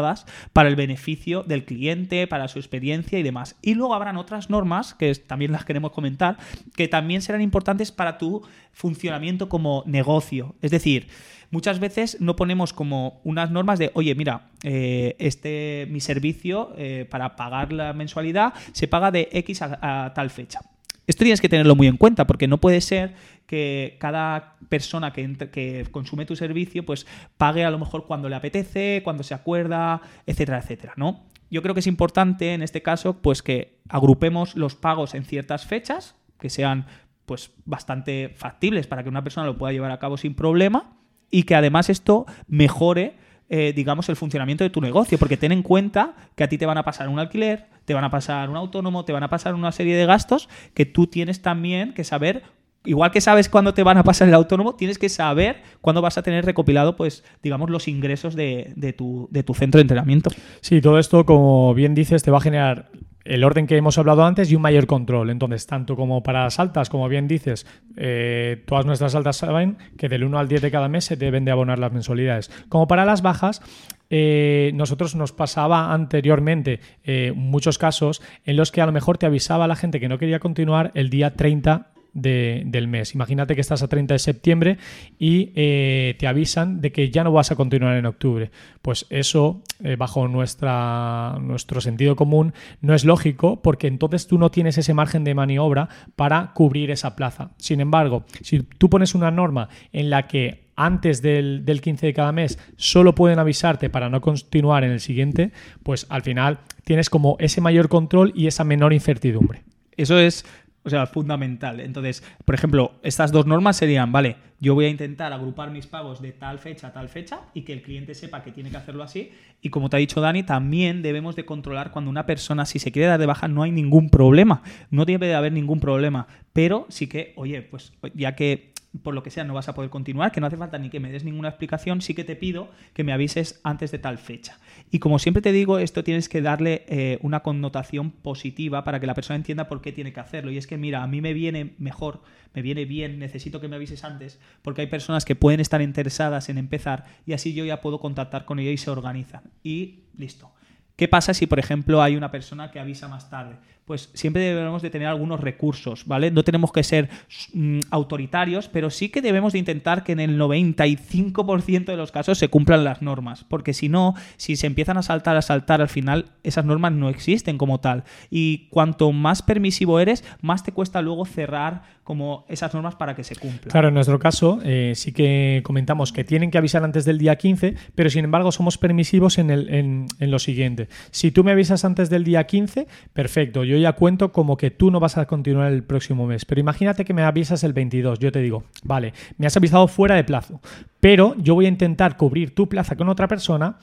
para 0.53 0.69
el 0.69 0.77
beneficio 0.77 1.43
del 1.43 1.65
cliente, 1.65 2.27
para 2.27 2.49
su 2.49 2.59
experiencia 2.59 3.19
y 3.19 3.23
demás. 3.23 3.57
Y 3.63 3.75
luego 3.75 3.95
habrán 3.95 4.17
otras 4.17 4.51
normas, 4.51 4.95
que 4.95 5.15
también 5.15 5.53
las 5.53 5.65
queremos 5.65 5.93
comentar, 5.93 6.37
que 6.75 6.89
también 6.89 7.23
serán 7.23 7.41
importantes 7.41 7.93
para 7.93 8.19
tu 8.19 8.43
funcionamiento 8.73 9.49
como 9.49 9.83
negocio. 9.87 10.55
Es 10.63 10.71
decir, 10.71 11.09
muchas 11.51 11.81
veces 11.81 12.19
no 12.21 12.37
ponemos 12.37 12.73
como 12.73 13.21
unas 13.25 13.51
normas 13.51 13.79
de, 13.79 13.91
oye, 13.95 14.15
mira, 14.15 14.49
eh, 14.63 15.17
este 15.19 15.87
mi 15.91 16.01
servicio 16.01 16.73
eh, 16.77 17.07
para 17.11 17.37
pagar 17.37 17.73
la 17.73 17.93
mensualidad 17.93 18.55
se 18.73 18.89
paga 18.89 19.11
de 19.11 19.29
X 19.33 19.63
a 19.63 20.13
tal 20.15 20.31
fecha 20.31 20.61
esto 21.07 21.25
tienes 21.25 21.41
que 21.41 21.49
tenerlo 21.49 21.77
muy 21.77 21.87
en 21.87 21.97
cuenta 21.97 22.27
porque 22.27 22.49
no 22.49 22.59
puede 22.59 22.81
ser 22.81 23.15
que 23.47 23.97
cada 24.01 24.57
persona 24.69 25.13
que, 25.13 25.87
consume 25.91 26.27
tu 26.27 26.37
servicio 26.37 26.85
pues 26.85 27.07
pague 27.37 27.65
a 27.65 27.71
lo 27.71 27.79
mejor 27.79 28.07
cuando 28.07 28.29
le 28.29 28.37
apetece, 28.37 29.03
cuando 29.05 29.23
se 29.23 29.35
acuerda, 29.35 30.01
etcétera, 30.27 30.59
etcétera, 30.59 30.95
¿no? 30.97 31.25
Yo 31.51 31.63
creo 31.63 31.75
que 31.75 31.81
es 31.81 31.87
importante 31.87 32.55
en 32.55 32.63
este 32.63 32.83
caso 32.83 33.23
pues 33.23 33.43
que 33.43 33.79
agrupemos 33.89 34.57
los 34.57 34.75
pagos 34.75 35.15
en 35.15 35.25
ciertas 35.25 35.65
fechas 35.65 36.17
que 36.41 36.51
sean 36.51 36.87
pues 37.25 37.53
bastante 37.65 38.33
factibles 38.37 38.87
para 38.87 39.03
que 39.03 39.09
una 39.09 39.23
persona 39.23 39.47
lo 39.47 39.59
pueda 39.59 39.73
llevar 39.73 39.93
a 39.93 39.99
cabo 39.99 40.17
sin 40.17 40.35
problema 40.35 40.97
y 41.31 41.45
que 41.45 41.55
además 41.55 41.89
esto 41.89 42.27
mejore 42.49 43.17
eh, 43.49 43.73
digamos, 43.75 44.09
el 44.09 44.17
funcionamiento 44.17 44.65
de 44.65 44.71
tu 44.71 44.81
negocio, 44.81 45.19
porque 45.19 45.37
ten 45.37 45.53
en 45.53 45.63
cuenta 45.63 46.15
que 46.35 46.45
a 46.45 46.49
ti 46.49 46.59
te 46.59 46.67
van 46.67 46.79
a 46.79 46.85
pasar 46.85 47.09
un 47.09 47.19
alquiler, 47.19 47.67
te 47.85 47.95
van 47.95 48.05
a 48.05 48.11
pasar 48.11 48.51
un 48.51 48.57
autónomo, 48.57 49.05
te 49.05 49.13
van 49.13 49.23
a 49.23 49.29
pasar 49.29 49.55
una 49.55 49.73
serie 49.73 49.97
de 49.97 50.07
gastos 50.07 50.49
que 50.75 50.87
tú 50.87 51.07
tienes 51.07 51.43
también 51.43 51.95
que 51.95 52.05
saber 52.05 52.43
igual 52.87 53.11
que 53.11 53.21
sabes 53.21 53.49
cuándo 53.49 53.75
te 53.75 53.83
van 53.83 53.99
a 53.99 54.05
pasar 54.05 54.29
el 54.29 54.35
autónomo, 54.35 54.75
tienes 54.75 54.99
que 54.99 55.09
saber 55.09 55.63
cuándo 55.81 56.01
vas 56.01 56.17
a 56.19 56.23
tener 56.23 56.45
recopilado, 56.45 56.97
pues, 56.97 57.25
digamos, 57.43 57.69
los 57.69 57.89
ingresos 57.89 58.35
de, 58.35 58.73
de, 58.77 58.93
tu, 58.93 59.29
de, 59.31 59.43
tu, 59.43 59.55
centro 59.55 59.79
de 59.79 59.83
entrenamiento. 59.83 60.31
Sí, 60.61 60.81
todo 60.81 60.99
esto, 60.99 61.27
como 61.27 61.75
bien 61.75 61.95
dices, 61.95 62.23
te 62.23 62.31
va 62.31 62.39
a 62.39 62.41
generar 62.41 62.91
el 63.29 63.45
orden 63.45 63.67
que 63.67 63.77
hemos 63.77 63.99
hablado 63.99 64.25
antes 64.25 64.51
y 64.51 64.57
un 64.57 64.63
mayor 64.63 64.87
control. 64.87 65.31
Entonces, 65.31 65.67
tanto 65.67 65.97
como 65.97 66.23
para 66.23 66.45
las 66.45 66.59
altas, 66.59 66.89
como 66.89 67.09
bien 67.09 67.29
dices, 67.29 67.67
eh, 67.97 68.63
todas 68.67 68.87
nuestras 68.87 69.15
altas 69.15 69.37
saben 69.37 69.77
que 69.97 70.09
del 70.09 70.25
1 70.25 70.39
al 70.39 70.49
10 70.49 70.63
de 70.63 70.71
cada 70.71 70.89
mes 70.89 71.05
se 71.05 71.17
deben 71.17 71.45
de 71.45 71.51
abonar 71.51 71.79
las 71.79 71.93
mensualidades. 71.93 72.51
Como 72.69 72.87
para 72.87 73.05
las 73.05 73.23
bajas, 73.23 73.63
eh, 74.11 74.71
nosotros 74.75 75.15
nos 75.17 75.33
pasaba 75.33 75.93
anteriormente 75.93 76.81
eh, 77.05 77.33
muchos 77.35 77.79
casos 77.79 78.23
en 78.45 78.57
los 78.57 78.71
que 78.71 78.81
a 78.81 78.87
lo 78.87 78.93
mejor 78.93 79.19
te 79.19 79.27
avisaba 79.27 79.67
la 79.67 79.77
gente 79.77 80.01
que 80.01 80.09
no 80.09 80.19
quería 80.19 80.39
continuar 80.39 80.93
el 80.95 81.11
día 81.11 81.35
30 81.35 81.91
del 82.17 82.89
mes. 82.89 83.15
Imagínate 83.15 83.55
que 83.55 83.61
estás 83.61 83.83
a 83.83 83.89
30 83.89 84.15
de 84.15 84.19
septiembre 84.19 84.79
y 85.19 85.53
eh, 85.55 86.17
te 86.19 86.27
avisan 86.27 86.81
de 86.81 86.91
que 86.91 87.11
ya 87.11 87.25
no 87.25 87.33
vas 87.33 87.51
a 87.51 87.57
continuar 87.57 87.97
en 87.97 88.07
octubre. 88.07 88.51
Pues 88.81 89.07
eso, 89.11 89.63
eh, 89.85 89.97
bajo 89.97 90.27
nuestra, 90.27 91.39
nuestro 91.41 91.81
sentido 91.81 92.17
común, 92.17 92.55
no 92.81 92.95
es 92.95 93.05
lógico 93.05 93.61
porque 93.63 93.87
entonces 93.87 94.27
tú 94.27 94.39
no 94.39 94.51
tienes 94.51 94.79
ese 94.79 94.95
margen 94.95 95.25
de 95.25 95.35
maniobra 95.35 95.89
para 96.17 96.53
cubrir 96.55 96.91
esa 96.91 97.17
plaza. 97.17 97.51
Sin 97.59 97.81
embargo, 97.81 98.25
si 98.41 98.61
tú 98.63 98.89
pones 98.89 99.15
una 99.15 99.31
norma 99.31 99.69
en 99.93 100.09
la 100.09 100.27
que 100.27 100.67
antes 100.75 101.23
del, 101.23 101.65
del 101.65 101.81
15 101.81 102.07
de 102.07 102.15
cada 102.15 102.33
mes 102.33 102.59
solo 102.77 103.15
pueden 103.15 103.39
avisarte 103.39 103.91
para 103.91 104.09
no 104.09 104.21
continuar 104.21 104.85
en 104.85 104.91
el 104.91 105.01
siguiente, 105.01 105.53
pues 105.83 106.07
al 106.09 106.23
final 106.23 106.61
tienes 106.85 107.11
como 107.11 107.37
ese 107.41 107.61
mayor 107.61 107.89
control 107.89 108.33
y 108.35 108.47
esa 108.47 108.65
menor 108.65 108.93
incertidumbre. 108.93 109.65
Eso 109.97 110.19
es 110.19 110.45
o 110.87 110.91
sea, 110.91 111.07
fundamental. 111.07 111.81
Entonces, 111.81 112.23
por 112.45 112.55
ejemplo, 112.55 112.93
estas 113.03 113.33
dos 113.33 113.45
normas 113.45 113.77
serían, 113.77 114.13
vale, 114.13 114.37
yo 114.61 114.75
voy 114.75 114.85
a 114.85 114.89
intentar 114.89 115.33
agrupar 115.33 115.73
mis 115.73 115.87
pagos 115.89 116.23
de 116.23 116.31
tal 116.31 116.61
fecha 116.61 116.87
a 116.87 116.93
tal 116.93 117.09
fecha 117.09 117.41
y 117.55 117.63
que 117.63 117.73
el 117.73 117.83
cliente 117.83 118.15
sepa 118.15 118.45
que 118.45 118.53
tiene 118.53 118.71
que 118.71 118.77
hacerlo 118.77 119.03
así. 119.03 119.33
Y 119.61 119.71
como 119.71 119.91
te 119.91 119.97
ha 119.97 119.99
dicho 119.99 120.21
Dani, 120.21 120.45
también 120.45 121.03
debemos 121.03 121.35
de 121.35 121.45
controlar 121.45 121.91
cuando 121.91 122.09
una 122.09 122.25
persona, 122.25 122.65
si 122.65 122.79
se 122.79 122.93
quiere 122.93 123.09
dar 123.09 123.19
de 123.19 123.27
baja, 123.27 123.49
no 123.49 123.65
hay 123.65 123.73
ningún 123.73 124.09
problema. 124.09 124.63
No 124.91 125.05
debe 125.05 125.27
de 125.27 125.35
haber 125.35 125.53
ningún 125.53 125.81
problema. 125.81 126.29
Pero 126.53 126.87
sí 126.89 127.09
que, 127.09 127.33
oye, 127.37 127.63
pues 127.63 127.93
ya 128.15 128.37
que 128.37 128.73
por 129.03 129.15
lo 129.15 129.23
que 129.23 129.31
sea 129.31 129.45
no 129.45 129.55
vas 129.55 129.69
a 129.69 129.75
poder 129.75 129.91
continuar, 129.91 130.33
que 130.33 130.41
no 130.41 130.47
hace 130.47 130.57
falta 130.57 130.79
ni 130.79 130.91
que 130.91 131.01
me 131.01 131.11
des 131.11 131.25
ninguna 131.25 131.49
explicación, 131.49 132.01
sí 132.01 132.15
que 132.15 132.25
te 132.25 132.37
pido 132.37 132.69
que 132.93 133.05
me 133.05 133.13
avises 133.13 133.61
antes 133.63 133.91
de 133.91 133.99
tal 133.99 134.19
fecha. 134.19 134.59
Y 134.91 134.99
como 134.99 135.19
siempre 135.19 135.43
te 135.43 135.53
digo, 135.53 135.79
esto 135.79 136.05
tienes 136.05 136.29
que 136.29 136.43
darle 136.43 136.85
eh, 136.89 137.19
una 137.23 137.41
connotación 137.41 138.11
positiva 138.11 138.85
para 138.85 139.01
que 139.01 139.07
la 139.07 139.15
persona 139.15 139.37
entienda 139.37 139.69
por 139.69 139.81
qué 139.81 139.93
tiene 139.93 140.13
que 140.13 140.21
hacerlo. 140.21 140.51
Y 140.51 140.59
es 140.59 140.67
que, 140.67 140.77
mira, 140.77 141.03
a 141.03 141.07
mí 141.07 141.21
me 141.21 141.33
viene 141.33 141.75
mejor, 141.79 142.23
me 142.55 142.63
viene 142.63 142.85
bien, 142.85 143.19
necesito 143.19 143.61
que 143.61 143.69
me 143.69 143.77
avises 143.77 144.05
antes, 144.05 144.41
porque 144.63 144.83
hay 144.83 144.87
personas 144.87 145.25
que 145.25 145.37
pueden 145.37 145.61
estar 145.61 145.83
interesadas 145.83 146.49
en 146.49 146.59
empezar 146.59 147.05
y 147.27 147.33
así 147.33 147.55
yo 147.55 147.65
ya 147.65 147.81
puedo 147.81 148.01
contactar 148.01 148.45
con 148.45 148.59
ellos 148.59 148.75
y 148.75 148.79
se 148.79 148.91
organizan. 148.91 149.43
Y 149.63 150.05
listo. 150.17 150.56
¿Qué 150.97 151.09
pasa 151.09 151.35
si, 151.35 151.47
por 151.47 151.59
ejemplo, 151.59 152.03
hay 152.03 152.17
una 152.17 152.31
persona 152.31 152.71
que 152.71 152.81
avisa 152.81 153.07
más 153.07 153.29
tarde? 153.29 153.57
Pues 153.85 154.11
siempre 154.15 154.43
debemos 154.43 154.83
de 154.83 154.91
tener 154.91 155.07
algunos 155.07 155.39
recursos, 155.39 156.07
¿vale? 156.07 156.33
No 156.33 156.43
tenemos 156.43 156.73
que 156.73 156.83
ser 156.83 157.09
mm, 157.53 157.81
autoritarios, 157.91 158.69
pero 158.69 158.91
sí 158.91 159.11
que 159.11 159.23
debemos 159.23 159.53
de 159.53 159.61
intentar 159.61 160.03
que 160.03 160.13
en 160.13 160.21
el 160.21 160.41
95% 160.41 161.85
de 161.85 161.97
los 161.97 162.11
casos 162.11 162.39
se 162.39 162.49
cumplan 162.49 162.83
las 162.83 163.01
normas, 163.01 163.45
porque 163.45 163.75
si 163.75 163.89
no, 163.89 164.15
si 164.39 164.57
se 164.57 164.67
empiezan 164.67 164.97
a 164.97 165.03
saltar, 165.03 165.37
a 165.37 165.43
saltar, 165.43 165.81
al 165.83 165.89
final 165.89 166.33
esas 166.43 166.65
normas 166.65 166.93
no 166.93 167.11
existen 167.11 167.59
como 167.59 167.79
tal. 167.79 168.03
Y 168.29 168.67
cuanto 168.71 169.13
más 169.13 169.43
permisivo 169.43 170.01
eres, 170.01 170.25
más 170.41 170.65
te 170.65 170.73
cuesta 170.73 171.01
luego 171.03 171.25
cerrar 171.27 171.83
como 172.03 172.45
esas 172.49 172.73
normas 172.73 172.95
para 172.95 173.15
que 173.15 173.25
se 173.25 173.37
cumplan. 173.37 173.71
Claro, 173.71 173.89
en 173.89 173.95
nuestro 173.95 174.19
caso 174.19 174.61
eh, 174.65 174.93
sí 174.95 175.13
que 175.13 175.61
comentamos 175.65 176.13
que 176.13 176.25
tienen 176.25 176.51
que 176.51 176.59
avisar 176.59 176.83
antes 176.85 177.05
del 177.05 177.19
día 177.19 177.37
15, 177.37 177.75
pero 177.95 178.11
sin 178.11 178.25
embargo 178.25 178.51
somos 178.51 178.79
permisivos 178.79 179.39
en, 179.39 179.51
el, 179.51 179.69
en, 179.69 180.07
en 180.19 180.31
lo 180.31 180.39
siguiente. 180.39 180.86
Si 181.11 181.31
tú 181.31 181.45
me 181.45 181.53
avisas 181.53 181.85
antes 181.85 182.11
del 182.11 182.25
día 182.25 182.45
15, 182.45 182.87
perfecto, 183.13 183.65
yo 183.65 183.77
ya 183.77 183.93
cuento 183.93 184.33
como 184.33 184.57
que 184.57 184.71
tú 184.71 184.91
no 184.91 185.01
vas 185.01 185.19
a 185.19 185.27
continuar 185.27 185.73
el 185.73 185.83
próximo 185.83 186.27
mes. 186.27 186.45
Pero 186.45 186.61
imagínate 186.61 187.05
que 187.05 187.15
me 187.15 187.23
avisas 187.23 187.65
el 187.65 187.73
22, 187.73 188.19
yo 188.19 188.33
te 188.33 188.41
digo, 188.41 188.65
vale, 188.85 189.13
me 189.39 189.47
has 189.47 189.57
avisado 189.57 189.89
fuera 189.89 190.15
de 190.15 190.25
plazo, 190.25 190.61
pero 191.01 191.35
yo 191.39 191.55
voy 191.55 191.67
a 191.67 191.69
intentar 191.69 192.17
cubrir 192.17 192.55
tu 192.55 192.69
plaza 192.69 192.97
con 192.97 193.09
otra 193.09 193.29
persona 193.29 193.79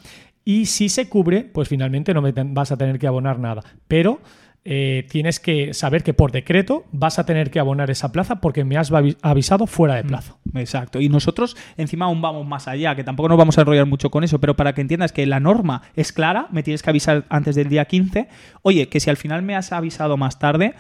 y 0.46 0.66
si 0.66 0.90
se 0.90 1.08
cubre, 1.08 1.44
pues 1.44 1.70
finalmente 1.70 2.14
no 2.14 2.22
me 2.22 2.34
vas 2.34 2.72
a 2.72 2.78
tener 2.78 3.00
que 3.00 3.08
abonar 3.08 3.40
nada. 3.40 3.64
Pero 3.88 4.20
eh, 4.66 5.06
tienes 5.10 5.42
que 5.42 5.74
saber 5.74 6.04
que 6.04 6.14
por 6.14 6.32
decreto 6.32 6.86
vas 6.94 7.20
a 7.20 7.26
tener 7.26 7.52
que 7.52 7.60
abonar 7.60 7.90
esa 7.90 8.14
plaza 8.14 8.40
porque 8.40 8.64
me 8.64 8.78
has 8.78 8.92
avisado 9.22 9.68
fuera 9.68 9.96
de 9.96 10.04
mm, 10.04 10.08
plazo. 10.08 10.40
Exacto. 10.56 11.02
Y 11.02 11.10
nosotros 11.10 11.58
encima 11.76 12.06
aún 12.06 12.22
vamos 12.22 12.48
más 12.48 12.70
allá, 12.70 12.96
que 12.96 13.04
tampoco 13.04 13.28
nos 13.28 13.38
vamos 13.38 13.58
a 13.58 13.62
enrollar 13.62 13.86
mucho 13.86 14.10
con 14.10 14.24
eso, 14.24 14.40
pero 14.40 14.56
para 14.56 14.74
que 14.74 14.82
entiendas 14.82 15.12
que 15.12 15.26
la 15.26 15.42
norma 15.42 15.82
es 15.96 16.14
clara, 16.14 16.48
me 16.52 16.64
tienes 16.64 16.82
que 16.82 16.90
avisar 16.90 17.26
antes 17.30 17.56
del 17.56 17.68
día 17.68 17.86
15. 17.86 18.30
Oye, 18.62 18.88
que 18.88 19.02
si 19.02 19.10
al 19.10 19.18
final 19.18 19.42
me 19.42 19.56
has 19.56 19.74
avisado 19.74 20.16
más 20.16 20.40
tarde, 20.40 20.76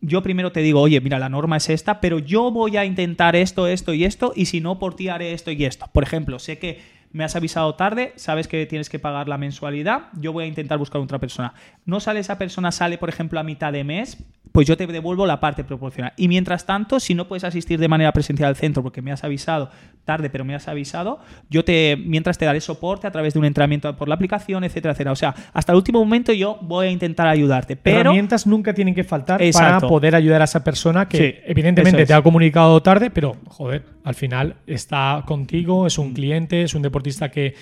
yo 0.00 0.22
primero 0.22 0.52
te 0.52 0.60
digo, 0.60 0.80
oye, 0.80 1.00
mira, 1.00 1.18
la 1.18 1.28
norma 1.28 1.56
es 1.56 1.68
esta, 1.70 2.00
pero 2.00 2.18
yo 2.18 2.50
voy 2.50 2.76
a 2.76 2.84
intentar 2.84 3.36
esto, 3.36 3.68
esto 3.68 3.94
y 3.94 4.04
esto, 4.04 4.32
y 4.34 4.46
si 4.46 4.60
no, 4.60 4.78
por 4.78 4.94
ti 4.94 5.08
haré 5.08 5.32
esto 5.32 5.50
y 5.50 5.64
esto. 5.64 5.86
Por 5.92 6.02
ejemplo, 6.02 6.38
sé 6.38 6.58
que 6.58 6.97
me 7.12 7.24
has 7.24 7.36
avisado 7.36 7.74
tarde, 7.74 8.12
sabes 8.16 8.48
que 8.48 8.66
tienes 8.66 8.88
que 8.88 8.98
pagar 8.98 9.28
la 9.28 9.38
mensualidad, 9.38 10.08
yo 10.14 10.32
voy 10.32 10.44
a 10.44 10.46
intentar 10.46 10.78
buscar 10.78 11.00
otra 11.00 11.18
persona. 11.18 11.54
No 11.84 12.00
sale 12.00 12.20
esa 12.20 12.38
persona, 12.38 12.72
sale 12.72 12.98
por 12.98 13.08
ejemplo 13.08 13.40
a 13.40 13.42
mitad 13.42 13.72
de 13.72 13.84
mes, 13.84 14.18
pues 14.58 14.66
yo 14.66 14.76
te 14.76 14.88
devuelvo 14.88 15.24
la 15.24 15.38
parte 15.38 15.62
proporcional. 15.62 16.12
Y 16.16 16.26
mientras 16.26 16.66
tanto, 16.66 16.98
si 16.98 17.14
no 17.14 17.28
puedes 17.28 17.44
asistir 17.44 17.78
de 17.78 17.86
manera 17.86 18.10
presencial 18.10 18.48
al 18.48 18.56
centro 18.56 18.82
porque 18.82 19.00
me 19.00 19.12
has 19.12 19.22
avisado 19.22 19.70
tarde, 20.04 20.30
pero 20.30 20.44
me 20.44 20.52
has 20.56 20.66
avisado, 20.66 21.20
yo 21.48 21.64
te 21.64 21.96
mientras 21.96 22.38
te 22.38 22.44
daré 22.44 22.60
soporte 22.60 23.06
a 23.06 23.12
través 23.12 23.34
de 23.34 23.38
un 23.38 23.44
entrenamiento 23.44 23.94
por 23.96 24.08
la 24.08 24.16
aplicación, 24.16 24.64
etcétera, 24.64 24.94
etcétera. 24.94 25.12
O 25.12 25.14
sea, 25.14 25.32
hasta 25.52 25.70
el 25.70 25.76
último 25.76 26.00
momento 26.00 26.32
yo 26.32 26.58
voy 26.60 26.88
a 26.88 26.90
intentar 26.90 27.28
ayudarte. 27.28 27.76
Pero 27.76 28.00
herramientas 28.00 28.48
nunca 28.48 28.74
tienen 28.74 28.96
que 28.96 29.04
faltar 29.04 29.40
para 29.52 29.78
poder 29.78 30.16
ayudar 30.16 30.40
a 30.40 30.46
esa 30.46 30.64
persona 30.64 31.08
que 31.08 31.40
evidentemente 31.46 32.04
te 32.04 32.12
ha 32.12 32.20
comunicado 32.20 32.82
tarde, 32.82 33.10
pero 33.10 33.36
joder, 33.46 33.84
al 34.02 34.16
final 34.16 34.56
está 34.66 35.22
contigo, 35.24 35.86
es 35.86 35.98
un 35.98 36.14
cliente, 36.14 36.64
es 36.64 36.74
un 36.74 36.82
deportista 36.82 37.30
que, 37.30 37.54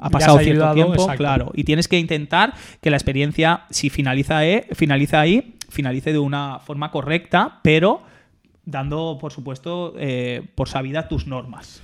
ha 0.00 0.10
pasado 0.10 0.40
cierto 0.40 0.74
tiempo, 0.74 1.06
claro. 1.16 1.52
Y 1.54 1.62
tienes 1.62 1.86
que 1.86 2.00
intentar 2.00 2.52
que 2.80 2.90
la 2.90 2.96
experiencia, 2.96 3.62
si 3.70 3.90
finaliza, 3.90 4.44
eh, 4.44 4.66
finaliza 4.72 5.20
ahí, 5.20 5.54
finalice 5.72 6.12
de 6.12 6.18
una 6.18 6.60
forma 6.60 6.90
correcta, 6.90 7.60
pero 7.62 8.02
dando, 8.64 9.18
por 9.20 9.32
supuesto, 9.32 9.94
eh, 9.98 10.46
por 10.54 10.68
sabida 10.68 11.08
tus 11.08 11.26
normas. 11.26 11.82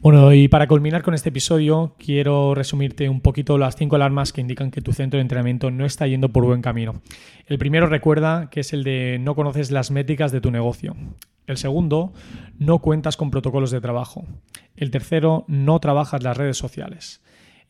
Bueno, 0.00 0.32
y 0.32 0.46
para 0.46 0.68
culminar 0.68 1.02
con 1.02 1.14
este 1.14 1.30
episodio, 1.30 1.96
quiero 1.98 2.54
resumirte 2.54 3.08
un 3.08 3.20
poquito 3.20 3.58
las 3.58 3.74
cinco 3.74 3.96
alarmas 3.96 4.32
que 4.32 4.40
indican 4.40 4.70
que 4.70 4.80
tu 4.80 4.92
centro 4.92 5.18
de 5.18 5.22
entrenamiento 5.22 5.72
no 5.72 5.84
está 5.84 6.06
yendo 6.06 6.28
por 6.28 6.44
buen 6.44 6.62
camino. 6.62 7.02
El 7.46 7.58
primero 7.58 7.88
recuerda 7.88 8.48
que 8.48 8.60
es 8.60 8.72
el 8.72 8.84
de 8.84 9.18
no 9.20 9.34
conoces 9.34 9.72
las 9.72 9.90
métricas 9.90 10.30
de 10.30 10.40
tu 10.40 10.52
negocio. 10.52 10.94
El 11.48 11.56
segundo, 11.56 12.12
no 12.60 12.78
cuentas 12.78 13.16
con 13.16 13.32
protocolos 13.32 13.72
de 13.72 13.80
trabajo. 13.80 14.24
El 14.76 14.92
tercero, 14.92 15.44
no 15.48 15.80
trabajas 15.80 16.22
las 16.22 16.36
redes 16.36 16.56
sociales. 16.56 17.20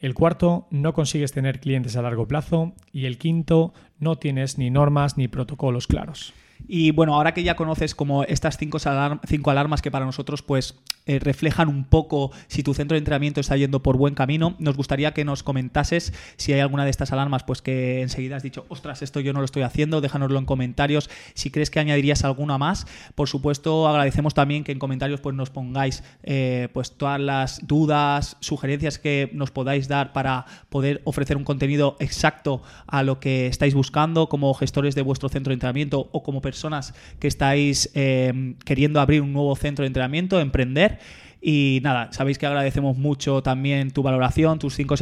El 0.01 0.15
cuarto, 0.15 0.69
no 0.71 0.93
consigues 0.93 1.33
tener 1.33 1.61
clientes 1.61 1.97
a 1.97 2.03
largo 2.03 2.29
plazo. 2.29 2.73
Y 2.93 3.07
el 3.07 3.19
quinto, 3.19 3.73
no 3.99 4.17
tienes 4.17 4.59
ni 4.59 4.71
normas 4.71 5.17
ni 5.17 5.29
protocolos 5.29 5.87
claros. 5.87 6.35
Y 6.67 6.91
bueno, 6.91 7.15
ahora 7.15 7.35
que 7.35 7.43
ya 7.43 7.57
conoces 7.57 7.95
como 7.95 8.25
estas 8.25 8.59
cinco, 8.59 8.79
cinco 9.27 9.51
alarmas 9.51 9.83
que 9.83 9.91
para 9.91 10.05
nosotros 10.05 10.43
pues 10.43 10.75
eh, 11.09 11.19
reflejan 11.19 11.69
un 11.69 11.85
poco 11.85 12.33
si 12.49 12.63
tu 12.63 12.75
centro 12.75 12.95
de 12.95 12.99
entrenamiento 12.99 13.41
está 13.41 13.57
yendo 13.57 13.83
por 13.83 13.97
buen 13.97 14.15
camino. 14.15 14.55
Nos 14.59 14.77
gustaría 14.77 15.15
que 15.15 15.25
nos 15.25 15.43
comentases 15.43 16.13
si 16.37 16.53
hay 16.53 16.61
alguna 16.61 16.85
de 16.85 16.91
estas 16.91 17.13
alarmas, 17.13 17.45
pues 17.45 17.63
que 17.63 18.03
enseguida 18.03 18.37
has 18.37 18.43
dicho, 18.43 18.67
ostras, 18.69 19.01
esto 19.01 19.21
yo 19.21 19.33
no 19.33 19.39
lo 19.39 19.47
estoy 19.47 19.63
haciendo, 19.63 20.03
déjanoslo 20.03 20.39
en 20.39 20.45
comentarios. 20.45 21.09
Si 21.33 21.51
crees 21.51 21.71
que 21.71 21.81
añadirías 21.81 22.25
alguna 22.25 22.59
más, 22.59 22.87
por 23.15 23.27
supuesto, 23.27 23.89
agradecemos 23.89 24.35
también 24.35 24.65
que 24.65 24.73
en 24.73 24.79
comentarios 24.79 25.21
pues, 25.21 25.35
nos 25.35 25.49
pongáis 25.49 26.05
eh, 26.25 26.69
pues 26.75 26.93
todas 26.93 27.19
las 27.19 27.67
dudas, 27.67 28.37
sugerencias 28.41 28.99
que 28.99 29.31
nos 29.33 29.51
podáis 29.51 29.89
dar 29.89 30.13
para 30.13 30.45
poder 30.69 31.01
ofrecer 31.05 31.39
un 31.39 31.45
contenido 31.45 31.97
exacto 32.01 32.63
a 32.87 33.03
lo 33.03 33.19
que 33.19 33.47
estáis 33.47 33.73
buscando 33.73 34.29
como 34.29 34.53
gestores 34.53 34.95
de 34.95 35.01
vuestro 35.01 35.31
centro 35.31 35.53
de 35.53 35.55
entrenamiento 35.55 36.11
o 36.13 36.23
como 36.23 36.43
personas 36.49 36.95
que 37.19 37.29
estáis 37.29 37.91
eh, 37.95 38.55
queriendo 38.65 39.01
abrir 39.01 39.23
un 39.23 39.33
nuevo 39.33 39.55
centro 39.57 39.83
de 39.83 39.89
entrenamiento, 39.89 40.41
emprender. 40.41 40.99
Y 41.41 41.81
nada, 41.83 42.13
sabéis 42.13 42.39
que 42.39 42.47
agradecemos 42.47 42.97
mucho 42.97 43.43
también 43.43 43.91
tu 43.91 44.03
valoración, 44.03 44.59
tus 44.59 44.75
cinco, 44.75 44.95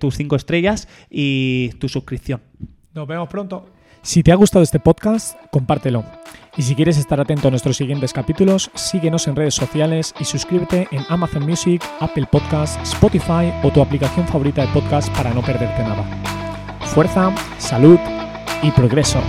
tus 0.00 0.16
cinco 0.16 0.36
estrellas 0.36 0.88
y 1.10 1.70
tu 1.78 1.88
suscripción. 1.88 2.40
Nos 2.94 3.06
vemos 3.06 3.28
pronto. 3.28 3.68
Si 4.02 4.22
te 4.22 4.32
ha 4.32 4.34
gustado 4.34 4.62
este 4.62 4.80
podcast, 4.80 5.36
compártelo. 5.50 6.04
Y 6.56 6.62
si 6.62 6.74
quieres 6.74 6.98
estar 6.98 7.20
atento 7.20 7.48
a 7.48 7.50
nuestros 7.50 7.76
siguientes 7.76 8.12
capítulos, 8.12 8.70
síguenos 8.74 9.26
en 9.26 9.34
redes 9.34 9.54
sociales 9.54 10.14
y 10.20 10.24
suscríbete 10.24 10.88
en 10.92 11.02
Amazon 11.08 11.44
Music, 11.44 11.82
Apple 12.00 12.26
Podcasts, 12.30 12.78
Spotify 12.82 13.52
o 13.62 13.70
tu 13.70 13.80
aplicación 13.80 14.28
favorita 14.28 14.62
de 14.62 14.72
podcast 14.72 15.08
para 15.16 15.32
no 15.32 15.42
perderte 15.42 15.82
nada. 15.82 16.04
Fuerza, 16.80 17.34
salud 17.58 17.98
y 18.62 18.70
progreso. 18.70 19.20